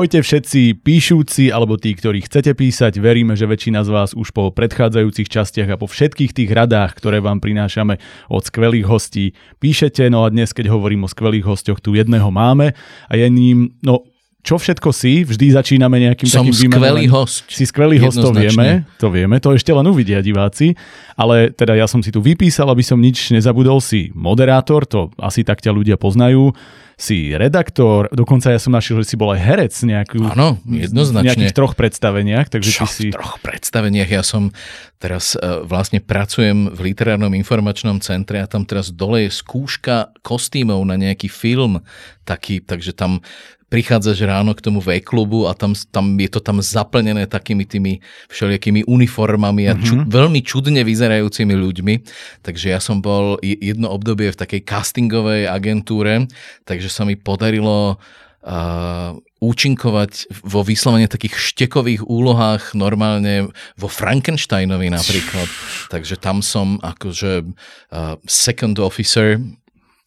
Ahojte 0.00 0.24
všetci 0.24 0.80
píšúci 0.80 1.52
alebo 1.52 1.76
tí, 1.76 1.92
ktorí 1.92 2.24
chcete 2.24 2.56
písať. 2.56 2.96
Veríme, 3.04 3.36
že 3.36 3.44
väčšina 3.44 3.84
z 3.84 3.92
vás 3.92 4.16
už 4.16 4.32
po 4.32 4.48
predchádzajúcich 4.48 5.28
častiach 5.28 5.68
a 5.68 5.76
po 5.76 5.84
všetkých 5.84 6.32
tých 6.32 6.48
radách, 6.56 6.96
ktoré 6.96 7.20
vám 7.20 7.36
prinášame 7.36 8.00
od 8.32 8.40
skvelých 8.40 8.88
hostí, 8.88 9.36
píšete. 9.60 10.08
No 10.08 10.24
a 10.24 10.32
dnes, 10.32 10.56
keď 10.56 10.72
hovorím 10.72 11.04
o 11.04 11.12
skvelých 11.12 11.44
hostoch, 11.44 11.84
tu 11.84 11.92
jedného 11.92 12.32
máme 12.32 12.72
a 12.72 13.12
je 13.12 13.28
ním, 13.28 13.76
no 13.84 14.08
čo 14.40 14.56
všetko 14.56 14.88
si, 14.88 15.20
vždy 15.20 15.52
začíname 15.52 16.00
nejakým 16.00 16.32
Som 16.32 16.48
takým 16.48 16.72
skvelý 16.72 17.04
host. 17.12 17.44
Si 17.52 17.68
skvelý 17.68 18.00
host, 18.00 18.24
to 18.24 18.32
vieme, 18.32 18.88
to 18.96 19.12
vieme, 19.12 19.36
to 19.36 19.52
ešte 19.52 19.68
len 19.68 19.84
uvidia 19.84 20.24
diváci, 20.24 20.72
ale 21.12 21.52
teda 21.52 21.76
ja 21.76 21.84
som 21.84 22.00
si 22.00 22.08
tu 22.08 22.24
vypísal, 22.24 22.72
aby 22.72 22.80
som 22.80 22.96
nič 22.96 23.36
nezabudol, 23.36 23.84
si 23.84 24.08
moderátor, 24.16 24.88
to 24.88 25.12
asi 25.20 25.44
tak 25.44 25.60
ťa 25.60 25.76
ľudia 25.76 26.00
poznajú, 26.00 26.56
si 27.00 27.32
redaktor, 27.32 28.12
dokonca 28.12 28.52
ja 28.52 28.60
som 28.60 28.76
našiel, 28.76 29.00
že 29.00 29.12
si 29.12 29.16
bol 29.16 29.32
aj 29.32 29.40
herec 29.40 29.72
nejakú, 29.72 30.20
Áno, 30.20 30.60
jednoznačne. 30.68 31.24
v 31.24 31.28
nejakých 31.32 31.56
troch 31.56 31.72
predstaveniach. 31.72 32.52
Takže 32.52 32.70
Čo 32.76 32.84
ty 32.84 32.92
si... 32.92 33.06
v 33.08 33.16
troch 33.16 33.40
predstaveniach? 33.40 34.10
Ja 34.12 34.20
som 34.20 34.52
teraz 35.00 35.32
uh, 35.32 35.64
vlastne 35.64 36.04
pracujem 36.04 36.68
v 36.68 36.92
literárnom 36.92 37.32
informačnom 37.32 38.04
centre 38.04 38.44
a 38.44 38.44
tam 38.44 38.68
teraz 38.68 38.92
dole 38.92 39.24
je 39.24 39.30
skúška 39.32 40.12
kostýmov 40.20 40.84
na 40.84 41.00
nejaký 41.00 41.32
film 41.32 41.80
taký, 42.28 42.60
takže 42.60 42.92
tam 42.92 43.24
prichádzaš 43.70 44.26
ráno 44.26 44.52
k 44.52 44.60
tomu 44.66 44.82
V-klubu 44.82 45.46
a 45.46 45.54
tam, 45.54 45.78
tam 45.94 46.18
je 46.18 46.26
to 46.26 46.42
tam 46.42 46.58
zaplnené 46.58 47.30
takými 47.30 47.62
tými 47.62 48.02
všelijakými 48.26 48.84
uniformami 48.84 49.70
a 49.70 49.78
ču, 49.78 49.94
mm-hmm. 49.94 50.10
veľmi 50.10 50.40
čudne 50.42 50.82
vyzerajúcimi 50.82 51.54
ľuďmi. 51.54 51.94
Takže 52.42 52.74
ja 52.74 52.82
som 52.82 52.98
bol 52.98 53.38
jedno 53.40 53.94
obdobie 53.94 54.34
v 54.34 54.40
takej 54.42 54.66
castingovej 54.66 55.46
agentúre, 55.46 56.26
takže 56.66 56.90
sa 56.90 57.06
mi 57.06 57.14
podarilo 57.14 58.02
uh, 58.42 59.14
účinkovať 59.40 60.28
vo 60.44 60.60
vyslovene 60.60 61.08
takých 61.08 61.36
štekových 61.40 62.04
úlohách 62.04 62.76
normálne 62.76 63.48
vo 63.80 63.88
Frankensteinovi 63.88 64.92
napríklad. 64.92 65.48
Takže 65.94 66.20
tam 66.20 66.44
som 66.44 66.76
akože 66.84 67.48
uh, 67.48 68.20
second 68.28 68.76
officer, 68.76 69.40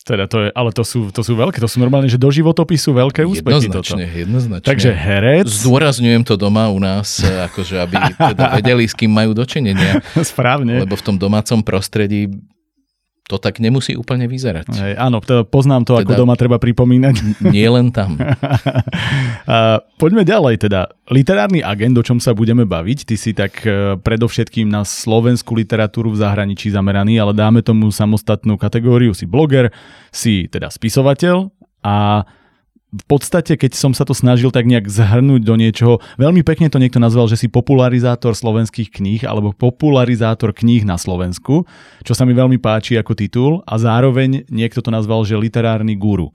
teda 0.03 0.27
to 0.27 0.37
je, 0.45 0.49
ale 0.51 0.69
to 0.75 0.83
sú, 0.83 1.09
to 1.15 1.23
sú 1.23 1.39
veľké, 1.39 1.63
to 1.63 1.69
sú 1.71 1.79
normálne, 1.79 2.11
že 2.11 2.19
do 2.19 2.27
životopisu 2.27 2.91
veľké 2.91 3.23
úspechy. 3.23 3.71
Jednoznačne, 3.71 4.03
toto. 4.03 4.19
jednoznačne. 4.19 4.67
Takže 4.67 4.89
herec. 4.91 5.47
Zdôrazňujem 5.47 6.23
to 6.27 6.35
doma 6.35 6.67
u 6.67 6.79
nás, 6.83 7.23
akože 7.23 7.75
aby 7.87 7.95
teda 8.35 8.59
vedeli, 8.59 8.83
s 8.83 8.93
kým 8.93 9.09
majú 9.15 9.31
dočinenia. 9.31 10.03
Správne. 10.19 10.83
Lebo 10.83 10.99
v 10.99 11.03
tom 11.07 11.15
domácom 11.15 11.63
prostredí 11.63 12.27
to 13.23 13.39
tak 13.39 13.63
nemusí 13.63 13.95
úplne 13.95 14.27
vyzerať. 14.27 14.67
Hej, 14.75 14.93
áno, 14.99 15.23
teda 15.23 15.47
poznám 15.47 15.87
to, 15.87 15.95
teda, 15.95 16.03
ako 16.03 16.13
doma 16.27 16.35
treba 16.35 16.59
pripomínať. 16.59 17.39
Nie 17.55 17.71
len 17.71 17.87
tam. 17.95 18.19
A 19.47 19.79
poďme 19.95 20.27
ďalej 20.27 20.67
teda. 20.67 20.91
Literárny 21.07 21.63
agent, 21.63 21.95
o 21.95 22.03
čom 22.03 22.19
sa 22.19 22.35
budeme 22.35 22.67
baviť, 22.67 22.99
ty 23.07 23.15
si 23.15 23.31
tak 23.31 23.63
e, 23.63 23.95
predovšetkým 23.95 24.67
na 24.67 24.83
slovenskú 24.83 25.55
literatúru 25.55 26.11
v 26.11 26.19
zahraničí 26.19 26.67
zameraný, 26.75 27.15
ale 27.23 27.31
dáme 27.31 27.63
tomu 27.63 27.87
samostatnú 27.95 28.59
kategóriu. 28.59 29.15
Si 29.15 29.23
bloger, 29.23 29.71
si 30.11 30.51
teda 30.51 30.67
spisovateľ 30.67 31.47
a 31.79 32.27
v 32.93 33.05
podstate, 33.09 33.57
keď 33.57 33.73
som 33.73 33.89
sa 33.97 34.05
to 34.05 34.13
snažil 34.13 34.53
tak 34.53 34.69
nejak 34.69 34.85
zhrnúť 34.85 35.41
do 35.41 35.57
niečoho, 35.57 35.97
veľmi 36.21 36.45
pekne 36.45 36.69
to 36.69 36.77
niekto 36.77 37.01
nazval, 37.01 37.25
že 37.25 37.41
si 37.41 37.49
popularizátor 37.49 38.37
slovenských 38.37 38.93
kníh 38.93 39.25
alebo 39.25 39.49
popularizátor 39.49 40.53
kníh 40.53 40.85
na 40.85 41.01
Slovensku, 41.01 41.65
čo 42.05 42.13
sa 42.13 42.29
mi 42.29 42.37
veľmi 42.37 42.61
páči 42.61 42.93
ako 43.01 43.17
titul 43.17 43.51
a 43.65 43.81
zároveň 43.81 44.45
niekto 44.53 44.85
to 44.85 44.93
nazval, 44.93 45.25
že 45.25 45.33
literárny 45.33 45.97
guru 45.97 46.29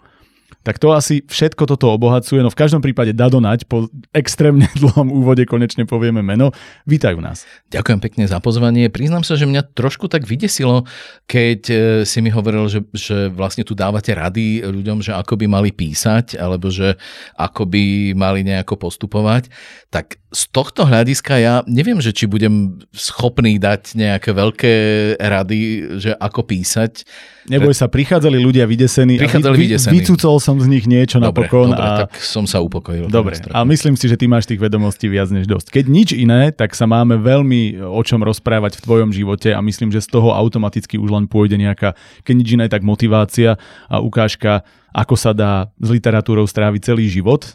tak 0.67 0.83
to 0.83 0.91
asi 0.91 1.23
všetko 1.25 1.65
toto 1.65 1.89
obohacuje. 1.95 2.43
No 2.43 2.51
v 2.51 2.59
každom 2.59 2.83
prípade 2.83 3.15
Dadonať 3.15 3.65
po 3.71 3.87
extrémne 4.11 4.67
dlhom 4.83 5.09
úvode 5.15 5.47
konečne 5.47 5.87
povieme 5.87 6.21
meno. 6.21 6.51
Vítaj 6.85 7.15
u 7.15 7.23
nás. 7.23 7.47
Ďakujem 7.71 8.01
pekne 8.03 8.25
za 8.27 8.43
pozvanie. 8.43 8.91
Priznám 8.91 9.23
sa, 9.23 9.39
že 9.39 9.47
mňa 9.47 9.73
trošku 9.73 10.11
tak 10.11 10.27
vydesilo, 10.27 10.85
keď 11.31 11.61
e, 11.71 11.77
si 12.05 12.19
mi 12.21 12.29
hovoril, 12.35 12.67
že, 12.67 12.85
že 12.91 13.31
vlastne 13.31 13.63
tu 13.63 13.79
dávate 13.79 14.11
rady 14.13 14.67
ľuďom, 14.67 15.01
že 15.01 15.15
ako 15.15 15.39
by 15.39 15.47
mali 15.47 15.71
písať, 15.71 16.37
alebo 16.37 16.69
že 16.69 16.99
ako 17.39 17.65
by 17.65 18.13
mali 18.19 18.43
nejako 18.43 18.77
postupovať. 18.77 19.49
Tak 19.89 20.19
z 20.29 20.43
tohto 20.53 20.85
hľadiska 20.85 21.41
ja 21.41 21.55
neviem, 21.65 22.03
že 22.05 22.13
či 22.13 22.29
budem 22.29 22.83
schopný 22.93 23.57
dať 23.57 23.97
nejaké 23.97 24.37
veľké 24.37 24.75
rady, 25.17 25.61
že 25.97 26.13
ako 26.13 26.45
písať 26.45 27.09
Neboj 27.49 27.73
sa, 27.73 27.89
prichádzali 27.89 28.37
ľudia 28.37 28.69
vydesení 28.69 29.17
prichádzali 29.17 29.57
a 29.57 29.59
vy, 29.59 29.65
vydesení. 29.65 29.93
vycúcol 29.97 30.37
som 30.37 30.61
z 30.61 30.69
nich 30.69 30.85
niečo 30.85 31.17
dobre, 31.17 31.49
napokon. 31.49 31.73
Dobre, 31.73 31.89
a... 31.89 31.97
tak 32.05 32.21
som 32.21 32.45
sa 32.45 32.61
upokojil. 32.61 33.09
Dobre, 33.09 33.41
a 33.41 33.65
myslím 33.65 33.97
si, 33.97 34.07
že 34.07 34.21
ty 34.21 34.29
máš 34.29 34.45
tých 34.45 34.61
vedomostí 34.61 35.09
viac 35.09 35.33
než 35.33 35.49
dosť. 35.49 35.73
Keď 35.73 35.85
nič 35.89 36.09
iné, 36.13 36.53
tak 36.53 36.77
sa 36.77 36.85
máme 36.85 37.17
veľmi 37.19 37.81
o 37.83 38.01
čom 38.05 38.21
rozprávať 38.21 38.79
v 38.79 38.85
tvojom 38.85 39.11
živote 39.17 39.57
a 39.57 39.61
myslím, 39.65 39.89
že 39.89 40.05
z 40.05 40.13
toho 40.13 40.37
automaticky 40.37 41.01
už 41.01 41.09
len 41.09 41.25
pôjde 41.25 41.57
nejaká, 41.57 41.97
keď 42.23 42.35
nič 42.37 42.49
iné, 42.53 42.67
tak 42.69 42.85
motivácia 42.85 43.57
a 43.89 43.97
ukážka, 43.99 44.63
ako 44.93 45.15
sa 45.17 45.37
dá 45.37 45.69
s 45.79 45.89
literatúrou 45.89 46.49
stráviť 46.49 46.93
celý 46.93 47.09
život. 47.09 47.55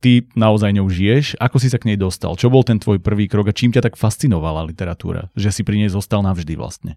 Ty 0.00 0.12
naozaj 0.36 0.72
ňou 0.78 0.88
žiješ. 0.88 1.36
Ako 1.40 1.56
si 1.60 1.72
sa 1.72 1.80
k 1.80 1.92
nej 1.92 1.98
dostal? 1.98 2.36
Čo 2.36 2.52
bol 2.52 2.62
ten 2.62 2.76
tvoj 2.76 3.00
prvý 3.00 3.28
krok 3.28 3.50
a 3.50 3.56
čím 3.56 3.72
ťa 3.72 3.88
tak 3.88 3.94
fascinovala 3.96 4.64
literatúra? 4.68 5.32
Že 5.34 5.50
si 5.50 5.62
pri 5.64 5.84
nej 5.84 5.90
zostal 5.90 6.20
navždy 6.22 6.54
vlastne. 6.54 6.94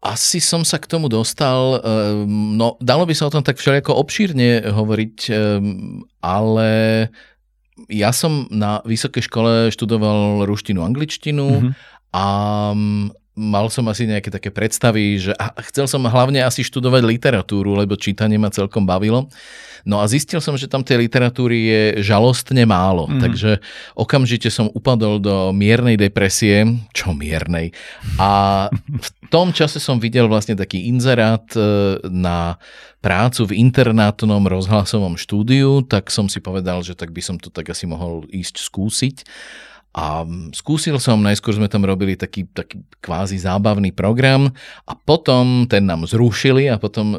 Asi 0.00 0.40
som 0.40 0.64
sa 0.64 0.80
k 0.80 0.88
tomu 0.88 1.12
dostal, 1.12 1.76
ehm, 1.84 2.56
no 2.56 2.80
dalo 2.80 3.04
by 3.04 3.12
sa 3.12 3.28
o 3.28 3.32
tom 3.32 3.44
tak 3.44 3.60
všelijako 3.60 3.92
obšírne 4.00 4.72
hovoriť, 4.72 5.16
ehm, 5.28 6.08
ale 6.24 6.70
ja 7.92 8.08
som 8.12 8.48
na 8.48 8.80
vysokej 8.84 9.28
škole 9.28 9.52
študoval 9.68 10.48
ruštinu, 10.48 10.80
angličtinu 10.84 11.46
mm-hmm. 11.48 11.72
a 12.16 12.26
mal 13.40 13.72
som 13.72 13.88
asi 13.88 14.04
nejaké 14.04 14.28
také 14.28 14.52
predstavy, 14.52 15.16
že 15.16 15.32
chcel 15.72 15.88
som 15.88 16.04
hlavne 16.04 16.44
asi 16.44 16.60
študovať 16.60 17.02
literatúru, 17.08 17.72
lebo 17.72 17.96
čítanie 17.96 18.36
ma 18.36 18.52
celkom 18.52 18.84
bavilo. 18.84 19.32
No 19.88 20.00
a 20.00 20.04
zistil 20.04 20.44
som, 20.44 20.60
že 20.60 20.68
tam 20.68 20.84
tej 20.84 21.08
literatúry 21.08 21.58
je 21.64 21.82
žalostne 22.04 22.68
málo, 22.68 23.08
mm. 23.08 23.20
takže 23.20 23.50
okamžite 23.96 24.52
som 24.52 24.68
upadol 24.76 25.16
do 25.16 25.56
miernej 25.56 25.96
depresie, 25.96 26.68
čo 26.92 27.16
miernej. 27.16 27.72
A 28.20 28.68
v 28.76 29.08
tom 29.32 29.56
čase 29.56 29.80
som 29.80 29.96
videl 29.96 30.28
vlastne 30.28 30.52
taký 30.52 30.92
inzerát 30.92 31.44
e, 31.56 31.96
na 32.12 32.60
prácu 33.00 33.48
v 33.48 33.56
internátnom 33.56 34.44
rozhlasovom 34.44 35.16
štúdiu, 35.16 35.80
tak 35.88 36.12
som 36.12 36.28
si 36.28 36.44
povedal, 36.44 36.84
že 36.84 36.92
tak 36.92 37.16
by 37.16 37.24
som 37.24 37.40
to 37.40 37.48
tak 37.48 37.72
asi 37.72 37.88
mohol 37.88 38.28
ísť 38.28 38.60
skúsiť. 38.60 39.16
A 39.90 40.22
skúsil 40.54 41.02
som, 41.02 41.18
najskôr 41.18 41.58
sme 41.58 41.66
tam 41.66 41.82
robili 41.82 42.14
taký, 42.14 42.46
taký 42.46 42.78
kvázi 43.02 43.42
zábavný 43.42 43.90
program 43.90 44.54
a 44.86 44.94
potom 44.94 45.66
ten 45.66 45.82
nám 45.82 46.06
zrušili 46.06 46.70
a 46.70 46.78
potom 46.78 47.18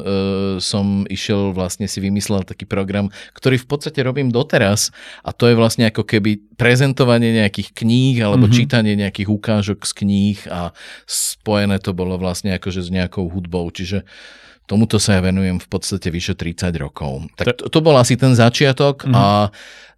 som 0.56 1.04
išiel 1.04 1.52
vlastne 1.52 1.84
si 1.84 2.00
vymyslel 2.00 2.48
taký 2.48 2.64
program, 2.64 3.12
ktorý 3.36 3.60
v 3.60 3.68
podstate 3.68 4.00
robím 4.00 4.32
doteraz 4.32 4.88
a 5.20 5.36
to 5.36 5.52
je 5.52 5.54
vlastne 5.58 5.84
ako 5.92 6.08
keby 6.08 6.40
prezentovanie 6.56 7.44
nejakých 7.44 7.76
kníh 7.76 8.16
alebo 8.24 8.48
mm-hmm. 8.48 8.56
čítanie 8.56 8.96
nejakých 8.96 9.28
ukážok 9.28 9.84
z 9.84 9.92
kníh 9.92 10.38
a 10.48 10.72
spojené 11.04 11.76
to 11.76 11.92
bolo 11.92 12.16
vlastne 12.16 12.56
akože 12.56 12.80
s 12.80 12.88
nejakou 12.88 13.28
hudbou, 13.28 13.68
čiže 13.68 14.08
tomuto 14.66 14.96
sa 14.96 15.18
ja 15.18 15.20
venujem 15.22 15.58
v 15.58 15.68
podstate 15.68 16.08
vyše 16.08 16.34
30 16.38 16.72
rokov. 16.80 17.28
Tak 17.36 17.58
to, 17.58 17.68
to 17.68 17.78
bol 17.82 17.94
asi 17.98 18.14
ten 18.16 18.32
začiatok 18.36 19.04
mm-hmm. 19.04 19.16
a 19.16 19.26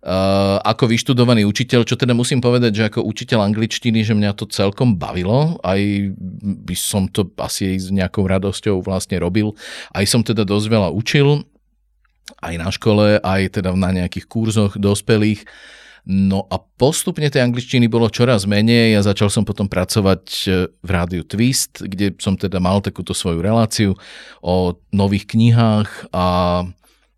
Uh, 0.05 0.61
ako 0.69 0.93
vyštudovaný 0.93 1.49
učiteľ, 1.49 1.89
čo 1.89 1.97
teda 1.97 2.13
musím 2.13 2.37
povedať, 2.37 2.77
že 2.77 2.93
ako 2.93 3.09
učiteľ 3.09 3.41
angličtiny, 3.49 4.05
že 4.05 4.13
mňa 4.13 4.37
to 4.37 4.45
celkom 4.53 5.01
bavilo, 5.01 5.57
aj 5.65 6.13
by 6.61 6.77
som 6.77 7.09
to 7.09 7.25
asi 7.41 7.81
s 7.81 7.89
nejakou 7.89 8.29
radosťou 8.29 8.85
vlastne 8.85 9.17
robil. 9.17 9.57
Aj 9.97 10.05
som 10.05 10.21
teda 10.21 10.45
dosť 10.45 10.67
veľa 10.69 10.93
učil, 10.93 11.49
aj 12.45 12.55
na 12.61 12.69
škole, 12.69 13.17
aj 13.17 13.57
teda 13.57 13.73
na 13.73 13.97
nejakých 13.97 14.29
kurzoch 14.29 14.77
dospelých. 14.77 15.49
No 16.05 16.45
a 16.53 16.61
postupne 16.61 17.25
tej 17.33 17.49
angličtiny 17.49 17.89
bolo 17.89 18.13
čoraz 18.13 18.45
menej. 18.45 18.93
Ja 18.93 19.01
začal 19.01 19.33
som 19.33 19.49
potom 19.49 19.73
pracovať 19.73 20.25
e, 20.45 20.69
v 20.69 20.89
rádiu 20.93 21.25
Twist, 21.25 21.81
kde 21.81 22.13
som 22.21 22.37
teda 22.37 22.61
mal 22.61 22.85
takúto 22.85 23.17
svoju 23.17 23.41
reláciu 23.41 23.97
o 24.45 24.77
nových 24.93 25.33
knihách 25.33 26.13
a 26.13 26.27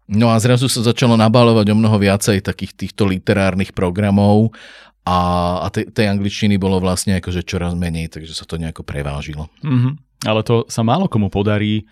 No 0.07 0.31
a 0.31 0.39
zrazu 0.39 0.71
sa 0.71 0.87
začalo 0.87 1.19
nabalovať 1.19 1.67
o 1.75 1.79
mnoho 1.83 1.99
viacej 1.99 2.39
takých 2.39 2.79
týchto 2.79 3.11
literárnych 3.11 3.75
programov 3.75 4.55
a, 5.03 5.19
a 5.63 5.67
tej, 5.67 5.91
tej 5.91 6.07
angličtiny 6.07 6.63
bolo 6.63 6.79
vlastne 6.79 7.19
akože 7.19 7.43
čoraz 7.43 7.75
menej, 7.75 8.15
takže 8.15 8.31
sa 8.31 8.47
to 8.47 8.55
nejako 8.55 8.87
prevážilo. 8.87 9.51
Mm-hmm. 9.67 10.23
Ale 10.31 10.47
to 10.47 10.63
sa 10.71 10.87
málo 10.87 11.11
komu 11.11 11.27
podarí 11.27 11.91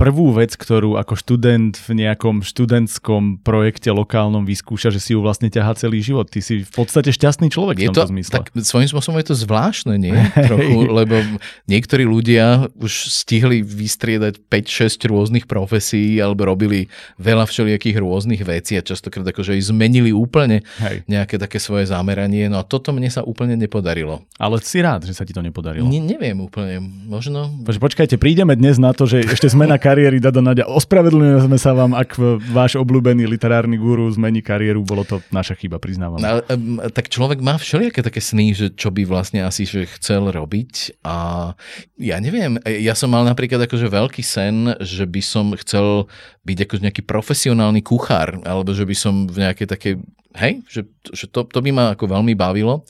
prvú 0.00 0.32
vec, 0.32 0.56
ktorú 0.56 0.96
ako 0.96 1.12
študent 1.12 1.76
v 1.76 1.90
nejakom 2.00 2.40
študentskom 2.40 3.44
projekte 3.44 3.92
lokálnom 3.92 4.48
vyskúša, 4.48 4.88
že 4.88 4.96
si 4.96 5.12
ju 5.12 5.20
vlastne 5.20 5.52
ťahá 5.52 5.76
celý 5.76 6.00
život. 6.00 6.32
Ty 6.32 6.40
si 6.40 6.64
v 6.64 6.72
podstate 6.72 7.12
šťastný 7.12 7.52
človek 7.52 7.84
je 7.84 7.86
v 7.86 7.92
tomto 7.92 8.08
to, 8.08 8.12
zmysle. 8.16 8.34
Tak 8.40 8.46
svojím 8.64 8.88
spôsobom 8.88 9.20
je 9.20 9.28
to 9.28 9.36
zvláštne, 9.36 10.00
nie? 10.00 10.16
Trochu, 10.48 10.88
lebo 10.88 11.20
niektorí 11.68 12.08
ľudia 12.08 12.72
už 12.80 13.12
stihli 13.12 13.60
vystriedať 13.60 14.40
5-6 14.48 15.12
rôznych 15.12 15.44
profesí 15.44 16.16
alebo 16.16 16.48
robili 16.48 16.88
veľa 17.20 17.44
všelijakých 17.44 18.00
rôznych 18.00 18.40
vecí 18.40 18.80
a 18.80 18.82
častokrát 18.82 19.28
akože 19.28 19.52
aj 19.52 19.68
zmenili 19.68 20.16
úplne 20.16 20.64
Hej. 20.80 21.04
nejaké 21.12 21.36
také 21.36 21.60
svoje 21.60 21.92
zameranie. 21.92 22.48
No 22.48 22.62
a 22.62 22.64
toto 22.64 22.96
mne 22.96 23.12
sa 23.12 23.20
úplne 23.20 23.52
nepodarilo. 23.60 24.24
Ale 24.40 24.64
si 24.64 24.80
rád, 24.80 25.04
že 25.04 25.12
sa 25.12 25.28
ti 25.28 25.36
to 25.36 25.44
nepodarilo. 25.44 25.84
Ne, 25.84 26.00
neviem 26.00 26.40
úplne. 26.40 26.80
Možno... 27.04 27.52
Počkajte, 27.68 28.16
prídeme 28.16 28.56
dnes 28.56 28.80
na 28.80 28.96
to, 28.96 29.04
že 29.04 29.28
ešte 29.28 29.52
sme 29.52 29.68
na 29.68 29.76
kariéry 29.90 30.22
Dado 30.22 30.38
Nadia. 30.38 30.70
Ospravedlňujeme 30.70 31.58
sa 31.58 31.74
vám, 31.74 31.98
ak 31.98 32.14
váš 32.54 32.78
obľúbený 32.78 33.26
literárny 33.26 33.74
guru 33.74 34.06
zmení 34.14 34.38
kariéru, 34.38 34.86
bolo 34.86 35.02
to 35.02 35.18
naša 35.34 35.58
chyba, 35.58 35.82
priznávam. 35.82 36.22
No, 36.22 36.46
tak 36.94 37.10
človek 37.10 37.42
má 37.42 37.58
všelijaké 37.58 38.06
také 38.06 38.22
sny, 38.22 38.54
že 38.54 38.66
čo 38.70 38.94
by 38.94 39.02
vlastne 39.02 39.42
asi 39.42 39.66
že 39.66 39.90
chcel 39.98 40.30
robiť 40.30 41.02
a 41.02 41.50
ja 41.98 42.16
neviem, 42.22 42.62
ja 42.62 42.94
som 42.94 43.10
mal 43.10 43.26
napríklad 43.26 43.66
akože 43.66 43.90
veľký 43.90 44.22
sen, 44.22 44.78
že 44.78 45.10
by 45.10 45.22
som 45.26 45.58
chcel 45.58 46.06
byť 46.46 46.58
akože 46.70 46.84
nejaký 46.86 47.02
profesionálny 47.02 47.82
kuchár, 47.82 48.38
alebo 48.46 48.70
že 48.70 48.86
by 48.86 48.94
som 48.94 49.26
v 49.26 49.42
nejakej 49.42 49.66
takej, 49.66 49.94
hej, 50.38 50.52
že, 50.70 50.86
že 51.10 51.26
to, 51.26 51.42
to 51.50 51.58
by 51.58 51.74
ma 51.74 51.84
ako 51.98 52.06
veľmi 52.06 52.38
bavilo. 52.38 52.86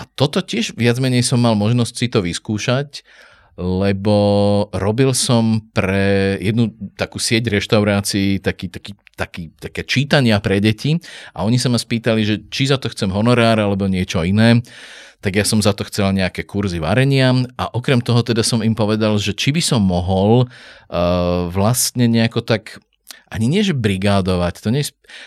A 0.00 0.08
toto 0.08 0.40
tiež 0.40 0.72
viac 0.80 0.96
menej 0.96 1.20
som 1.20 1.36
mal 1.36 1.52
možnosť 1.52 1.94
si 1.94 2.08
to 2.08 2.24
vyskúšať 2.24 3.04
lebo 3.60 4.16
robil 4.72 5.12
som 5.12 5.60
pre 5.76 6.40
jednu 6.40 6.72
takú 6.96 7.20
sieť 7.20 7.52
reštaurácií 7.52 8.40
taký, 8.40 8.72
taký, 8.72 8.96
taký, 9.14 9.52
také 9.60 9.84
čítania 9.84 10.40
pre 10.40 10.64
deti 10.64 10.96
a 11.36 11.44
oni 11.44 11.60
sa 11.60 11.68
ma 11.68 11.76
spýtali, 11.76 12.24
že 12.24 12.34
či 12.48 12.72
za 12.72 12.80
to 12.80 12.88
chcem 12.88 13.12
honorár 13.12 13.60
alebo 13.60 13.84
niečo 13.84 14.24
iné 14.24 14.64
tak 15.20 15.36
ja 15.36 15.44
som 15.44 15.60
za 15.60 15.76
to 15.76 15.84
chcel 15.84 16.16
nejaké 16.16 16.48
kurzy 16.48 16.80
varenia 16.80 17.36
a 17.60 17.68
okrem 17.76 18.00
toho 18.00 18.24
teda 18.24 18.40
som 18.40 18.64
im 18.64 18.72
povedal, 18.72 19.20
že 19.20 19.36
či 19.36 19.52
by 19.52 19.60
som 19.60 19.84
mohol 19.84 20.48
uh, 20.48 21.44
vlastne 21.52 22.08
nejako 22.08 22.40
tak 22.40 22.80
ani 23.30 23.46
nie, 23.46 23.62
že 23.62 23.76
brigádovať, 23.76 24.54
to 24.58 24.74
nie, 24.74 24.82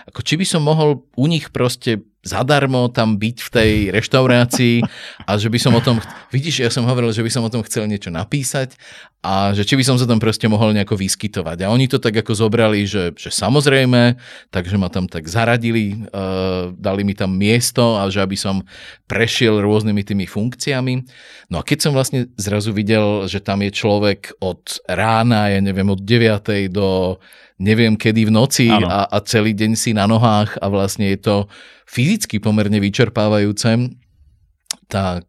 ako 0.09 0.19
či 0.25 0.35
by 0.35 0.45
som 0.49 0.65
mohol 0.65 1.07
u 1.15 1.25
nich 1.29 1.53
proste 1.55 2.03
zadarmo 2.23 2.87
tam 2.87 3.19
byť 3.19 3.37
v 3.43 3.49
tej 3.51 3.71
reštaurácii 3.91 4.79
a 5.27 5.31
že 5.35 5.51
by 5.51 5.59
som 5.59 5.75
o 5.75 5.83
tom, 5.83 5.99
vidíš, 6.31 6.63
ja 6.63 6.71
som 6.71 6.87
hovoril, 6.87 7.11
že 7.11 7.19
by 7.19 7.29
som 7.29 7.43
o 7.43 7.51
tom 7.51 7.61
chcel 7.67 7.83
niečo 7.83 8.07
napísať 8.09 8.79
a 9.23 9.51
že 9.55 9.67
či 9.67 9.75
by 9.75 9.83
som 9.83 9.95
sa 9.99 10.07
tam 10.07 10.19
proste 10.23 10.47
mohol 10.47 10.71
nejako 10.71 10.99
vyskytovať. 10.99 11.63
A 11.63 11.71
oni 11.71 11.91
to 11.91 11.99
tak 11.99 12.15
ako 12.15 12.31
zobrali, 12.35 12.87
že, 12.87 13.11
že 13.15 13.31
samozrejme, 13.31 14.19
takže 14.51 14.75
ma 14.75 14.87
tam 14.87 15.07
tak 15.07 15.27
zaradili, 15.27 15.99
uh, 16.11 16.71
dali 16.75 17.07
mi 17.07 17.15
tam 17.15 17.35
miesto 17.35 17.99
a 17.99 18.07
že 18.07 18.23
aby 18.23 18.39
som 18.39 18.63
prešiel 19.07 19.63
rôznymi 19.63 20.03
tými 20.03 20.25
funkciami. 20.27 21.07
No 21.51 21.59
a 21.59 21.63
keď 21.63 21.87
som 21.87 21.95
vlastne 21.95 22.31
zrazu 22.39 22.71
videl, 22.75 23.27
že 23.27 23.43
tam 23.43 23.63
je 23.63 23.71
človek 23.71 24.35
od 24.43 24.79
rána, 24.87 25.51
ja 25.51 25.59
neviem, 25.63 25.87
od 25.87 26.03
9. 26.03 26.71
do 26.71 27.19
neviem 27.61 27.93
kedy 27.97 28.29
v 28.29 28.31
noci 28.31 28.67
a, 28.69 29.05
a 29.05 29.17
celý 29.21 29.53
deň 29.53 29.71
si 29.77 29.91
na 29.93 30.09
nohách 30.09 30.57
a 30.61 30.65
vlastne 30.69 31.13
je 31.13 31.19
to 31.21 31.35
fyzicky 31.85 32.41
pomerne 32.41 32.81
vyčerpávajúce, 32.81 33.93
tak 34.89 35.25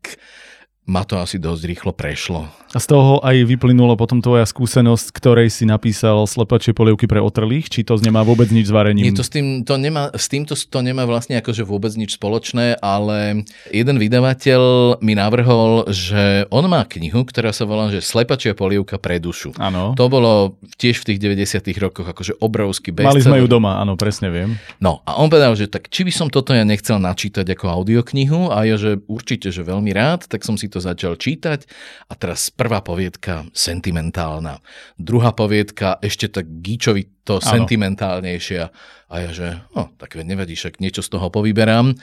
ma 0.85 1.01
to 1.01 1.17
asi 1.17 1.41
dosť 1.41 1.63
rýchlo 1.65 1.93
prešlo. 1.97 2.45
A 2.75 2.79
z 2.83 2.91
toho 2.91 3.23
aj 3.23 3.47
vyplynulo 3.47 3.95
potom 3.95 4.19
tvoja 4.19 4.45
skúsenosť, 4.45 5.15
ktorej 5.15 5.49
si 5.49 5.65
napísal 5.65 6.27
slepačie 6.27 6.75
polievky 6.75 7.07
pre 7.07 7.23
otrlých, 7.23 7.71
či 7.71 7.87
to 7.87 7.97
nemá 8.03 8.27
vôbec 8.27 8.51
nič 8.51 8.69
s 8.69 8.75
varením? 8.75 9.09
Nie, 9.09 9.15
to 9.15 9.23
s, 9.23 9.31
tým, 9.31 9.63
to 9.63 9.79
nemá, 9.79 10.11
s 10.13 10.27
týmto 10.27 10.59
to 10.59 10.79
nemá 10.83 11.07
vlastne 11.07 11.39
akože 11.39 11.63
vôbec 11.63 11.95
nič 11.95 12.19
spoločné, 12.19 12.83
ale 12.83 13.47
jeden 13.71 13.97
vydavateľ 13.97 14.63
mi 15.01 15.15
navrhol, 15.15 15.89
že 15.89 16.51
on 16.51 16.67
má 16.67 16.83
knihu, 16.85 17.23
ktorá 17.25 17.55
sa 17.55 17.65
volá, 17.65 17.89
že 17.89 18.03
Slepačia 18.03 18.53
polievka 18.59 18.99
pre 18.99 19.23
dušu. 19.23 19.55
Áno. 19.57 19.95
To 19.95 20.11
bolo 20.11 20.59
tiež 20.77 21.01
v 21.01 21.15
tých 21.15 21.19
90 21.23 21.65
rokoch 21.79 22.11
akože 22.11 22.43
obrovský 22.43 22.91
bestseller. 22.91 23.23
Mali 23.23 23.25
sme 23.25 23.39
ju 23.41 23.49
doma, 23.49 23.79
áno, 23.79 23.95
presne 23.95 24.29
viem. 24.35 24.59
No 24.83 25.01
a 25.07 25.17
on 25.17 25.31
povedal, 25.31 25.55
že 25.55 25.71
tak 25.71 25.89
či 25.89 26.03
by 26.03 26.13
som 26.13 26.27
toto 26.27 26.51
ja 26.51 26.67
nechcel 26.67 26.99
načítať 26.99 27.47
ako 27.55 27.71
audioknihu 27.71 28.51
a 28.51 28.67
ja, 28.67 28.75
že 28.75 28.99
určite, 29.07 29.55
že 29.55 29.63
veľmi 29.63 29.95
rád, 29.95 30.27
tak 30.27 30.43
som 30.43 30.59
si 30.59 30.74
to 30.75 30.83
začal 30.83 31.15
čítať 31.15 31.71
a 32.11 32.13
teraz 32.19 32.51
prvá 32.51 32.83
poviedka 32.83 33.47
sentimentálna, 33.55 34.59
druhá 34.99 35.31
poviedka 35.31 36.03
ešte 36.03 36.27
tak 36.27 36.51
gíčovi 36.51 37.15
to 37.23 37.39
ano. 37.39 37.47
sentimentálnejšia. 37.47 38.65
A 39.09 39.15
ja 39.23 39.31
že, 39.31 39.49
no, 39.73 39.95
tak 39.97 40.19
nevadí, 40.19 40.59
však 40.59 40.83
niečo 40.83 41.01
z 41.01 41.15
toho 41.15 41.31
povyberám. 41.31 41.95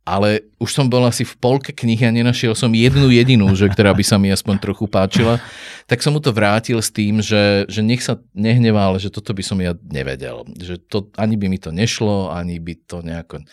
Ale 0.00 0.48
už 0.56 0.72
som 0.72 0.88
bol 0.88 1.04
asi 1.04 1.28
v 1.28 1.36
polke 1.36 1.76
knihy 1.76 2.08
a 2.08 2.10
nenašiel 2.10 2.56
som 2.56 2.72
jednu 2.72 3.12
jedinú, 3.12 3.52
že, 3.52 3.68
ktorá 3.68 3.92
by 3.92 4.00
sa 4.00 4.16
mi 4.16 4.32
aspoň 4.32 4.56
trochu 4.58 4.88
páčila. 4.88 5.36
Tak 5.84 6.00
som 6.00 6.16
mu 6.16 6.24
to 6.24 6.32
vrátil 6.32 6.80
s 6.80 6.88
tým, 6.88 7.20
že, 7.20 7.68
že 7.68 7.84
nech 7.84 8.00
sa 8.00 8.16
nehneval, 8.32 8.96
že 8.96 9.12
toto 9.12 9.36
by 9.36 9.44
som 9.44 9.60
ja 9.60 9.76
nevedel. 9.76 10.48
Že 10.56 10.74
to, 10.88 10.98
ani 11.20 11.36
by 11.36 11.46
mi 11.52 11.60
to 11.60 11.68
nešlo, 11.70 12.32
ani 12.32 12.56
by 12.56 12.74
to 12.88 13.04
nejako 13.04 13.44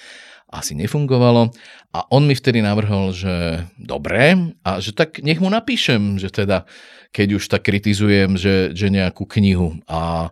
asi 0.48 0.74
nefungovalo. 0.76 1.52
A 1.92 2.00
on 2.12 2.24
mi 2.24 2.36
vtedy 2.36 2.64
navrhol, 2.64 3.12
že 3.12 3.68
dobre, 3.76 4.56
a 4.64 4.80
že 4.80 4.96
tak 4.96 5.20
nech 5.20 5.44
mu 5.44 5.52
napíšem, 5.52 6.20
že 6.20 6.32
teda, 6.32 6.64
keď 7.12 7.28
už 7.40 7.44
tak 7.52 7.68
kritizujem, 7.68 8.40
že, 8.40 8.72
že 8.72 8.88
nejakú 8.88 9.28
knihu. 9.28 9.76
A 9.92 10.32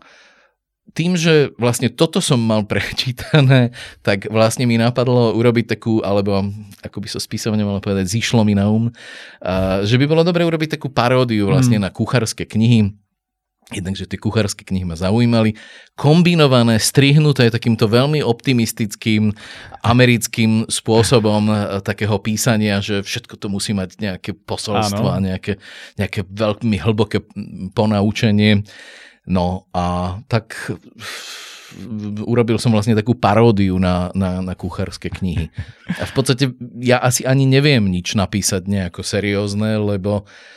tým, 0.95 1.19
že 1.19 1.51
vlastne 1.59 1.91
toto 1.91 2.23
som 2.23 2.39
mal 2.39 2.63
prečítané, 2.71 3.75
tak 3.99 4.31
vlastne 4.31 4.63
mi 4.63 4.79
napadlo 4.79 5.35
urobiť 5.35 5.75
takú, 5.75 5.99
alebo 5.99 6.47
ako 6.79 6.97
by 7.03 7.07
sa 7.11 7.19
so 7.19 7.25
spisovne 7.27 7.67
malo 7.67 7.83
povedať, 7.83 8.07
zišlo 8.07 8.47
mi 8.47 8.55
na 8.55 8.71
um, 8.71 8.87
že 9.83 9.99
by 9.99 10.05
bolo 10.07 10.23
dobre 10.23 10.47
urobiť 10.47 10.79
takú 10.79 10.87
paródiu 10.87 11.51
vlastne 11.51 11.81
mm. 11.81 11.83
na 11.83 11.89
kuchárske 11.91 12.47
knihy, 12.47 12.95
Jednak, 13.73 13.97
že 13.97 14.05
tie 14.05 14.21
kuchárske 14.21 14.61
knihy 14.61 14.85
ma 14.85 14.93
zaujímali, 14.93 15.57
kombinované, 15.97 16.77
strihnuté 16.77 17.49
takýmto 17.49 17.89
veľmi 17.89 18.21
optimistickým 18.21 19.33
americkým 19.81 20.69
spôsobom 20.69 21.49
e, 21.49 21.81
takého 21.81 22.13
písania, 22.21 22.77
že 22.77 23.01
všetko 23.01 23.41
to 23.41 23.49
musí 23.49 23.73
mať 23.73 23.97
nejaké 23.97 24.37
posolstvo 24.37 25.09
a 25.09 25.17
nejaké, 25.17 25.57
nejaké 25.97 26.29
veľmi 26.29 26.77
hlboké 26.77 27.25
ponaučenie. 27.73 28.61
No 29.25 29.65
a 29.73 30.21
tak 30.29 30.53
urobil 32.21 32.61
som 32.61 32.69
vlastne 32.69 32.93
takú 32.93 33.17
paródiu 33.17 33.81
na, 33.81 34.13
na, 34.13 34.45
na 34.45 34.53
kuchárske 34.53 35.09
knihy. 35.09 35.49
A 35.89 36.05
v 36.05 36.13
podstate 36.13 36.53
ja 36.85 37.01
asi 37.01 37.25
ani 37.25 37.49
neviem 37.49 37.81
nič 37.89 38.13
napísať 38.13 38.69
nejako 38.69 39.01
seriózne, 39.01 39.81
lebo 39.81 40.21
uh, 40.21 40.53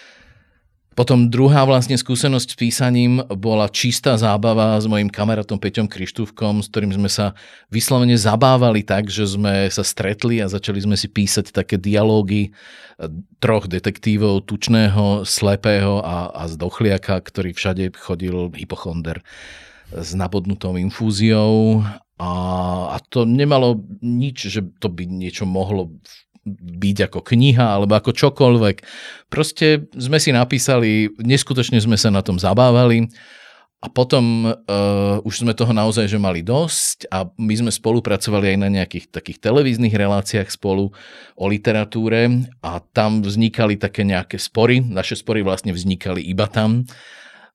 potom 0.98 1.30
druhá 1.30 1.62
vlastne 1.62 1.94
skúsenosť 1.94 2.48
s 2.50 2.58
písaním 2.58 3.22
bola 3.38 3.70
čistá 3.70 4.18
zábava 4.18 4.74
s 4.82 4.90
mojim 4.90 5.06
kamarátom 5.06 5.54
Peťom 5.54 5.86
Krištúvkom, 5.86 6.58
s 6.58 6.66
ktorým 6.66 6.90
sme 6.90 7.06
sa 7.06 7.38
vyslovene 7.70 8.18
zabávali 8.18 8.82
tak, 8.82 9.06
že 9.06 9.30
sme 9.30 9.70
sa 9.70 9.86
stretli 9.86 10.42
a 10.42 10.50
začali 10.50 10.82
sme 10.82 10.98
si 10.98 11.06
písať 11.06 11.54
také 11.54 11.78
dialógy 11.78 12.50
eh, 12.50 13.06
troch 13.38 13.70
detektívov, 13.70 14.42
tučného, 14.50 15.22
slepého 15.22 16.02
a, 16.02 16.34
a 16.34 16.50
zdochliaka, 16.50 17.14
ktorý 17.22 17.54
všade 17.54 17.94
chodil 17.94 18.50
hypochonder 18.58 19.22
s 19.94 20.18
nabodnutou 20.18 20.74
infúziou. 20.74 21.86
A, 22.18 22.30
a 22.90 22.96
to 23.06 23.22
nemalo 23.22 23.86
nič, 24.02 24.50
že 24.50 24.66
to 24.82 24.90
by 24.90 25.06
niečo 25.06 25.46
mohlo 25.46 25.94
byť 26.56 27.12
ako 27.12 27.20
kniha 27.20 27.76
alebo 27.76 27.98
ako 27.98 28.16
čokoľvek. 28.16 28.76
Proste 29.28 29.88
sme 29.92 30.16
si 30.16 30.32
napísali, 30.32 31.12
neskutočne 31.20 31.78
sme 31.82 32.00
sa 32.00 32.08
na 32.08 32.24
tom 32.24 32.40
zabávali 32.40 33.10
a 33.78 33.86
potom 33.86 34.50
uh, 34.50 35.22
už 35.22 35.46
sme 35.46 35.54
toho 35.54 35.70
naozaj 35.70 36.10
že 36.10 36.18
mali 36.18 36.42
dosť 36.42 37.06
a 37.14 37.30
my 37.38 37.54
sme 37.54 37.70
spolupracovali 37.70 38.54
aj 38.54 38.58
na 38.58 38.68
nejakých 38.74 39.06
takých 39.14 39.38
televíznych 39.38 39.94
reláciách 39.94 40.50
spolu 40.50 40.90
o 41.38 41.44
literatúre 41.46 42.42
a 42.58 42.82
tam 42.90 43.22
vznikali 43.22 43.78
také 43.78 44.02
nejaké 44.02 44.34
spory. 44.42 44.82
Naše 44.82 45.22
spory 45.22 45.46
vlastne 45.46 45.70
vznikali 45.70 46.26
iba 46.26 46.50
tam 46.50 46.90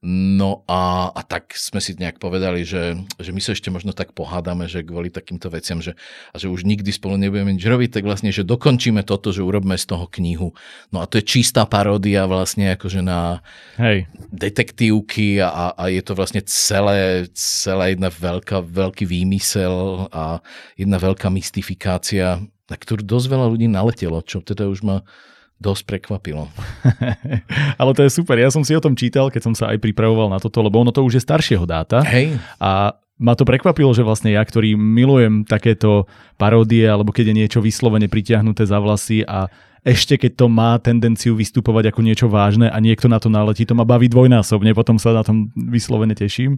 No 0.04 0.68
a, 0.68 1.16
a 1.16 1.24
tak 1.24 1.56
sme 1.56 1.80
si 1.80 1.96
nejak 1.96 2.20
povedali, 2.20 2.68
že, 2.68 3.00
že 3.24 3.32
my 3.32 3.40
sa 3.40 3.56
ešte 3.56 3.72
možno 3.72 3.96
tak 3.96 4.12
pohádame, 4.12 4.68
že 4.68 4.84
kvôli 4.84 5.08
takýmto 5.08 5.48
veciam, 5.48 5.80
že, 5.80 5.96
a 6.32 6.36
že 6.36 6.52
už 6.52 6.68
nikdy 6.68 6.92
spolu 6.92 7.16
nebudeme 7.16 7.56
nič 7.56 7.64
robiť, 7.64 7.96
tak 7.96 8.04
vlastne, 8.04 8.28
že 8.36 8.44
dokončíme 8.44 9.08
toto, 9.08 9.32
že 9.32 9.40
urobíme 9.40 9.80
z 9.80 9.88
toho 9.88 10.12
knihu. 10.12 10.52
No 10.92 11.00
a 11.00 11.08
to 11.08 11.24
je 11.24 11.24
čistá 11.24 11.64
paródia 11.64 12.28
vlastne 12.28 12.76
akože 12.76 13.00
na 13.00 13.40
Hej. 13.80 14.12
detektívky 14.28 15.40
a, 15.40 15.72
a 15.72 15.88
je 15.88 16.04
to 16.04 16.20
vlastne 16.20 16.44
celé, 16.44 17.32
celá 17.32 17.88
jedna 17.88 18.12
veľká, 18.12 18.60
veľký 18.60 19.08
výmysel 19.08 20.12
a 20.12 20.44
jedna 20.76 21.00
veľká 21.00 21.32
mystifikácia, 21.32 22.44
na 22.44 22.76
ktorú 22.76 23.08
dosť 23.08 23.32
veľa 23.32 23.48
ľudí 23.56 23.72
naletelo, 23.72 24.20
čo 24.20 24.44
teda 24.44 24.68
už 24.68 24.84
ma 24.84 25.08
dosť 25.64 25.88
prekvapilo. 25.88 26.52
Ale 27.80 27.92
to 27.96 28.04
je 28.04 28.12
super, 28.12 28.36
ja 28.36 28.52
som 28.52 28.68
si 28.68 28.76
o 28.76 28.84
tom 28.84 29.00
čítal, 29.00 29.32
keď 29.32 29.42
som 29.48 29.54
sa 29.56 29.72
aj 29.72 29.80
pripravoval 29.80 30.28
na 30.28 30.44
toto, 30.44 30.60
lebo 30.60 30.84
ono 30.84 30.92
to 30.92 31.00
už 31.00 31.18
je 31.18 31.24
staršieho 31.24 31.64
dáta. 31.64 32.04
Hej. 32.04 32.36
A 32.60 33.00
ma 33.16 33.34
to 33.40 33.48
prekvapilo, 33.48 33.96
že 33.96 34.04
vlastne 34.04 34.36
ja, 34.36 34.44
ktorý 34.44 34.76
milujem 34.76 35.48
takéto 35.48 36.12
paródie, 36.36 36.84
alebo 36.84 37.16
keď 37.16 37.32
je 37.32 37.40
niečo 37.40 37.60
vyslovene 37.64 38.12
pritiahnuté 38.12 38.68
za 38.68 38.84
vlasy 38.84 39.24
a 39.24 39.48
ešte 39.84 40.16
keď 40.16 40.32
to 40.40 40.48
má 40.48 40.80
tendenciu 40.80 41.36
vystupovať 41.36 41.92
ako 41.92 42.02
niečo 42.04 42.28
vážne 42.32 42.72
a 42.72 42.78
niekto 42.80 43.12
na 43.12 43.20
to 43.20 43.28
naletí, 43.28 43.68
to 43.68 43.76
ma 43.76 43.84
baví 43.84 44.08
dvojnásobne, 44.08 44.72
potom 44.72 44.96
sa 44.96 45.12
na 45.12 45.28
tom 45.28 45.52
vyslovene 45.56 46.16
teším. 46.16 46.56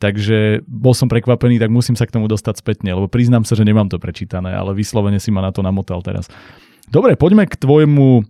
Takže 0.00 0.66
bol 0.66 0.96
som 0.96 1.06
prekvapený, 1.06 1.62
tak 1.62 1.70
musím 1.70 1.94
sa 1.94 2.08
k 2.08 2.16
tomu 2.16 2.26
dostať 2.26 2.58
spätne, 2.58 2.90
lebo 2.96 3.06
priznám 3.06 3.46
sa, 3.46 3.54
že 3.54 3.62
nemám 3.62 3.86
to 3.86 4.02
prečítané, 4.02 4.50
ale 4.50 4.74
vyslovene 4.74 5.20
si 5.22 5.30
ma 5.30 5.44
na 5.44 5.54
to 5.54 5.62
namotal 5.62 6.02
teraz. 6.02 6.26
Dobre, 6.90 7.14
poďme 7.14 7.46
k 7.46 7.54
tvojmu 7.54 8.24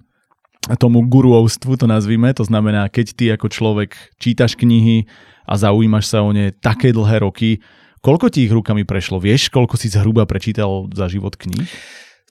tomu 0.79 1.03
guruovstvu 1.03 1.75
to 1.75 1.87
nazvime, 1.91 2.31
to 2.35 2.47
znamená, 2.47 2.87
keď 2.87 3.07
ty 3.15 3.25
ako 3.35 3.51
človek 3.51 3.99
čítaš 4.23 4.55
knihy 4.55 5.11
a 5.43 5.59
zaujímaš 5.59 6.07
sa 6.07 6.23
o 6.23 6.31
ne 6.31 6.55
také 6.55 6.95
dlhé 6.95 7.27
roky, 7.27 7.59
koľko 7.99 8.31
ti 8.31 8.47
ich 8.47 8.53
rukami 8.55 8.87
prešlo? 8.87 9.19
Vieš, 9.19 9.51
koľko 9.51 9.75
si 9.75 9.91
zhruba 9.91 10.23
prečítal 10.27 10.87
za 10.95 11.11
život 11.11 11.35
kníh? 11.35 11.67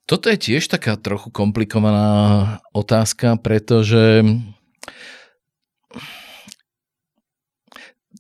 Toto 0.07 0.27
je 0.27 0.39
tiež 0.39 0.67
taká 0.67 0.99
trochu 0.99 1.31
komplikovaná 1.31 2.59
otázka, 2.75 3.39
pretože 3.39 4.23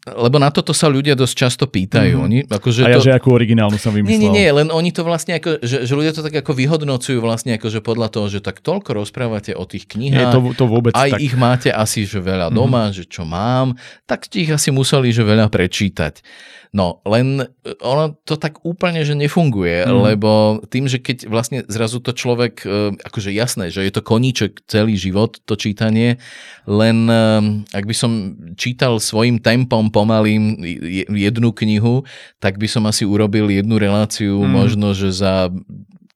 lebo 0.01 0.41
na 0.41 0.49
toto 0.49 0.73
sa 0.73 0.89
ľudia 0.89 1.13
dosť 1.13 1.35
často 1.37 1.65
pýtajú. 1.69 2.17
Mm-hmm. 2.17 2.25
Oni, 2.25 2.37
akože 2.49 2.81
a 2.81 2.89
ja, 2.89 2.97
to... 2.97 3.05
že 3.05 3.13
akú 3.13 3.37
originálnu 3.37 3.77
som 3.77 3.93
vymyslel. 3.93 4.17
Nie, 4.17 4.33
nie, 4.33 4.33
nie, 4.33 4.49
len 4.49 4.73
oni 4.73 4.89
to 4.89 5.05
vlastne 5.05 5.37
ako, 5.37 5.61
že, 5.61 5.85
že 5.85 5.93
ľudia 5.93 6.09
to 6.09 6.25
tak 6.25 6.41
ako 6.41 6.57
vyhodnocujú 6.57 7.21
vlastne 7.21 7.53
ako, 7.53 7.69
že 7.69 7.79
podľa 7.85 8.07
toho, 8.09 8.25
že 8.25 8.41
tak 8.41 8.65
toľko 8.65 8.97
rozprávate 8.97 9.53
o 9.53 9.61
tých 9.69 9.85
knihách, 9.85 10.17
nie, 10.17 10.33
to, 10.33 10.39
to 10.57 10.65
vôbec 10.65 10.97
aj 10.97 11.17
tak... 11.17 11.19
ich 11.21 11.37
máte 11.37 11.69
asi, 11.69 12.09
že 12.09 12.17
veľa 12.17 12.49
doma, 12.49 12.89
mm-hmm. 12.89 12.97
že 12.97 13.03
čo 13.05 13.29
mám, 13.29 13.77
tak 14.09 14.25
ste 14.25 14.41
ich 14.41 14.49
asi 14.49 14.73
museli, 14.73 15.13
že 15.13 15.21
veľa 15.21 15.53
prečítať. 15.53 16.25
No, 16.71 17.03
len 17.03 17.43
e, 17.43 17.75
ono 17.83 18.15
to 18.23 18.39
tak 18.39 18.63
úplne, 18.63 19.03
že 19.03 19.11
nefunguje, 19.11 19.83
mm. 19.83 19.91
lebo 19.91 20.63
tým, 20.71 20.87
že 20.87 21.03
keď 21.03 21.27
vlastne 21.27 21.67
zrazu 21.67 21.99
to 21.99 22.15
človek, 22.15 22.63
e, 22.63 22.95
akože 22.95 23.35
jasné, 23.35 23.67
že 23.67 23.83
je 23.83 23.91
to 23.91 23.99
koníček 23.99 24.63
celý 24.71 24.95
život, 24.95 25.35
to 25.43 25.59
čítanie, 25.59 26.15
len 26.63 27.11
e, 27.11 27.23
ak 27.75 27.83
by 27.83 27.91
som 27.91 28.39
čítal 28.55 29.03
svojim 29.03 29.43
tempom 29.43 29.91
pomalým 29.91 30.63
jednu 31.11 31.51
knihu, 31.51 32.07
tak 32.39 32.55
by 32.55 32.71
som 32.71 32.87
asi 32.87 33.03
urobil 33.03 33.51
jednu 33.51 33.75
reláciu 33.75 34.39
mm. 34.39 34.47
možno, 34.47 34.95
že 34.95 35.11
za 35.11 35.51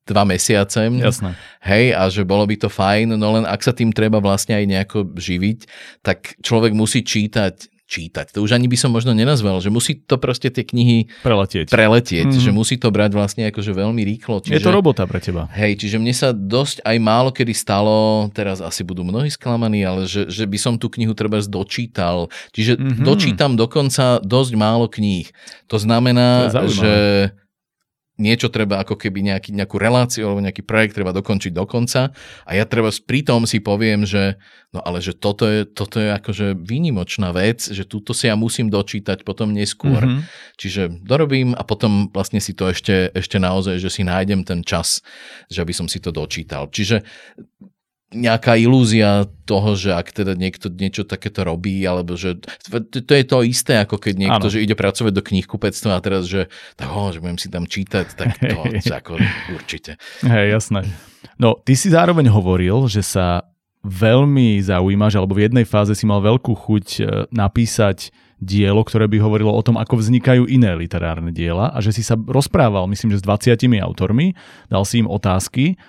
dva 0.07 0.24
mesiace. 0.24 0.88
Jasné. 0.88 1.35
Hej, 1.67 1.85
a 1.97 2.07
že 2.07 2.24
bolo 2.24 2.47
by 2.47 2.55
to 2.55 2.71
fajn, 2.71 3.19
no 3.19 3.27
len 3.35 3.43
ak 3.43 3.59
sa 3.59 3.75
tým 3.75 3.91
treba 3.91 4.24
vlastne 4.24 4.55
aj 4.55 4.65
nejako 4.71 5.00
živiť, 5.19 5.59
tak 6.00 6.39
človek 6.39 6.71
musí 6.71 7.03
čítať 7.03 7.75
čítať. 7.86 8.34
To 8.34 8.42
už 8.42 8.58
ani 8.58 8.65
by 8.65 8.77
som 8.77 8.89
možno 8.89 9.13
nenazval, 9.13 9.62
že 9.62 9.70
musí 9.70 10.01
to 10.01 10.18
proste 10.18 10.50
tie 10.50 10.65
knihy 10.65 11.13
preletieť, 11.22 11.70
preletieť 11.70 12.34
mm. 12.34 12.42
že 12.42 12.50
musí 12.50 12.82
to 12.82 12.89
brať 12.89 13.13
vlastne 13.13 13.46
akože 13.54 13.72
veľmi 13.77 14.01
rýchlo. 14.01 14.42
Čiže, 14.42 14.58
je 14.58 14.65
to 14.65 14.74
robota 14.74 15.06
pre 15.06 15.22
teba. 15.22 15.46
Hej, 15.54 15.86
čiže 15.86 16.01
mne 16.01 16.13
sa 16.13 16.34
dosť 16.34 16.82
aj 16.82 16.98
málo 16.98 17.30
kedy 17.30 17.54
stalo, 17.54 18.27
teraz 18.34 18.58
asi 18.60 18.82
budú 18.82 19.06
mnohí 19.06 19.30
sklamaní, 19.30 19.86
ale 19.86 20.10
že, 20.10 20.25
že 20.25 20.50
by 20.50 20.58
som 20.58 20.74
tú 20.82 20.89
knihu 20.89 21.13
treba 21.13 21.38
dočítal. 21.46 22.34
Čiže 22.58 22.82
mm-hmm. 22.82 23.06
dočítam 23.06 23.54
dokonca 23.54 24.18
dosť 24.25 24.51
málo 24.58 24.89
kníh. 24.89 25.30
To 25.70 25.77
znamená, 25.77 26.50
to 26.50 26.65
že 26.65 26.94
niečo 28.15 28.48
treba 28.48 28.79
ako 28.79 28.95
keby 28.95 29.27
nejaký, 29.27 29.51
nejakú 29.51 29.75
reláciu 29.75 30.31
alebo 30.31 30.39
nejaký 30.39 30.63
projekt 30.63 30.95
treba 30.95 31.12
dokončiť 31.12 31.51
do 31.51 31.67
konca 31.67 32.15
a 32.48 32.51
ja 32.55 32.63
treba 32.63 32.88
pri 32.91 33.27
tom 33.27 33.43
si 33.43 33.60
poviem, 33.60 34.07
že 34.07 34.39
no 34.72 34.79
ale 34.79 35.03
že 35.03 35.15
toto 35.15 35.48
je, 35.48 35.67
toto 35.67 36.00
je 36.00 36.12
akože 36.15 36.55
výnimočná 36.55 37.36
vec, 37.36 37.63
že 37.63 37.84
túto 37.84 38.15
si 38.15 38.31
ja 38.31 38.39
musím 38.39 38.72
dočítať 38.72 39.27
potom 39.27 39.51
neskôr. 39.51 40.03
Mm-hmm. 40.03 40.22
Čiže 40.55 40.81
dorobím 41.03 41.55
a 41.55 41.63
potom 41.67 42.07
vlastne 42.12 42.39
si 42.39 42.55
to 42.55 42.72
ešte, 42.72 43.12
ešte 43.12 43.39
naozaj, 43.39 43.79
že 43.79 43.91
si 43.91 44.07
nájdem 44.07 44.48
ten 44.48 44.63
čas, 44.63 45.03
že 45.51 45.63
by 45.63 45.74
som 45.75 45.88
si 45.91 46.00
to 46.00 46.12
dočítal. 46.15 46.72
Čiže 46.72 47.03
nejaká 48.13 48.53
ilúzia 48.55 49.25
toho, 49.50 49.74
že 49.74 49.91
ak 49.97 50.13
teda 50.13 50.38
niekto 50.38 50.69
niečo 50.69 51.03
takéto 51.09 51.41
robí, 51.41 51.81
alebo 51.83 52.13
že 52.13 52.38
to 52.93 53.13
je 53.13 53.25
to 53.25 53.38
isté, 53.41 53.81
ako 53.81 53.97
keď 53.97 54.13
niekto, 54.13 54.47
ano. 54.47 54.53
že 54.53 54.62
ide 54.62 54.77
pracovať 54.77 55.12
do 55.13 55.25
knihkupectva 55.25 55.97
a 55.97 56.03
teraz, 56.03 56.29
že 56.29 56.47
tak 56.77 56.93
ho, 56.93 57.09
že 57.09 57.19
budem 57.19 57.41
si 57.41 57.50
tam 57.50 57.65
čítať, 57.65 58.05
tak 58.13 58.38
to 58.85 58.93
ako 58.93 59.17
určite. 59.57 59.97
Hej, 60.21 60.47
jasné. 60.53 60.85
No, 61.41 61.57
ty 61.57 61.74
si 61.74 61.89
zároveň 61.89 62.29
hovoril, 62.29 62.85
že 62.85 63.01
sa 63.01 63.50
veľmi 63.85 64.62
zaujímaš, 64.62 65.17
alebo 65.17 65.38
v 65.38 65.45
jednej 65.50 65.65
fáze 65.65 65.93
si 65.93 66.09
mal 66.09 66.21
veľkú 66.21 66.57
chuť 66.57 66.88
e, 66.97 67.01
napísať 67.29 68.09
dielo, 68.41 68.81
ktoré 68.81 69.05
by 69.07 69.17
hovorilo 69.21 69.53
o 69.53 69.62
tom, 69.63 69.77
ako 69.79 70.01
vznikajú 70.01 70.50
iné 70.50 70.75
literárne 70.75 71.31
diela 71.31 71.71
a 71.71 71.79
že 71.79 71.95
si 71.95 72.03
sa 72.03 72.19
rozprával, 72.19 72.89
myslím, 72.91 73.15
že 73.15 73.21
s 73.21 73.25
20 73.25 73.55
autormi, 73.79 74.35
dal 74.67 74.83
si 74.83 75.00
im 75.00 75.07
otázky 75.07 75.79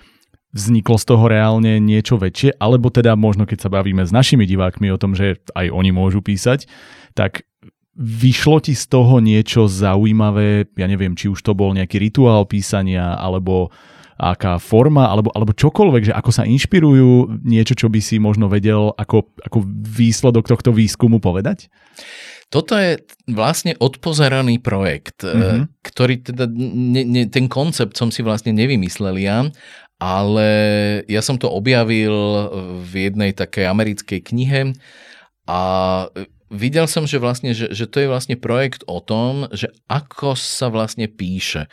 vzniklo 0.57 0.97
z 0.97 1.05
toho 1.05 1.29
reálne 1.29 1.77
niečo 1.77 2.17
väčšie, 2.17 2.57
alebo 2.57 2.89
teda 2.89 3.13
možno 3.13 3.45
keď 3.45 3.69
sa 3.69 3.69
bavíme 3.69 4.01
s 4.01 4.09
našimi 4.09 4.49
divákmi 4.49 4.89
o 4.89 4.97
tom, 4.97 5.13
že 5.13 5.37
aj 5.53 5.69
oni 5.69 5.93
môžu 5.93 6.25
písať, 6.25 6.65
tak 7.13 7.45
vyšlo 7.97 8.61
ti 8.61 8.73
z 8.73 8.85
toho 8.89 9.21
niečo 9.21 9.69
zaujímavé, 9.69 10.69
ja 10.77 10.85
neviem, 10.89 11.17
či 11.17 11.29
už 11.29 11.41
to 11.41 11.53
bol 11.57 11.73
nejaký 11.73 11.97
rituál 11.97 12.45
písania, 12.45 13.17
alebo 13.17 13.69
aká 14.17 14.57
forma, 14.57 15.13
alebo, 15.13 15.29
alebo 15.37 15.53
čokoľvek, 15.53 16.09
že 16.09 16.13
ako 16.13 16.31
sa 16.33 16.43
inšpirujú, 16.45 17.41
niečo, 17.45 17.77
čo 17.77 17.87
by 17.89 18.01
si 18.01 18.17
možno 18.17 18.49
vedel 18.49 18.89
ako, 18.97 19.29
ako 19.45 19.61
výsledok 19.69 20.49
tohto 20.49 20.73
výskumu 20.73 21.21
povedať? 21.21 21.69
Toto 22.47 22.79
je 22.79 22.97
vlastne 23.27 23.75
odpozeraný 23.75 24.63
projekt, 24.63 25.21
mm-hmm. 25.21 25.83
ktorý 25.83 26.15
teda, 26.23 26.47
ne, 26.49 27.03
ne, 27.03 27.23
ten 27.27 27.51
koncept 27.51 27.99
som 27.99 28.07
si 28.07 28.23
vlastne 28.23 28.55
nevymyslel 28.55 29.19
ja, 29.19 29.45
ale 29.97 30.49
ja 31.09 31.21
som 31.25 31.41
to 31.41 31.49
objavil 31.49 32.13
v 32.85 33.09
jednej 33.09 33.33
takej 33.33 33.65
americkej 33.65 34.19
knihe 34.21 34.77
a 35.49 35.61
videl 36.53 36.85
som, 36.85 37.09
že 37.09 37.17
vlastne, 37.17 37.51
že, 37.51 37.73
že 37.73 37.89
to 37.89 38.03
je 38.03 38.11
vlastne 38.11 38.37
projekt 38.37 38.85
o 38.85 39.01
tom, 39.01 39.49
že 39.51 39.73
ako 39.89 40.37
sa 40.37 40.69
vlastne 40.69 41.09
píše. 41.09 41.67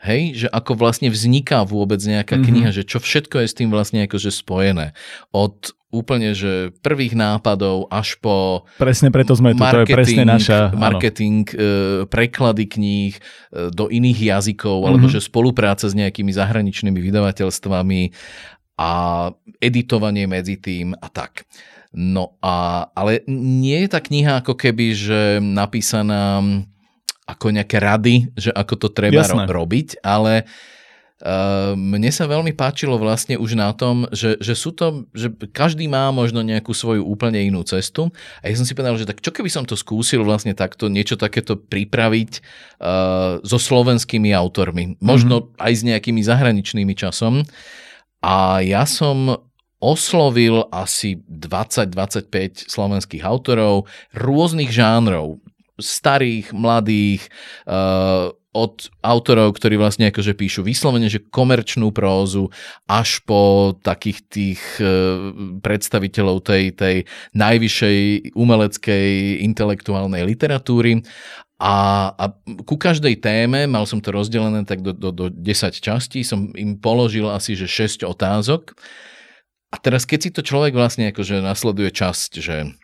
Hej, 0.00 0.46
že 0.46 0.48
ako 0.48 0.80
vlastne 0.80 1.12
vzniká 1.12 1.60
vôbec 1.68 2.00
nejaká 2.00 2.40
mm-hmm. 2.40 2.48
kniha, 2.48 2.70
že 2.72 2.88
čo 2.88 3.04
všetko 3.04 3.44
je 3.44 3.46
s 3.52 3.56
tým 3.56 3.68
vlastne 3.68 4.08
akože 4.08 4.32
spojené. 4.32 4.96
Od 5.28 5.76
úplne, 5.90 6.32
že 6.32 6.70
prvých 6.80 7.18
nápadov 7.18 7.90
až 7.90 8.16
po 8.22 8.64
Presne 8.78 9.10
preto 9.10 9.34
sme 9.34 9.52
tu, 9.52 9.60
to 9.60 9.84
je 9.84 9.90
presne 9.90 10.24
naša... 10.24 10.70
Marketing, 10.72 11.44
áno. 11.50 11.58
E, 11.58 11.66
preklady 12.06 12.64
kníh 12.70 13.12
e, 13.18 13.20
do 13.74 13.90
iných 13.90 14.18
jazykov, 14.32 14.80
mm-hmm. 14.80 14.88
alebo 14.88 15.06
že 15.10 15.20
spolupráca 15.20 15.84
s 15.84 15.92
nejakými 15.92 16.30
zahraničnými 16.30 16.96
vydavateľstvami 16.96 18.02
a 18.80 18.92
editovanie 19.60 20.24
medzi 20.24 20.56
tým 20.56 20.96
a 20.96 21.12
tak. 21.12 21.44
No 21.90 22.38
a, 22.38 22.86
ale 22.94 23.26
nie 23.28 23.82
je 23.84 23.88
tá 23.90 23.98
kniha 23.98 24.46
ako 24.46 24.54
keby, 24.54 24.94
že 24.94 25.20
napísaná 25.42 26.38
ako 27.30 27.54
nejaké 27.54 27.78
rady, 27.78 28.34
že 28.34 28.50
ako 28.50 28.74
to 28.76 28.88
treba 28.90 29.22
ro- 29.22 29.46
robiť, 29.46 30.02
ale 30.02 30.44
Uh, 31.20 31.76
mne 31.76 32.08
sa 32.08 32.24
veľmi 32.24 32.56
páčilo 32.56 32.96
vlastne 32.96 33.36
už 33.36 33.52
na 33.52 33.68
tom, 33.76 34.08
že, 34.08 34.40
že 34.40 34.56
sú 34.56 34.72
to, 34.72 35.04
že 35.12 35.28
každý 35.52 35.84
má 35.84 36.08
možno 36.08 36.40
nejakú 36.40 36.72
svoju 36.72 37.04
úplne 37.04 37.36
inú 37.44 37.60
cestu. 37.60 38.08
A 38.40 38.48
ja 38.48 38.56
som 38.56 38.64
si 38.64 38.72
povedal, 38.72 38.96
že 38.96 39.04
tak 39.04 39.20
čo 39.20 39.28
keby 39.28 39.52
som 39.52 39.68
to 39.68 39.76
skúsil 39.76 40.24
vlastne 40.24 40.56
takto 40.56 40.88
niečo 40.88 41.20
takéto 41.20 41.60
pripraviť 41.60 42.40
uh, 42.80 43.36
so 43.44 43.60
slovenskými 43.60 44.32
autormi, 44.32 44.96
možno 44.96 45.44
mm-hmm. 45.44 45.60
aj 45.60 45.72
s 45.76 45.82
nejakými 45.92 46.24
zahraničnými 46.24 46.96
časom. 46.96 47.44
A 48.24 48.64
ja 48.64 48.88
som 48.88 49.44
oslovil 49.76 50.72
asi 50.72 51.20
20-25 51.28 52.64
slovenských 52.64 53.24
autorov 53.28 53.84
rôznych 54.16 54.72
žánrov 54.72 55.40
starých, 55.82 56.54
mladých, 56.54 57.28
uh, 57.66 58.32
od 58.50 58.90
autorov, 59.06 59.54
ktorí 59.54 59.78
vlastne 59.78 60.10
akože 60.10 60.34
píšu 60.34 60.66
vyslovene, 60.66 61.06
že 61.06 61.22
komerčnú 61.22 61.94
prózu, 61.94 62.50
až 62.90 63.22
po 63.22 63.72
takých 63.78 64.18
tých 64.26 64.62
uh, 64.82 65.30
predstaviteľov 65.62 66.42
tej, 66.42 66.74
tej 66.74 66.96
najvyššej 67.38 68.34
umeleckej 68.34 69.08
intelektuálnej 69.46 70.26
literatúry. 70.26 71.06
A, 71.60 72.08
a 72.16 72.24
ku 72.64 72.80
každej 72.80 73.20
téme, 73.20 73.68
mal 73.68 73.84
som 73.84 74.00
to 74.00 74.10
rozdelené 74.10 74.64
tak 74.64 74.80
do, 74.80 74.96
do, 74.96 75.12
do 75.12 75.26
10 75.28 75.76
častí, 75.76 76.24
som 76.24 76.50
im 76.56 76.80
položil 76.80 77.28
asi 77.28 77.52
že 77.52 77.68
6 77.68 78.02
otázok. 78.08 78.74
A 79.70 79.76
teraz 79.78 80.08
keď 80.08 80.18
si 80.18 80.30
to 80.34 80.42
človek 80.42 80.74
vlastne 80.74 81.12
akože 81.14 81.38
nasleduje 81.44 81.94
časť, 81.94 82.30
že 82.42 82.74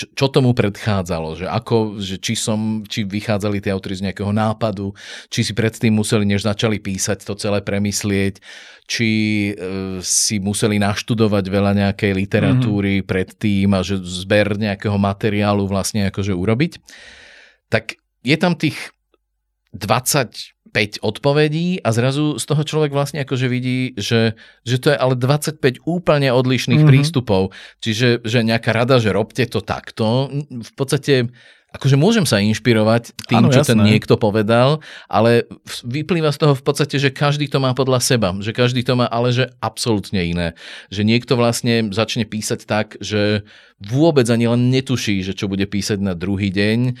čo, 0.00 0.08
čo 0.16 0.26
tomu 0.32 0.56
predchádzalo, 0.56 1.44
že 1.44 1.46
ako, 1.46 2.00
že 2.00 2.16
či 2.16 2.32
som, 2.32 2.80
či 2.88 3.04
vychádzali 3.04 3.60
tie 3.60 3.68
autory 3.68 4.00
z 4.00 4.08
nejakého 4.08 4.32
nápadu, 4.32 4.96
či 5.28 5.44
si 5.44 5.52
predtým 5.52 5.92
museli, 5.92 6.24
než 6.24 6.48
začali 6.48 6.80
písať, 6.80 7.20
to 7.20 7.36
celé 7.36 7.60
premyslieť, 7.60 8.40
či 8.88 9.10
e, 9.52 10.00
si 10.00 10.40
museli 10.40 10.80
naštudovať 10.80 11.44
veľa 11.52 11.72
nejakej 11.76 12.12
literatúry 12.16 13.04
mm-hmm. 13.04 13.10
predtým 13.10 13.68
a 13.76 13.84
že 13.84 14.00
zber 14.00 14.56
nejakého 14.56 14.96
materiálu 14.96 15.68
vlastne 15.68 16.08
akože 16.08 16.32
urobiť. 16.32 16.80
Tak 17.68 18.00
je 18.24 18.36
tam 18.40 18.56
tých 18.56 18.80
20 19.76 20.59
5 20.70 21.02
odpovedí 21.02 21.82
a 21.82 21.90
zrazu 21.90 22.38
z 22.38 22.44
toho 22.46 22.62
človek 22.62 22.94
vlastne 22.94 23.26
akože 23.26 23.46
vidí, 23.50 23.98
že, 23.98 24.38
že 24.62 24.76
to 24.78 24.94
je 24.94 24.96
ale 24.96 25.18
25 25.18 25.60
úplne 25.84 26.30
odlišných 26.30 26.82
mm-hmm. 26.82 26.90
prístupov. 26.90 27.50
Čiže 27.82 28.22
že 28.22 28.38
nejaká 28.46 28.70
rada, 28.70 29.02
že 29.02 29.10
robte 29.10 29.42
to 29.50 29.60
takto, 29.60 30.30
v 30.48 30.72
podstate 30.78 31.28
akože 31.70 31.94
môžem 31.94 32.26
sa 32.26 32.42
inšpirovať 32.42 33.14
tým, 33.30 33.46
ano, 33.46 33.54
čo 33.54 33.62
jasné. 33.62 33.78
ten 33.78 33.80
niekto 33.86 34.18
povedal, 34.18 34.82
ale 35.06 35.46
vyplýva 35.86 36.34
z 36.34 36.38
toho 36.42 36.54
v 36.58 36.64
podstate, 36.66 36.98
že 36.98 37.14
každý 37.14 37.46
to 37.46 37.62
má 37.62 37.70
podľa 37.78 38.02
seba, 38.02 38.34
že 38.42 38.50
každý 38.50 38.82
to 38.82 38.98
má 38.98 39.06
ale 39.06 39.30
že 39.30 39.54
absolútne 39.62 40.18
iné. 40.18 40.58
Že 40.90 41.06
niekto 41.06 41.38
vlastne 41.38 41.94
začne 41.94 42.26
písať 42.26 42.66
tak, 42.66 42.98
že 42.98 43.46
vôbec 43.80 44.28
ani 44.28 44.44
len 44.44 44.68
netuší, 44.68 45.24
že 45.24 45.32
čo 45.32 45.48
bude 45.48 45.64
písať 45.64 45.98
na 46.04 46.12
druhý 46.12 46.52
deň, 46.52 46.94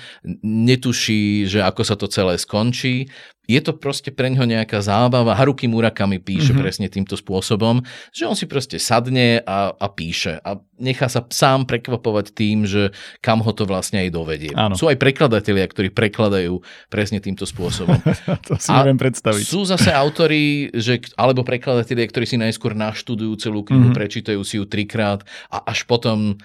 netuší, 0.44 1.44
že 1.44 1.60
ako 1.60 1.82
sa 1.84 1.94
to 1.96 2.08
celé 2.08 2.40
skončí 2.40 3.12
je 3.50 3.58
to 3.58 3.74
proste 3.74 4.14
pre 4.14 4.30
ňoho 4.30 4.46
nejaká 4.46 4.78
zábava. 4.78 5.34
Haruki 5.34 5.66
Murakami 5.66 6.22
píše 6.22 6.54
mm-hmm. 6.54 6.62
presne 6.62 6.86
týmto 6.86 7.18
spôsobom, 7.18 7.82
že 8.14 8.30
on 8.30 8.38
si 8.38 8.46
proste 8.46 8.78
sadne 8.78 9.42
a, 9.42 9.74
a 9.74 9.86
píše 9.90 10.38
a 10.38 10.62
nechá 10.78 11.10
sa 11.10 11.26
sám 11.26 11.66
prekvapovať 11.66 12.30
tým, 12.30 12.62
že 12.62 12.94
kam 13.18 13.42
ho 13.42 13.50
to 13.50 13.66
vlastne 13.66 14.06
aj 14.06 14.14
dovedie. 14.14 14.54
Áno. 14.54 14.78
Sú 14.78 14.86
aj 14.86 15.02
prekladatelia, 15.02 15.66
ktorí 15.66 15.90
prekladajú 15.90 16.62
presne 16.86 17.18
týmto 17.18 17.42
spôsobom. 17.42 17.98
to 18.46 18.54
si 18.54 18.70
a 18.70 18.86
neviem 18.86 19.02
predstaviť. 19.02 19.42
Sú 19.42 19.66
zase 19.66 19.90
autory, 19.90 20.70
že, 20.70 21.02
alebo 21.18 21.42
prekladatelia, 21.42 22.06
ktorí 22.06 22.30
si 22.30 22.38
najskôr 22.38 22.78
naštudujú 22.78 23.34
celú 23.34 23.66
knihu, 23.66 23.90
mm-hmm. 23.90 23.98
prečítajú 23.98 24.40
si 24.46 24.62
ju 24.62 24.64
trikrát 24.70 25.26
a 25.50 25.66
až 25.66 25.82
potom 25.90 26.38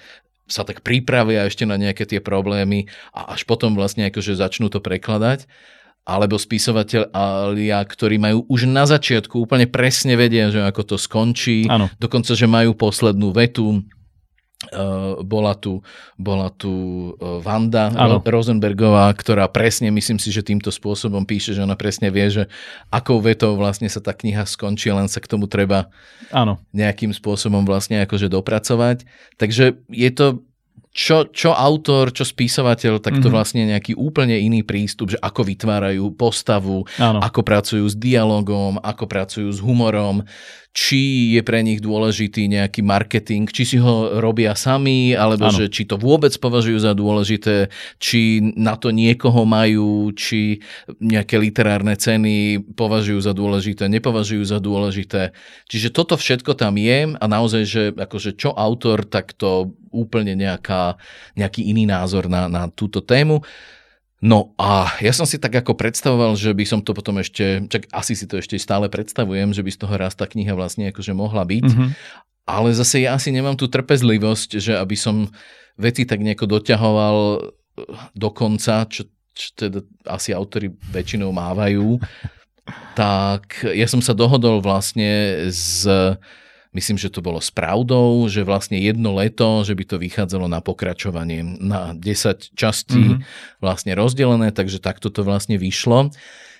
sa 0.45 0.61
tak 0.61 0.85
pripravia 0.85 1.49
ešte 1.49 1.65
na 1.65 1.77
nejaké 1.77 2.05
tie 2.05 2.21
problémy 2.21 2.85
a 3.13 3.33
až 3.33 3.45
potom 3.49 3.73
vlastne 3.73 4.05
akože 4.09 4.37
začnú 4.37 4.69
to 4.69 4.81
prekladať 4.81 5.49
alebo 6.05 6.37
spisovateľia, 6.37 7.81
ktorí 7.81 8.21
majú 8.21 8.45
už 8.45 8.69
na 8.69 8.85
začiatku 8.85 9.41
úplne 9.41 9.65
presne 9.65 10.13
vedia, 10.13 10.53
že 10.53 10.61
ako 10.61 10.93
to 10.93 10.95
skončí. 11.01 11.65
Ano. 11.65 11.89
Dokonca, 11.97 12.37
že 12.37 12.45
majú 12.45 12.77
poslednú 12.77 13.33
vetu. 13.33 13.81
Uh, 14.73 15.21
bola 15.21 15.53
tu, 15.53 15.85
bola 16.17 16.49
tu 16.49 16.71
uh, 17.17 17.41
Vanda 17.41 17.93
ano. 17.93 18.21
Rosenbergová, 18.21 19.11
ktorá 19.13 19.45
presne, 19.49 19.93
myslím 19.93 20.17
si, 20.17 20.33
že 20.33 20.45
týmto 20.45 20.73
spôsobom 20.73 21.23
píše, 21.23 21.53
že 21.53 21.61
ona 21.61 21.77
presne 21.77 22.09
vie, 22.09 22.27
že 22.29 22.43
akou 22.89 23.21
vetou 23.21 23.53
vlastne 23.59 23.89
sa 23.89 24.01
tá 24.01 24.11
kniha 24.13 24.45
skončí, 24.47 24.89
len 24.89 25.05
sa 25.05 25.21
k 25.21 25.29
tomu 25.29 25.45
treba 25.45 25.89
ano. 26.33 26.57
nejakým 26.73 27.13
spôsobom 27.13 27.63
vlastne 27.63 28.01
akože 28.03 28.29
dopracovať. 28.31 29.05
Takže 29.37 29.77
je 29.89 30.09
to 30.13 30.45
čo, 30.95 31.27
čo 31.27 31.51
autor, 31.51 32.15
čo 32.15 32.23
spisovateľ, 32.23 33.03
tak 33.03 33.19
to 33.19 33.27
mm-hmm. 33.27 33.35
vlastne 33.35 33.67
nejaký 33.67 33.99
úplne 33.99 34.39
iný 34.39 34.63
prístup, 34.63 35.11
že 35.11 35.19
ako 35.19 35.43
vytvárajú 35.43 36.15
postavu, 36.15 36.87
Áno. 36.95 37.19
ako 37.19 37.43
pracujú 37.43 37.83
s 37.83 37.99
dialogom, 37.99 38.79
ako 38.79 39.03
pracujú 39.03 39.51
s 39.51 39.59
humorom, 39.59 40.23
či 40.75 41.31
je 41.31 41.41
pre 41.41 41.63
nich 41.63 41.79
dôležitý 41.79 42.51
nejaký 42.51 42.83
marketing, 42.83 43.47
či 43.47 43.63
si 43.63 43.77
ho 43.79 44.19
robia 44.19 44.51
sami, 44.59 45.15
alebo 45.15 45.47
ano. 45.47 45.55
že 45.55 45.71
či 45.71 45.87
to 45.87 45.95
vôbec 45.95 46.35
považujú 46.35 46.83
za 46.83 46.91
dôležité, 46.91 47.71
či 47.95 48.43
na 48.59 48.75
to 48.75 48.91
niekoho 48.91 49.47
majú, 49.47 50.11
či 50.11 50.59
nejaké 50.99 51.39
literárne 51.39 51.95
ceny 51.95 52.59
považujú 52.75 53.23
za 53.23 53.31
dôležité, 53.31 53.87
nepovažujú 53.87 54.43
za 54.43 54.59
dôležité. 54.59 55.31
Čiže 55.71 55.95
toto 55.95 56.19
všetko 56.19 56.59
tam 56.59 56.75
je 56.75 57.07
a 57.07 57.25
naozaj, 57.25 57.63
že 57.63 57.83
akože 57.95 58.35
čo 58.35 58.51
autor, 58.51 59.07
tak 59.07 59.31
to 59.31 59.71
úplne 59.95 60.35
nejaká, 60.35 60.99
nejaký 61.39 61.71
iný 61.71 61.87
názor 61.87 62.27
na, 62.27 62.51
na 62.51 62.67
túto 62.67 62.99
tému. 62.99 63.47
No 64.25 64.57
a 64.57 64.89
ja 65.05 65.13
som 65.13 65.29
si 65.29 65.37
tak 65.37 65.53
ako 65.53 65.77
predstavoval, 65.77 66.33
že 66.33 66.49
by 66.49 66.65
som 66.65 66.81
to 66.81 66.97
potom 66.97 67.21
ešte, 67.21 67.69
čak 67.69 67.85
asi 67.93 68.17
si 68.17 68.25
to 68.25 68.41
ešte 68.41 68.57
stále 68.57 68.89
predstavujem, 68.89 69.53
že 69.53 69.61
by 69.61 69.69
z 69.69 69.79
toho 69.85 69.93
raz 70.01 70.17
tá 70.17 70.25
kniha 70.25 70.57
vlastne 70.57 70.89
akože 70.89 71.13
mohla 71.13 71.45
byť, 71.45 71.69
mm-hmm. 71.69 71.89
ale 72.49 72.73
zase 72.73 73.05
ja 73.05 73.13
asi 73.13 73.29
nemám 73.29 73.53
tú 73.53 73.69
trpezlivosť, 73.69 74.57
že 74.57 74.81
aby 74.81 74.97
som 74.97 75.29
veci 75.77 76.09
tak 76.09 76.25
nejako 76.25 76.57
doťahoval 76.57 77.17
eh, 77.37 77.41
do 78.17 78.29
konca, 78.33 78.89
čo, 78.89 79.05
čo 79.37 79.47
teda 79.53 79.85
asi 80.09 80.33
autory 80.33 80.73
väčšinou 80.73 81.29
mávajú, 81.29 82.01
tak 82.99 83.61
ja 83.61 83.85
som 83.85 84.01
sa 84.01 84.17
dohodol 84.17 84.57
vlastne 84.57 85.45
s 85.53 85.85
myslím, 86.75 86.99
že 86.99 87.07
to 87.07 87.23
bolo 87.23 87.39
s 87.39 87.49
pravdou, 87.49 88.27
že 88.27 88.43
vlastne 88.43 88.75
jedno 88.75 89.15
leto, 89.15 89.63
že 89.63 89.71
by 89.71 89.83
to 89.87 89.95
vychádzalo 89.95 90.51
na 90.51 90.59
pokračovanie 90.59 91.41
na 91.63 91.95
10 91.95 92.51
častí 92.53 93.15
mm-hmm. 93.15 93.23
vlastne 93.63 93.95
rozdelené, 93.95 94.51
takže 94.51 94.83
takto 94.83 95.07
to 95.07 95.23
vlastne 95.23 95.55
vyšlo. 95.55 96.11